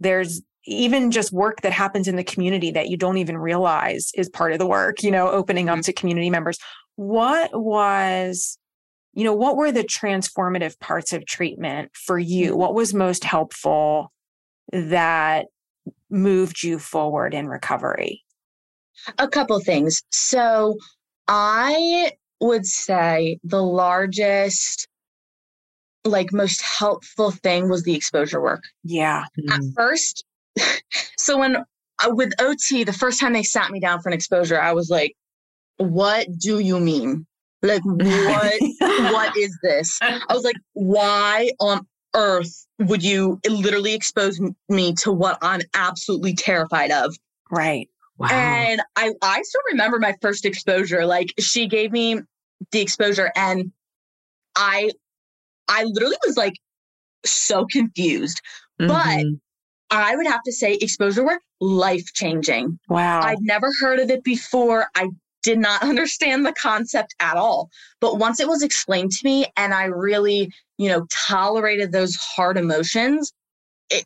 there's 0.01 0.43
even 0.65 1.13
just 1.13 1.33
work 1.33 1.61
that 1.61 1.73
happens 1.73 2.09
in 2.09 2.17
the 2.17 2.25
community 2.25 2.73
that 2.73 2.89
you 2.89 2.97
don't 2.97 3.19
even 3.19 3.39
realize 3.39 4.11
is 4.17 4.29
part 4.29 4.53
of 4.53 4.59
the 4.59 4.67
work, 4.67 5.05
you 5.05 5.13
know, 5.13 5.29
opening 5.31 5.69
up 5.69 5.79
Mhm. 5.79 5.85
to 5.85 5.93
community 5.93 6.29
members. 6.29 6.59
What 6.97 7.51
was, 7.53 8.59
you 9.15 9.25
know, 9.25 9.35
what 9.35 9.57
were 9.57 9.71
the 9.73 9.85
transformative 9.85 10.79
parts 10.81 11.13
of 11.13 11.27
treatment 11.27 11.91
for 11.95 12.19
you? 12.19 12.57
What 12.57 12.75
was 12.75 12.95
most 12.95 13.25
helpful 13.25 14.11
that 14.73 15.47
moved 16.11 16.63
you 16.63 16.79
forward 16.79 17.35
in 17.35 17.47
recovery? 17.47 18.23
A 19.19 19.29
couple 19.29 19.59
things. 19.61 20.03
So 20.11 20.77
I 21.29 22.13
would 22.41 22.67
say 22.67 23.39
the 23.45 23.63
largest, 23.63 24.89
like 26.05 26.33
most 26.33 26.63
helpful 26.63 27.31
thing 27.31 27.69
was 27.69 27.83
the 27.83 27.95
exposure 27.95 28.41
work. 28.41 28.65
Yeah. 28.83 29.25
At 29.51 29.61
Mm. 29.61 29.75
first, 29.75 30.25
so 31.19 31.39
when 31.39 31.57
uh, 31.57 32.11
with 32.11 32.33
OT, 32.41 32.85
the 32.85 32.93
first 32.93 33.21
time 33.21 33.33
they 33.33 33.43
sat 33.43 33.71
me 33.71 33.79
down 33.79 34.01
for 34.01 34.09
an 34.09 34.15
exposure, 34.15 34.61
I 34.61 34.73
was 34.73 34.91
like, 34.91 35.15
what 35.77 36.27
do 36.39 36.59
you 36.59 36.81
mean? 36.81 37.27
Like, 37.63 37.83
what, 37.85 38.55
what 39.13 39.37
is 39.37 39.57
this? 39.63 39.99
I 40.03 40.21
was 40.31 40.45
like, 40.45 40.57
why 40.73 41.51
on 41.61 41.87
earth 42.15 42.67
would 42.81 43.03
you 43.03 43.41
literally 43.49 43.95
expose 43.95 44.41
me 44.69 44.93
to 44.95 45.13
what 45.13 45.39
I'm 45.43 45.61
absolutely 45.75 46.35
terrified 46.35 46.91
of? 46.91 47.15
Right. 47.51 47.89
Wow. 48.19 48.29
And 48.31 48.83
I, 48.97 49.13
I 49.23 49.43
still 49.43 49.61
remember 49.71 49.99
my 49.99 50.15
first 50.21 50.45
exposure. 50.45 51.07
Like 51.07 51.29
she 51.39 51.67
gave 51.69 51.93
me 51.93 52.21
the 52.73 52.81
exposure 52.81 53.31
and 53.37 53.73
I 54.57 54.91
I 55.69 55.85
literally 55.85 56.17
was 56.27 56.37
like 56.37 56.55
so 57.25 57.67
confused. 57.71 58.41
but- 58.79 58.89
Mhm. 58.89 59.41
I 59.95 60.17
would 60.17 60.27
have 60.27 60.43
to 60.45 60.53
say 60.53 60.73
exposure 60.81 61.23
work, 61.23 61.43
life 61.61 62.07
changing. 62.15 62.79
Wow. 62.89 63.21
I'd 63.21 63.43
never 63.43 63.69
heard 63.83 63.99
of 64.01 64.09
it 64.09 64.25
before. 64.25 64.87
I 64.95 65.09
did 65.43 65.59
not 65.59 65.83
understand 65.83 66.47
the 66.47 66.53
concept 66.53 67.15
at 67.21 67.37
all. 67.37 67.71
But 68.01 68.19
once 68.19 68.41
it 68.41 68.49
was 68.49 68.63
explained 68.63 69.13
to 69.13 69.25
me 69.25 69.47
and 69.57 69.75
I 69.75 69.85
really, 69.85 70.53
you 70.79 70.89
know, 70.89 71.07
tolerated 71.11 71.93
those 71.93 72.17
hard 72.17 72.57
emotions, 72.57 73.33
it 73.91 74.05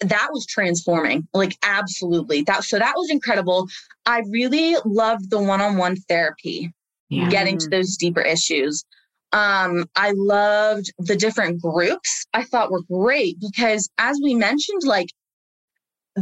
that 0.00 0.28
was 0.32 0.46
transforming. 0.46 1.26
Like 1.34 1.56
absolutely. 1.62 2.42
That 2.42 2.64
so 2.64 2.78
that 2.78 2.94
was 2.96 3.10
incredible. 3.10 3.68
I 4.06 4.22
really 4.30 4.76
loved 4.84 5.30
the 5.30 5.40
one-on-one 5.40 5.96
therapy 6.08 6.72
yeah. 7.08 7.28
getting 7.28 7.58
to 7.58 7.68
those 7.68 7.96
deeper 7.96 8.22
issues. 8.22 8.84
Um, 9.32 9.84
I 9.94 10.12
loved 10.16 10.92
the 10.98 11.16
different 11.16 11.60
groups. 11.60 12.26
I 12.32 12.44
thought 12.44 12.70
were 12.70 12.82
great 12.90 13.38
because, 13.40 13.90
as 13.98 14.18
we 14.22 14.34
mentioned, 14.34 14.82
like 14.84 15.10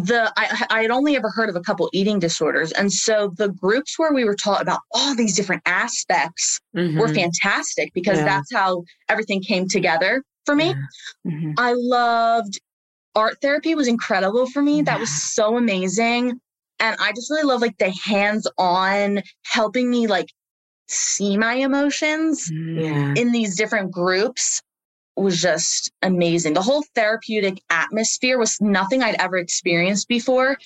the 0.05 0.33
I, 0.37 0.67
I 0.71 0.83
had 0.83 0.91
only 0.91 1.17
ever 1.17 1.31
heard 1.31 1.49
of 1.49 1.57
a 1.57 1.61
couple 1.61 1.89
eating 1.93 2.19
disorders, 2.19 2.73
and 2.73 2.93
so 2.93 3.33
the 3.37 3.49
groups 3.49 3.99
where 3.99 4.13
we 4.13 4.25
were 4.25 4.35
taught 4.37 4.61
about 4.63 4.81
all 4.93 5.15
these 5.15 5.35
different 5.35 5.63
aspects 5.67 6.61
were 6.75 6.83
Mhm. 7.09 7.15
fantastic 7.15 7.93
because 7.95 8.19
Yeah. 8.19 8.25
that's 8.25 8.53
how 8.53 8.85
everything 9.09 9.43
came 9.43 9.69
together 9.69 10.23
for 10.45 10.55
me. 10.55 10.75
Yeah. 11.25 11.33
Mhm. 11.33 11.55
I 11.59 11.73
loved 11.75 12.61
art 13.15 13.39
therapy 13.41 13.75
was 13.75 13.89
incredible 13.89 14.47
for 14.51 14.61
me. 14.63 14.83
That 14.83 15.01
was 15.01 15.11
so 15.35 15.57
amazing. 15.57 16.39
And 16.79 16.97
I 17.01 17.13
just 17.13 17.31
really 17.31 17.45
love 17.45 17.63
like 17.63 17.79
the 17.79 17.91
hands-on 18.05 19.23
helping 19.47 19.91
me 19.91 20.07
like 20.07 20.27
see 20.89 21.37
my 21.39 21.55
emotions 21.55 22.51
Yeah. 22.53 23.15
in 23.17 23.33
these 23.33 23.57
different 23.57 23.91
groups 23.91 24.61
was 25.17 25.41
just 25.41 25.91
amazing. 26.03 26.55
The 26.55 26.63
whole 26.63 26.85
therapeutic 26.95 27.63
atmosphere 27.71 28.39
was 28.39 28.61
nothing 28.61 29.03
I'd 29.03 29.21
ever 29.21 29.39
experienced 29.39 30.09
before. 30.09 30.59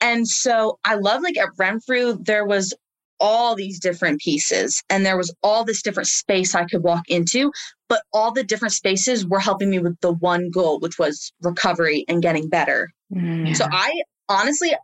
And 0.00 0.28
so 0.28 0.78
I 0.84 0.94
love 0.94 1.22
like 1.22 1.38
at 1.38 1.48
Renfrew, 1.58 2.18
there 2.20 2.44
was 2.44 2.74
all 3.18 3.54
these 3.54 3.80
different 3.80 4.20
pieces 4.20 4.82
and 4.90 5.04
there 5.04 5.16
was 5.16 5.34
all 5.42 5.64
this 5.64 5.82
different 5.82 6.08
space 6.08 6.54
I 6.54 6.66
could 6.66 6.82
walk 6.82 7.04
into, 7.08 7.50
but 7.88 8.02
all 8.12 8.30
the 8.30 8.44
different 8.44 8.74
spaces 8.74 9.26
were 9.26 9.40
helping 9.40 9.70
me 9.70 9.78
with 9.78 9.98
the 10.00 10.12
one 10.12 10.50
goal, 10.50 10.80
which 10.80 10.98
was 10.98 11.32
recovery 11.42 12.04
and 12.08 12.22
getting 12.22 12.48
better. 12.48 12.90
Mm. 13.12 13.56
So 13.56 13.66
I 13.70 14.02
honestly, 14.28 14.74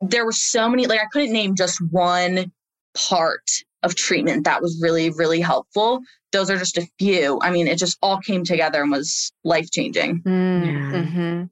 there 0.00 0.24
were 0.24 0.32
so 0.32 0.68
many, 0.68 0.86
like 0.86 1.00
I 1.00 1.06
couldn't 1.12 1.32
name 1.32 1.54
just 1.54 1.80
one 1.90 2.50
part 2.94 3.48
of 3.82 3.94
treatment 3.94 4.44
that 4.44 4.60
was 4.60 4.78
really, 4.82 5.10
really 5.10 5.40
helpful. 5.40 6.00
Those 6.32 6.50
are 6.50 6.56
just 6.58 6.76
a 6.78 6.86
few. 6.98 7.38
I 7.42 7.50
mean, 7.50 7.66
it 7.68 7.78
just 7.78 7.96
all 8.02 8.18
came 8.18 8.44
together 8.44 8.82
and 8.82 8.90
was 8.90 9.32
life 9.44 9.70
changing. 9.70 10.22
Mm, 10.22 10.66
Yeah. 10.66 11.02
mhm. 11.02 11.50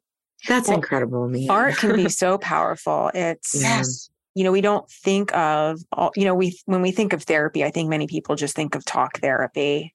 That's 0.49 0.69
Well, 0.69 0.77
incredible, 0.79 1.29
Mia. 1.29 1.51
Art 1.51 1.77
can 1.77 1.97
be 1.97 2.09
so 2.25 2.39
powerful. 2.39 3.11
It's 3.15 3.55
Yes. 3.55 4.11
you 4.35 4.45
know 4.45 4.53
we 4.53 4.61
don't 4.61 4.89
think 4.91 5.35
of 5.35 5.81
all- 5.93 6.13
you 6.17 6.25
know 6.25 6.35
we 6.35 6.59
when 6.67 6.83
we 6.83 6.91
think 6.91 7.13
of 7.13 7.23
therapy, 7.23 7.65
I 7.65 7.71
think 7.71 7.89
many 7.89 8.07
people 8.07 8.35
just 8.37 8.55
think 8.55 8.75
of 8.75 8.85
talk 8.85 9.19
therapy. 9.21 9.95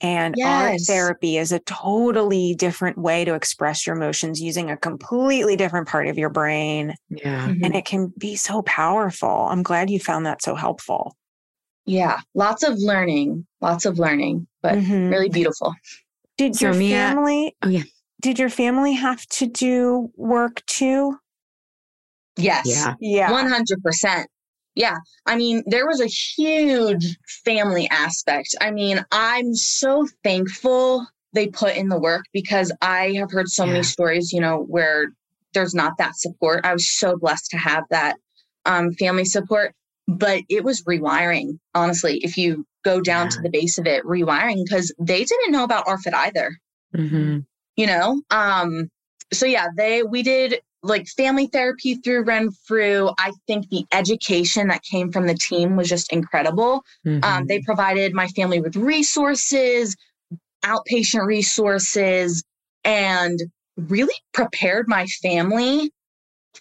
And 0.00 0.34
art 0.44 0.80
therapy 0.86 1.38
is 1.38 1.50
a 1.52 1.60
totally 1.60 2.54
different 2.54 2.98
way 2.98 3.24
to 3.24 3.34
express 3.34 3.86
your 3.86 3.96
emotions 3.96 4.40
using 4.40 4.70
a 4.70 4.76
completely 4.76 5.56
different 5.56 5.88
part 5.88 6.08
of 6.08 6.18
your 6.18 6.28
brain. 6.30 6.94
Yeah. 7.08 7.48
Mhm. 7.48 7.64
And 7.64 7.74
it 7.76 7.84
can 7.86 8.12
be 8.18 8.36
so 8.36 8.60
powerful. 8.62 9.46
I'm 9.48 9.62
glad 9.62 9.88
you 9.90 9.98
found 9.98 10.26
that 10.26 10.42
so 10.42 10.54
helpful. 10.54 11.16
Yeah. 11.86 12.20
Lots 12.34 12.62
of 12.62 12.78
learning, 12.78 13.46
lots 13.60 13.84
of 13.84 13.98
learning, 13.98 14.46
but 14.62 14.74
Mhm. 14.74 15.10
really 15.10 15.28
beautiful. 15.28 15.74
Did 16.38 16.56
So, 16.56 16.66
your 16.66 16.74
Mia- 16.74 16.96
family? 17.08 17.56
Oh, 17.62 17.68
yeah. 17.68 17.82
Did 18.20 18.38
your 18.38 18.48
family 18.48 18.94
have 18.94 19.26
to 19.26 19.46
do 19.46 20.10
work 20.16 20.64
too? 20.66 21.18
Yes. 22.36 22.66
Yeah. 22.66 22.94
Yeah. 23.00 23.30
100%. 23.30 24.28
Yeah. 24.74 24.96
I 25.26 25.36
mean, 25.36 25.62
there 25.66 25.86
was 25.86 26.00
a 26.00 26.06
huge 26.06 27.16
family 27.44 27.88
aspect. 27.90 28.54
I 28.60 28.70
mean, 28.72 29.04
I'm 29.12 29.54
so 29.54 30.06
thankful 30.24 31.06
they 31.32 31.48
put 31.48 31.76
in 31.76 31.88
the 31.88 31.98
work 31.98 32.24
because 32.32 32.72
I 32.80 33.12
have 33.18 33.30
heard 33.30 33.48
so 33.48 33.64
Yeah. 33.64 33.72
many 33.72 33.84
stories, 33.84 34.32
you 34.32 34.40
know, 34.40 34.58
where 34.68 35.08
there's 35.52 35.74
not 35.74 35.92
that 35.98 36.16
support. 36.16 36.64
I 36.64 36.72
was 36.72 36.88
so 36.88 37.16
blessed 37.16 37.50
to 37.50 37.58
have 37.58 37.84
that 37.90 38.16
um, 38.66 38.92
family 38.94 39.26
support, 39.26 39.74
but 40.06 40.42
it 40.48 40.64
was 40.64 40.82
rewiring, 40.84 41.58
honestly. 41.74 42.18
If 42.18 42.36
you 42.36 42.64
go 42.84 43.00
down 43.00 43.26
Yeah. 43.26 43.30
to 43.30 43.42
the 43.42 43.50
base 43.50 43.78
of 43.78 43.86
it, 43.86 44.04
rewiring, 44.04 44.64
because 44.64 44.92
they 44.98 45.24
didn't 45.24 45.52
know 45.52 45.64
about 45.64 45.86
ARFID 45.86 46.14
either 46.14 46.50
hmm 46.94 47.38
you 47.76 47.86
know 47.86 48.22
um 48.30 48.88
so 49.32 49.46
yeah 49.46 49.66
they 49.76 50.04
we 50.04 50.22
did 50.22 50.60
like 50.84 51.08
family 51.08 51.48
therapy 51.48 51.96
through 51.96 52.22
renfrew 52.22 53.10
i 53.18 53.32
think 53.48 53.68
the 53.70 53.84
education 53.90 54.68
that 54.68 54.80
came 54.84 55.10
from 55.10 55.26
the 55.26 55.34
team 55.34 55.74
was 55.76 55.88
just 55.88 56.12
incredible 56.12 56.84
Mm-hmm. 57.04 57.24
um, 57.24 57.46
they 57.46 57.60
provided 57.62 58.14
my 58.14 58.28
family 58.28 58.60
with 58.60 58.76
resources 58.76 59.96
outpatient 60.64 61.26
resources 61.26 62.44
and 62.84 63.40
really 63.76 64.14
prepared 64.32 64.86
my 64.86 65.06
family 65.20 65.90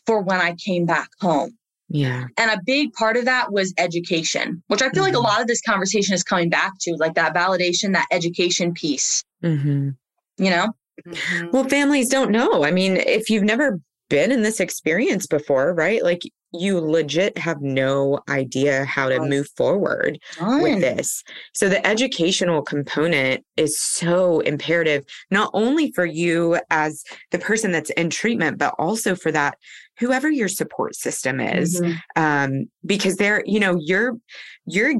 for 0.07 0.21
when 0.21 0.41
i 0.41 0.55
came 0.55 0.85
back 0.87 1.09
home 1.21 1.55
yeah. 1.93 2.25
and 2.37 2.51
a 2.51 2.59
big 2.65 2.91
part 2.93 3.15
of 3.15 3.23
that 3.25 3.51
was 3.53 3.73
education 3.77 4.61
which 4.67 4.81
i 4.81 4.89
feel 4.89 5.03
like 5.03 5.13
a 5.13 5.17
Mhm. 5.17 5.23
lot 5.23 5.39
of 5.41 5.47
this 5.47 5.61
conversation 5.61 6.13
is 6.13 6.23
coming 6.23 6.49
back 6.49 6.73
to 6.81 6.95
like 6.99 7.13
that 7.15 7.33
validation 7.33 7.93
that 7.93 8.07
education 8.11 8.73
piece 8.73 9.23
hmm 9.41 9.89
you 10.37 10.49
know 10.49 10.67
Mhm. 11.07 11.51
Well, 11.51 11.63
families 11.63 12.07
don't 12.07 12.29
know. 12.29 12.63
I 12.63 12.69
mean, 12.69 12.97
if 12.97 13.27
you've 13.27 13.43
never 13.43 13.79
been 14.09 14.31
in 14.31 14.43
this 14.43 14.59
experience 14.59 15.25
before, 15.25 15.73
right? 15.73 16.03
Like 16.03 16.21
you 16.53 16.79
legit 16.79 17.37
have 17.37 17.61
no 17.61 18.19
idea 18.29 18.85
how 18.85 19.09
to 19.09 19.19
move 19.19 19.47
forward 19.57 20.19
with 20.39 20.79
this. 20.81 21.23
So 21.53 21.67
the 21.67 21.85
educational 21.85 22.61
component 22.61 23.43
is 23.57 23.79
so 23.79 24.39
imperative, 24.41 25.03
not 25.31 25.49
only 25.53 25.91
for 25.93 26.05
you 26.05 26.59
as 26.69 27.03
the 27.31 27.39
person 27.39 27.71
that's 27.71 27.89
in 27.91 28.09
treatment, 28.09 28.57
but 28.59 28.75
also 28.77 29.15
for 29.15 29.31
that 29.31 29.57
whoever 29.99 30.29
your 30.29 30.47
support 30.47 30.95
system 30.95 31.39
is. 31.39 31.79
Mhm. 31.81 31.99
Um, 32.15 32.65
because 32.85 33.15
they're, 33.17 33.43
you 33.45 33.59
know, 33.59 33.77
you're 33.79 34.17
you're 34.65 34.95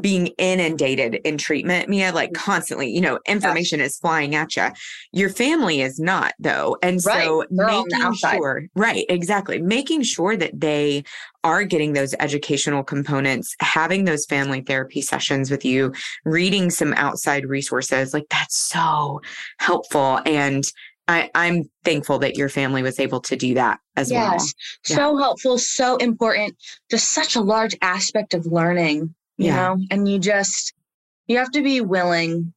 being 0.00 0.28
inundated 0.38 1.16
in 1.24 1.38
treatment, 1.38 1.88
Mia, 1.88 2.12
like 2.12 2.30
mm. 2.30 2.36
constantly, 2.36 2.90
you 2.90 3.00
know, 3.00 3.18
information 3.26 3.80
yes. 3.80 3.92
is 3.92 3.98
flying 3.98 4.34
at 4.34 4.56
you. 4.56 4.68
Your 5.12 5.30
family 5.30 5.80
is 5.80 5.98
not, 5.98 6.34
though. 6.38 6.76
And 6.82 7.00
right. 7.04 7.24
so 7.24 7.44
making 7.50 8.14
sure, 8.14 8.64
right, 8.74 9.04
exactly, 9.08 9.60
making 9.60 10.02
sure 10.02 10.36
that 10.36 10.60
they 10.60 11.04
are 11.42 11.64
getting 11.64 11.92
those 11.92 12.14
educational 12.20 12.82
components, 12.82 13.54
having 13.60 14.04
those 14.04 14.24
family 14.24 14.62
therapy 14.62 15.02
sessions 15.02 15.50
with 15.50 15.64
you, 15.64 15.92
reading 16.24 16.70
some 16.70 16.94
outside 16.94 17.46
resources, 17.46 18.14
like 18.14 18.26
that's 18.30 18.56
so 18.56 19.20
helpful. 19.58 20.20
And 20.24 20.64
I, 21.06 21.30
am 21.34 21.64
thankful 21.84 22.18
that 22.20 22.36
your 22.36 22.48
family 22.48 22.82
was 22.82 22.98
able 22.98 23.20
to 23.22 23.36
do 23.36 23.54
that 23.54 23.78
as 23.96 24.10
yes, 24.10 24.20
well. 24.20 24.48
Yeah. 24.88 24.96
So 24.96 25.16
helpful, 25.18 25.58
so 25.58 25.96
important, 25.96 26.56
just 26.90 27.12
such 27.12 27.36
a 27.36 27.40
large 27.40 27.76
aspect 27.82 28.32
of 28.32 28.46
learning 28.46 29.14
you 29.36 29.46
yeah. 29.46 29.56
know 29.56 29.78
and 29.90 30.08
you 30.08 30.18
just 30.18 30.74
you 31.26 31.38
have 31.38 31.50
to 31.50 31.62
be 31.62 31.80
willing 31.80 32.52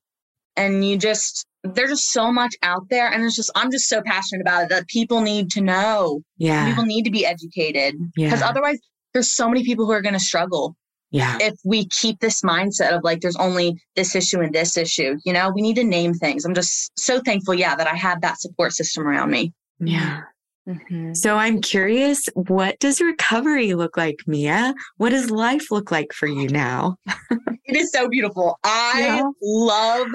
and 0.55 0.85
you 0.85 0.97
just 0.97 1.45
there's 1.63 1.89
just 1.89 2.11
so 2.11 2.31
much 2.31 2.55
out 2.63 2.87
there 2.89 3.11
and 3.11 3.23
it's 3.23 3.35
just 3.35 3.51
i'm 3.55 3.71
just 3.71 3.89
so 3.89 4.01
passionate 4.01 4.41
about 4.41 4.63
it 4.63 4.69
that 4.69 4.87
people 4.87 5.21
need 5.21 5.49
to 5.49 5.61
know. 5.61 6.21
Yeah. 6.37 6.67
People 6.69 6.85
need 6.85 7.03
to 7.03 7.11
be 7.11 7.25
educated 7.25 7.95
because 8.15 8.41
yeah. 8.41 8.47
otherwise 8.47 8.79
there's 9.13 9.31
so 9.31 9.49
many 9.49 9.63
people 9.63 9.85
who 9.85 9.91
are 9.91 10.01
going 10.01 10.13
to 10.13 10.19
struggle 10.19 10.75
yeah. 11.11 11.37
if 11.41 11.55
we 11.65 11.87
keep 11.87 12.19
this 12.19 12.41
mindset 12.41 12.95
of 12.95 13.03
like 13.03 13.21
there's 13.21 13.35
only 13.37 13.81
this 13.95 14.15
issue 14.15 14.39
and 14.39 14.53
this 14.53 14.77
issue 14.77 15.17
you 15.25 15.33
know? 15.33 15.51
We 15.53 15.61
need 15.61 15.75
to 15.75 15.83
name 15.83 16.13
things. 16.13 16.45
I'm 16.45 16.53
just 16.53 16.97
so 16.97 17.19
thankful 17.19 17.53
yeah 17.53 17.75
that 17.75 17.87
i 17.87 17.95
had 17.95 18.21
that 18.21 18.39
support 18.39 18.73
system 18.73 19.07
around 19.07 19.31
me. 19.31 19.53
Yeah 19.79 20.21
Mm-hmm. 20.67 21.13
So 21.13 21.37
I'm 21.37 21.61
curious, 21.61 22.27
what 22.33 22.77
does 22.79 22.99
recovery 22.99 23.73
look 23.73 23.95
like, 23.95 24.19
Mia? 24.27 24.75
What 24.97 25.11
does 25.11 25.31
life 25.31 25.71
look 25.71 25.91
like 25.91 26.11
for 26.11 26.27
you 26.27 26.49
now? 26.49 26.97
it 27.31 27.75
is 27.75 27.91
so 27.91 28.09
beautiful. 28.09 28.59
I 28.63 29.21
yeah. 29.21 29.29
love, 29.41 30.07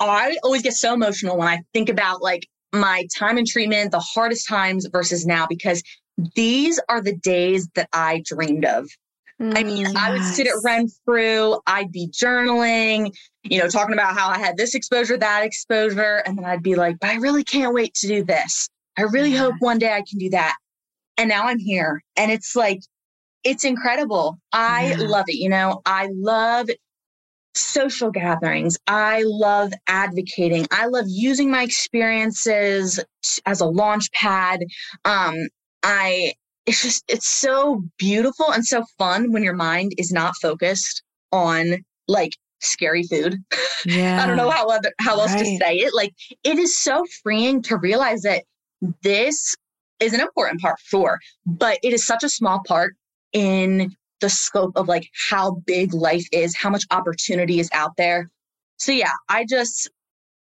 I 0.00 0.36
always 0.42 0.62
get 0.62 0.74
so 0.74 0.94
emotional 0.94 1.38
when 1.38 1.48
I 1.48 1.60
think 1.72 1.88
about 1.88 2.20
like 2.20 2.48
my 2.72 3.06
time 3.16 3.38
in 3.38 3.44
treatment, 3.46 3.92
the 3.92 4.00
hardest 4.00 4.48
times 4.48 4.88
versus 4.90 5.24
now, 5.24 5.46
because 5.46 5.82
these 6.34 6.80
are 6.88 7.00
the 7.00 7.14
days 7.16 7.68
that 7.74 7.88
I 7.92 8.22
dreamed 8.26 8.64
of. 8.64 8.88
I 9.38 9.64
mean, 9.64 9.82
yes. 9.82 9.94
I 9.94 10.12
would 10.12 10.22
sit 10.22 10.46
at 10.46 10.54
Renfrew, 10.64 11.58
I'd 11.66 11.92
be 11.92 12.08
journaling, 12.08 13.14
you 13.44 13.58
know, 13.58 13.68
talking 13.68 13.92
about 13.92 14.16
how 14.16 14.28
I 14.30 14.38
had 14.38 14.56
this 14.56 14.74
exposure, 14.74 15.18
that 15.18 15.44
exposure. 15.44 16.22
And 16.24 16.38
then 16.38 16.46
I'd 16.46 16.62
be 16.62 16.74
like, 16.74 16.98
but 17.00 17.10
I 17.10 17.16
really 17.16 17.44
can't 17.44 17.74
wait 17.74 17.92
to 17.96 18.06
do 18.06 18.24
this. 18.24 18.70
I 18.98 19.02
really 19.02 19.32
yeah. 19.32 19.38
hope 19.38 19.54
one 19.58 19.78
day 19.78 19.92
I 19.92 20.02
can 20.08 20.18
do 20.18 20.30
that. 20.30 20.54
And 21.18 21.28
now 21.28 21.44
I'm 21.44 21.58
here. 21.58 22.02
And 22.16 22.30
it's 22.30 22.54
like, 22.54 22.80
it's 23.44 23.64
incredible. 23.64 24.38
I 24.52 24.94
yeah. 24.98 25.06
love 25.06 25.24
it. 25.28 25.36
You 25.36 25.48
know, 25.48 25.80
I 25.86 26.08
love 26.12 26.68
social 27.54 28.10
gatherings. 28.10 28.76
I 28.86 29.22
love 29.24 29.72
advocating. 29.86 30.66
I 30.70 30.86
love 30.86 31.06
using 31.08 31.50
my 31.50 31.62
experiences 31.62 33.00
as 33.46 33.60
a 33.60 33.66
launch 33.66 34.10
pad. 34.12 34.60
Um, 35.04 35.34
I, 35.82 36.32
it's 36.66 36.82
just, 36.82 37.04
it's 37.08 37.28
so 37.28 37.82
beautiful 37.98 38.52
and 38.52 38.66
so 38.66 38.84
fun 38.98 39.32
when 39.32 39.42
your 39.42 39.54
mind 39.54 39.92
is 39.98 40.12
not 40.12 40.34
focused 40.42 41.02
on 41.32 41.84
like 42.08 42.32
scary 42.60 43.04
food. 43.04 43.36
Yeah. 43.84 44.20
I 44.22 44.26
don't 44.26 44.36
know 44.36 44.50
how 44.50 44.68
other, 44.68 44.92
how 45.00 45.20
else 45.20 45.32
right. 45.32 45.44
to 45.44 45.56
say 45.58 45.76
it. 45.76 45.94
Like 45.94 46.14
it 46.44 46.58
is 46.58 46.76
so 46.78 47.04
freeing 47.22 47.62
to 47.62 47.76
realize 47.76 48.22
that 48.22 48.44
this 49.02 49.54
is 50.00 50.12
an 50.12 50.20
important 50.20 50.60
part, 50.60 50.78
sure, 50.80 51.18
but 51.44 51.78
it 51.82 51.92
is 51.92 52.06
such 52.06 52.22
a 52.22 52.28
small 52.28 52.60
part 52.66 52.94
in 53.32 53.94
the 54.20 54.30
scope 54.30 54.72
of 54.76 54.88
like 54.88 55.08
how 55.28 55.62
big 55.66 55.92
life 55.92 56.26
is, 56.32 56.56
how 56.56 56.70
much 56.70 56.84
opportunity 56.90 57.60
is 57.60 57.68
out 57.72 57.96
there. 57.96 58.30
So 58.78 58.92
yeah, 58.92 59.12
I 59.28 59.44
just 59.44 59.90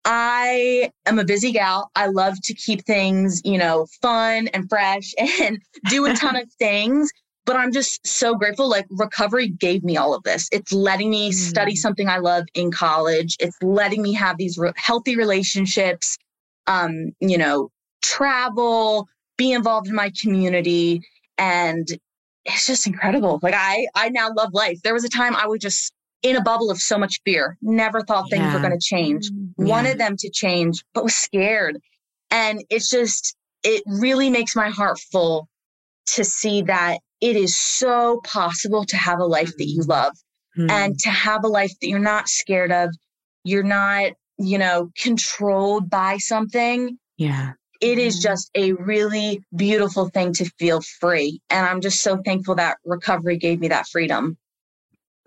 I 0.03 0.91
am 1.05 1.19
a 1.19 1.25
busy 1.25 1.51
gal. 1.51 1.91
I 1.95 2.07
love 2.07 2.35
to 2.43 2.53
keep 2.53 2.85
things, 2.85 3.41
you 3.45 3.57
know, 3.57 3.87
fun 4.01 4.47
and 4.49 4.67
fresh 4.69 5.13
and 5.41 5.59
do 5.89 6.05
a 6.05 6.13
ton 6.13 6.35
of 6.35 6.51
things. 6.59 7.09
But 7.43 7.55
I'm 7.55 7.71
just 7.71 8.05
so 8.05 8.35
grateful. 8.35 8.69
Like, 8.69 8.85
recovery 8.91 9.47
gave 9.47 9.83
me 9.83 9.97
all 9.97 10.13
of 10.13 10.21
this. 10.21 10.47
It's 10.51 10.71
letting 10.71 11.09
me 11.09 11.31
study 11.31 11.73
mm. 11.73 11.77
something 11.77 12.07
I 12.07 12.19
love 12.19 12.45
in 12.53 12.71
college. 12.71 13.35
It's 13.39 13.57
letting 13.63 14.03
me 14.03 14.13
have 14.13 14.37
these 14.37 14.59
re- 14.59 14.71
healthy 14.75 15.15
relationships, 15.15 16.19
um, 16.67 17.13
you 17.19 17.39
know, 17.39 17.71
travel, 18.01 19.07
be 19.37 19.51
involved 19.51 19.87
in 19.87 19.95
my 19.95 20.11
community. 20.21 21.01
And 21.37 21.87
it's 22.45 22.67
just 22.67 22.87
incredible. 22.87 23.39
Like 23.41 23.53
I, 23.55 23.87
I 23.95 24.09
now 24.09 24.29
love 24.35 24.53
life. 24.53 24.81
There 24.83 24.93
was 24.93 25.03
a 25.03 25.09
time 25.09 25.35
I 25.35 25.47
was 25.47 25.59
just 25.59 25.93
in 26.23 26.35
a 26.35 26.41
bubble 26.41 26.69
of 26.69 26.77
so 26.77 26.97
much 26.97 27.19
fear, 27.25 27.57
never 27.61 28.01
thought 28.01 28.29
things 28.29 28.43
yeah. 28.43 28.53
were 28.53 28.59
going 28.59 28.77
to 28.77 28.79
change, 28.79 29.29
yeah. 29.57 29.65
wanted 29.65 29.97
them 29.97 30.15
to 30.17 30.29
change, 30.29 30.83
but 30.93 31.03
was 31.03 31.15
scared. 31.15 31.79
And 32.29 32.63
it's 32.69 32.89
just, 32.89 33.35
it 33.63 33.81
really 33.87 34.29
makes 34.29 34.55
my 34.55 34.69
heart 34.69 34.99
full 35.11 35.47
to 36.07 36.23
see 36.23 36.61
that 36.63 36.99
it 37.21 37.35
is 37.35 37.59
so 37.59 38.21
possible 38.23 38.85
to 38.85 38.97
have 38.97 39.19
a 39.19 39.25
life 39.25 39.51
that 39.57 39.67
you 39.67 39.81
mm-hmm. 39.81 39.91
love 39.91 40.13
mm-hmm. 40.57 40.69
and 40.69 40.99
to 40.99 41.09
have 41.09 41.43
a 41.43 41.47
life 41.47 41.71
that 41.81 41.87
you're 41.87 41.99
not 41.99 42.29
scared 42.29 42.71
of. 42.71 42.89
You're 43.43 43.63
not, 43.63 44.11
you 44.37 44.59
know, 44.59 44.91
controlled 44.95 45.89
by 45.89 46.17
something. 46.17 46.99
Yeah 47.17 47.53
it 47.81 47.97
is 47.97 48.17
mm-hmm. 48.17 48.29
just 48.31 48.51
a 48.55 48.73
really 48.73 49.43
beautiful 49.55 50.07
thing 50.09 50.33
to 50.33 50.45
feel 50.59 50.81
free. 50.81 51.41
And 51.49 51.65
I'm 51.65 51.81
just 51.81 52.01
so 52.01 52.21
thankful 52.23 52.55
that 52.55 52.77
recovery 52.85 53.37
gave 53.37 53.59
me 53.59 53.67
that 53.69 53.87
freedom. 53.87 54.37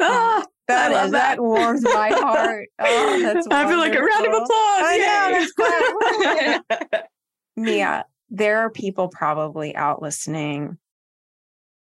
Ah, 0.00 0.44
that 0.68 0.92
is, 0.92 1.10
that. 1.10 1.36
that. 1.36 1.40
warms 1.40 1.82
my 1.82 2.10
heart. 2.10 2.68
Oh, 2.78 3.20
that's 3.22 3.46
I 3.50 3.68
feel 3.68 3.78
like 3.78 3.94
a 3.94 4.00
round 4.00 4.26
of 4.26 4.32
applause. 4.32 4.50
I 4.50 4.98
know, 4.98 6.90
that's 6.92 7.08
Mia, 7.56 8.04
there 8.30 8.60
are 8.60 8.70
people 8.70 9.08
probably 9.08 9.74
out 9.76 10.00
listening 10.00 10.78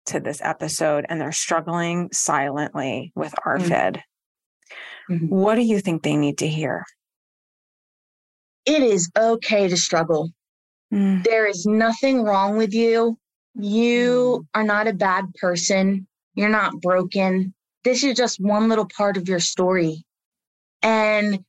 to 0.08 0.20
this 0.20 0.42
episode 0.42 1.06
and 1.10 1.20
they're 1.20 1.32
struggling 1.32 2.10
silently 2.12 3.12
with 3.16 3.34
ARFID. 3.46 4.02
Mm-hmm. 5.10 5.14
mm-hmm. 5.14 5.28
What 5.28 5.56
do 5.56 5.62
you 5.62 5.80
think 5.80 6.04
they 6.04 6.18
need 6.18 6.40
to 6.40 6.48
hear? 6.48 6.86
It 8.66 8.82
is 8.82 9.10
okay 9.18 9.70
to 9.70 9.78
struggle. 9.78 10.32
Mm. 10.94 11.24
There 11.24 11.46
is 11.46 11.66
nothing 11.66 12.24
wrong 12.24 12.58
with 12.58 12.74
you. 12.74 13.18
You 13.56 14.40
mm. 14.42 14.48
are 14.54 14.64
not 14.64 14.88
a 14.88 14.94
bad 14.94 15.26
person. 15.40 16.08
You're 16.36 16.50
not 16.50 16.80
broken. 16.82 17.54
This 17.84 18.04
is 18.04 18.16
just 18.16 18.40
one 18.40 18.70
little 18.70 18.88
part 18.98 19.18
of 19.18 19.28
your 19.28 19.40
story. 19.40 20.04
And 20.82 21.40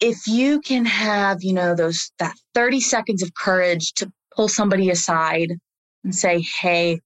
if 0.00 0.26
you 0.26 0.60
can 0.60 0.86
have, 0.86 1.42
you 1.42 1.52
know, 1.52 1.74
those 1.74 2.10
that 2.18 2.34
30 2.54 2.80
seconds 2.80 3.22
of 3.22 3.34
courage 3.34 3.92
to 3.94 4.10
pull 4.34 4.48
somebody 4.48 4.90
aside 4.90 5.52
and 6.04 6.14
say, 6.14 6.42
"Hey, 6.60 7.00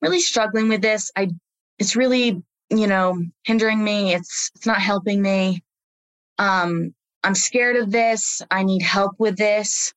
really 0.00 0.20
struggling 0.20 0.68
with 0.68 0.82
this. 0.82 1.10
I 1.16 1.30
it's 1.78 1.96
really, 1.96 2.42
you 2.70 2.86
know, 2.86 3.22
hindering 3.44 3.82
me. 3.82 4.14
It's 4.14 4.50
it's 4.54 4.66
not 4.66 4.80
helping 4.80 5.20
me. 5.20 5.62
Um 6.38 6.94
I'm 7.22 7.34
scared 7.34 7.76
of 7.76 7.90
this. 7.90 8.42
I 8.50 8.62
need 8.62 8.82
help 8.82 9.12
with 9.18 9.36
this 9.36 9.92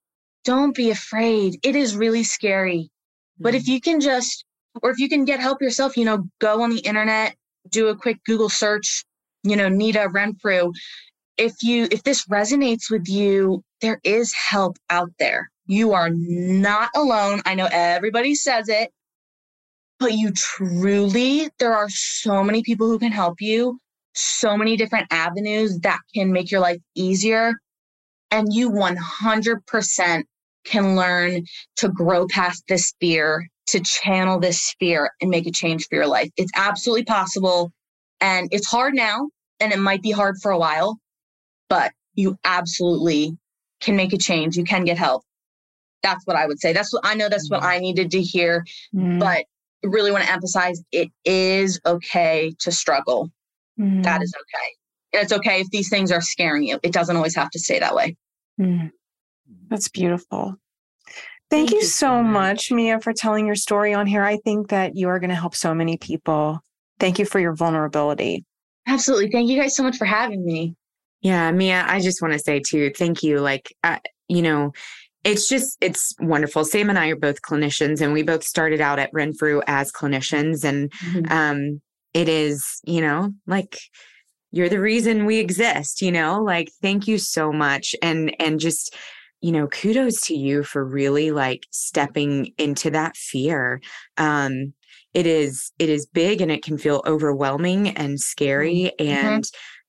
don't 0.48 0.74
be 0.74 0.92
afraid. 0.92 1.60
It 1.62 1.76
is 1.76 1.98
really 1.98 2.24
scary. 2.24 2.90
But 3.38 3.54
if 3.54 3.64
mm-hmm. 3.64 3.72
you 3.74 3.82
can 3.82 4.00
just, 4.00 4.46
or 4.82 4.90
if 4.90 4.98
you 4.98 5.10
can 5.10 5.26
get 5.26 5.42
help 5.42 5.62
yourself, 5.62 5.98
you 5.98 6.06
know, 6.06 6.24
go 6.40 6.62
on 6.62 6.70
the 6.70 6.80
internet, 6.80 7.36
do 7.70 7.90
a 7.90 7.96
quick 7.96 8.24
Google 8.26 8.48
search, 8.48 9.04
you 9.44 9.58
know, 9.58 9.68
Nita 9.68 10.08
Renfrew. 10.10 10.72
If 11.38 11.62
you, 11.62 11.90
if 11.92 12.04
this 12.04 12.26
resonates 12.28 12.90
with 12.90 13.10
you, 13.10 13.62
there 13.82 14.00
is 14.06 14.34
help 14.34 14.78
out 14.90 15.12
there. 15.20 15.52
You 15.66 15.92
are 15.92 16.10
not 16.10 16.92
alone. 16.96 17.42
I 17.46 17.54
know 17.54 17.68
everybody 17.70 18.34
says 18.34 18.70
it, 18.70 18.90
but 20.00 20.14
you 20.14 20.32
truly, 20.32 21.50
there 21.60 21.74
are 21.74 21.90
so 21.90 22.42
many 22.42 22.64
people 22.64 22.88
who 22.88 23.00
can 23.00 23.12
help 23.12 23.42
you, 23.42 23.78
so 24.16 24.56
many 24.56 24.78
different 24.78 25.08
avenues 25.12 25.78
that 25.80 26.00
can 26.16 26.32
make 26.32 26.52
your 26.52 26.62
life 26.62 26.80
easier. 26.96 27.54
And 28.32 28.48
you 28.54 28.72
100% 28.72 30.24
can 30.68 30.96
learn 30.96 31.44
to 31.78 31.90
grow 31.90 32.28
past 32.28 32.64
this 32.68 32.94
fear, 33.00 33.48
to 33.68 33.80
channel 33.80 34.40
this 34.40 34.76
fear 34.80 35.12
and 35.22 35.30
make 35.30 35.48
a 35.48 35.52
change 35.52 35.88
for 35.88 35.96
your 35.96 36.08
life. 36.08 36.30
It's 36.38 36.52
absolutely 36.56 37.06
possible. 37.06 37.72
And 38.22 38.48
it's 38.52 38.68
hard 38.68 38.94
now, 38.94 39.30
and 39.60 39.72
it 39.72 39.80
might 39.80 40.02
be 40.02 40.12
hard 40.12 40.36
for 40.42 40.52
a 40.52 40.58
while, 40.58 40.98
but 41.70 41.92
you 42.16 42.38
absolutely 42.44 43.38
can 43.80 43.96
make 43.96 44.14
a 44.14 44.18
change. 44.18 44.58
You 44.58 44.64
can 44.64 44.86
get 44.86 44.98
help. 44.98 45.24
That's 46.04 46.26
what 46.26 46.36
I 46.36 46.48
would 46.48 46.60
say. 46.60 46.74
That's 46.74 46.94
what 46.94 47.06
I 47.06 47.14
know 47.16 47.30
that's 47.30 47.50
what 47.50 47.62
mm-hmm. 47.62 47.70
I 47.70 47.80
needed 47.80 48.12
to 48.12 48.22
hear. 48.22 48.66
Mm. 48.96 49.20
But 49.20 49.46
really 49.84 50.12
want 50.12 50.24
to 50.24 50.32
emphasize 50.32 50.82
it 50.92 51.10
is 51.26 51.80
okay 51.86 52.54
to 52.60 52.72
struggle. 52.72 53.30
Mm. 53.80 54.04
That 54.04 54.22
is 54.22 54.34
okay. 54.36 54.68
And 55.14 55.24
it's 55.24 55.34
okay 55.34 55.62
if 55.62 55.70
these 55.70 55.90
things 55.90 56.12
are 56.12 56.22
scaring 56.22 56.64
you. 56.64 56.80
It 56.84 56.92
doesn't 56.92 57.16
always 57.16 57.36
have 57.36 57.50
to 57.52 57.60
stay 57.60 57.80
that 57.80 57.96
way. 57.96 58.16
That's 59.70 59.90
beautiful. 59.90 60.56
Thank, 61.50 61.70
Thank 61.70 61.72
you, 61.72 61.78
you, 61.78 61.84
so 61.86 62.22
much, 62.22 62.72
Mia, 62.72 63.00
for 63.00 63.14
telling 63.14 63.46
your 63.46 63.56
story 63.56 63.94
on 63.94 64.06
here. 64.06 64.24
I 64.24 64.38
think 64.38 64.70
that 64.70 64.96
you 64.96 65.08
are 65.08 65.20
going 65.20 65.30
to 65.30 65.36
help 65.36 65.56
so 65.56 65.74
many 65.74 65.98
people. 65.98 66.60
Thank 67.00 67.20
you 67.20 67.26
for 67.26 67.40
your 67.40 67.56
vulnerability. 67.56 68.46
Absolutely. 68.86 69.30
Thank 69.32 69.50
you 69.50 69.60
guys 69.60 69.76
so 69.76 69.84
much 69.84 69.98
for 69.98 70.06
having 70.06 70.46
me. 70.46 70.76
Yeah, 71.22 71.52
Mia, 71.52 71.86
I 71.88 72.00
just 72.02 72.22
want 72.22 72.34
to 72.34 72.40
say 72.40 72.60
too, 72.60 72.92
thank 72.96 73.24
you. 73.24 73.40
Like, 73.40 73.74
uh, 73.84 74.00
you 74.28 74.42
know, 74.42 74.74
it's 75.24 75.50
just 75.50 75.78
it's 75.82 76.16
wonderful 76.20 76.64
sam 76.64 76.90
and 76.90 76.98
i 76.98 77.10
are 77.10 77.16
both 77.16 77.42
clinicians 77.42 78.02
and 78.02 78.14
we 78.14 78.24
both 78.24 78.44
started 78.44 78.80
out 78.80 78.98
at 78.98 79.10
renfrew 79.14 79.62
as 79.68 79.92
clinicians 79.92 80.64
and 80.64 80.92
mm-hmm. 80.92 81.32
um 81.32 81.82
it 82.14 82.30
is 82.30 82.80
you 82.86 83.02
know 83.02 83.34
like 83.46 83.78
you're 84.52 84.70
the 84.70 84.80
reason 84.80 85.26
we 85.26 85.38
exist 85.40 86.02
you 86.02 86.12
know 86.12 86.42
like 86.42 86.70
thank 86.82 87.08
you 87.08 87.18
so 87.18 87.52
much 87.52 87.94
and 88.02 88.34
and 88.40 88.60
just 88.60 88.96
you 89.42 89.52
know 89.52 89.68
kudos 89.68 90.22
to 90.22 90.36
you 90.36 90.64
for 90.64 90.84
really 90.84 91.32
like 91.32 91.66
stepping 91.72 92.54
into 92.58 92.90
that 92.90 93.16
fear 93.16 93.82
um 94.18 94.74
it 95.14 95.28
is 95.28 95.72
it 95.80 95.90
is 95.90 96.06
big 96.06 96.42
and 96.42 96.52
it 96.52 96.64
can 96.64 96.78
feel 96.78 97.04
overwhelming 97.06 97.90
and 97.90 98.20
scary 98.20 98.92
mm-hmm. 99.00 99.28
and 99.28 99.44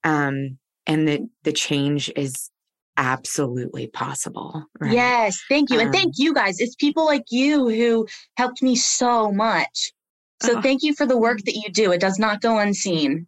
um 0.05 0.59
and 0.87 1.07
the 1.07 1.29
the 1.45 1.53
change 1.53 2.11
is 2.17 2.51
absolutely 2.99 3.87
possible. 3.87 4.65
Right? 4.79 4.93
Yes, 4.93 5.41
thank 5.49 5.71
you. 5.71 5.77
Um, 5.77 5.87
and 5.87 5.95
thank 5.95 6.15
you 6.19 6.35
guys. 6.35 6.61
It's 6.61 6.75
people 6.75 7.07
like 7.07 7.25
you 7.31 7.69
who 7.69 8.07
helped 8.37 8.61
me 8.61 8.77
so 8.77 9.33
much. 9.33 9.93
So 10.43 10.59
oh. 10.59 10.63
thank 10.63 10.83
you 10.83 10.95
for 10.95 11.07
the 11.07 11.17
work 11.17 11.39
that 11.47 11.55
you 11.55 11.71
do. 11.73 11.93
It 11.93 12.01
does 12.01 12.19
not 12.19 12.41
go 12.41 12.59
unseen. 12.59 13.27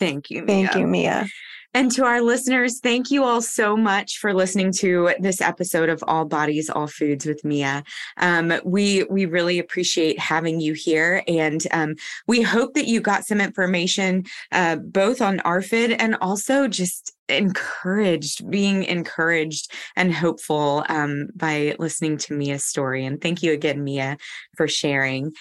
Thank 0.00 0.30
you. 0.30 0.44
Mia. 0.44 0.46
Thank 0.46 0.74
you, 0.76 0.86
Mia. 0.86 1.26
And 1.74 1.90
to 1.92 2.04
our 2.04 2.22
listeners, 2.22 2.78
thank 2.78 3.10
you 3.10 3.24
all 3.24 3.42
so 3.42 3.76
much 3.76 4.18
for 4.18 4.32
listening 4.32 4.70
to 4.74 5.12
this 5.18 5.40
episode 5.40 5.88
of 5.88 6.04
All 6.06 6.24
Bodies, 6.24 6.70
All 6.70 6.86
Foods 6.86 7.26
with 7.26 7.44
Mia. 7.44 7.82
Um, 8.16 8.52
we 8.64 9.02
we 9.10 9.26
really 9.26 9.58
appreciate 9.58 10.16
having 10.20 10.60
you 10.60 10.74
here, 10.74 11.24
and 11.26 11.66
um, 11.72 11.96
we 12.28 12.42
hope 12.42 12.74
that 12.74 12.86
you 12.86 13.00
got 13.00 13.26
some 13.26 13.40
information 13.40 14.24
uh, 14.52 14.76
both 14.76 15.20
on 15.20 15.40
ARFID 15.40 15.96
and 15.98 16.14
also 16.20 16.68
just 16.68 17.12
encouraged, 17.28 18.50
being 18.50 18.84
encouraged 18.84 19.72
and 19.96 20.12
hopeful 20.12 20.84
um, 20.88 21.28
by 21.34 21.74
listening 21.78 22.16
to 22.18 22.34
Mia's 22.34 22.64
story. 22.64 23.04
And 23.04 23.20
thank 23.20 23.42
you 23.42 23.52
again, 23.52 23.82
Mia, 23.84 24.16
for 24.56 24.68
sharing. 24.68 25.32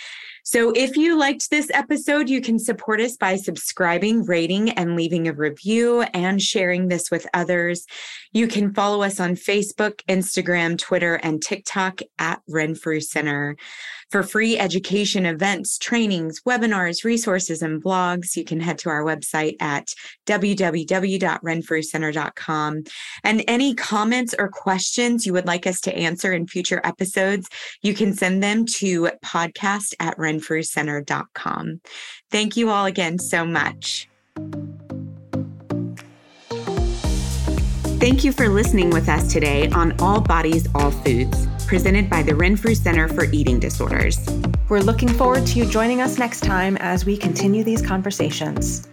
So, 0.45 0.73
if 0.75 0.97
you 0.97 1.17
liked 1.17 1.49
this 1.49 1.71
episode, 1.73 2.27
you 2.27 2.41
can 2.41 2.59
support 2.59 2.99
us 2.99 3.15
by 3.15 3.37
subscribing, 3.37 4.25
rating, 4.25 4.71
and 4.71 4.97
leaving 4.97 5.29
a 5.29 5.33
review 5.33 6.01
and 6.01 6.41
sharing 6.41 6.89
this 6.89 7.09
with 7.09 7.25
others. 7.33 7.85
You 8.33 8.49
can 8.49 8.73
follow 8.73 9.03
us 9.03 9.21
on 9.21 9.35
Facebook, 9.35 10.01
Instagram, 10.09 10.77
Twitter, 10.77 11.15
and 11.15 11.41
TikTok 11.41 12.01
at 12.19 12.41
Renfrew 12.49 12.99
Center. 12.99 13.55
For 14.13 14.21
free 14.21 14.59
education 14.59 15.25
events, 15.25 15.79
trainings, 15.79 16.39
webinars, 16.47 17.03
resources, 17.03 17.63
and 17.63 17.83
blogs, 17.83 18.35
you 18.35 18.45
can 18.45 18.59
head 18.59 18.77
to 18.77 18.89
our 18.89 19.01
website 19.01 19.55
at 19.59 19.87
www.renfrewcenter.com. 20.27 22.83
And 23.23 23.43
any 23.47 23.73
comments 23.73 24.35
or 24.37 24.49
questions 24.49 25.25
you 25.25 25.33
would 25.33 25.47
like 25.47 25.65
us 25.65 25.81
to 25.81 25.97
answer 25.97 26.31
in 26.31 26.45
future 26.45 26.79
episodes, 26.83 27.49
you 27.81 27.95
can 27.95 28.13
send 28.13 28.43
them 28.43 28.67
to 28.77 29.09
podcast 29.25 29.95
at 29.99 30.15
renfrewcenter.com. 30.19 31.81
Thank 32.29 32.55
you 32.55 32.69
all 32.69 32.85
again 32.85 33.17
so 33.17 33.43
much. 33.43 34.07
Thank 38.03 38.25
you 38.25 38.33
for 38.33 38.49
listening 38.49 38.89
with 38.89 39.07
us 39.07 39.31
today 39.31 39.69
on 39.69 39.97
All 40.01 40.19
Bodies, 40.19 40.67
All 40.75 40.91
Foods, 40.91 41.47
presented 41.67 42.09
by 42.09 42.21
the 42.21 42.35
Renfrew 42.35 42.75
Center 42.75 43.07
for 43.07 43.23
Eating 43.31 43.61
Disorders. 43.61 44.19
We're 44.67 44.81
looking 44.81 45.07
forward 45.07 45.47
to 45.47 45.59
you 45.59 45.65
joining 45.65 46.01
us 46.01 46.17
next 46.17 46.41
time 46.41 46.75
as 46.81 47.05
we 47.05 47.15
continue 47.15 47.63
these 47.63 47.81
conversations. 47.81 48.89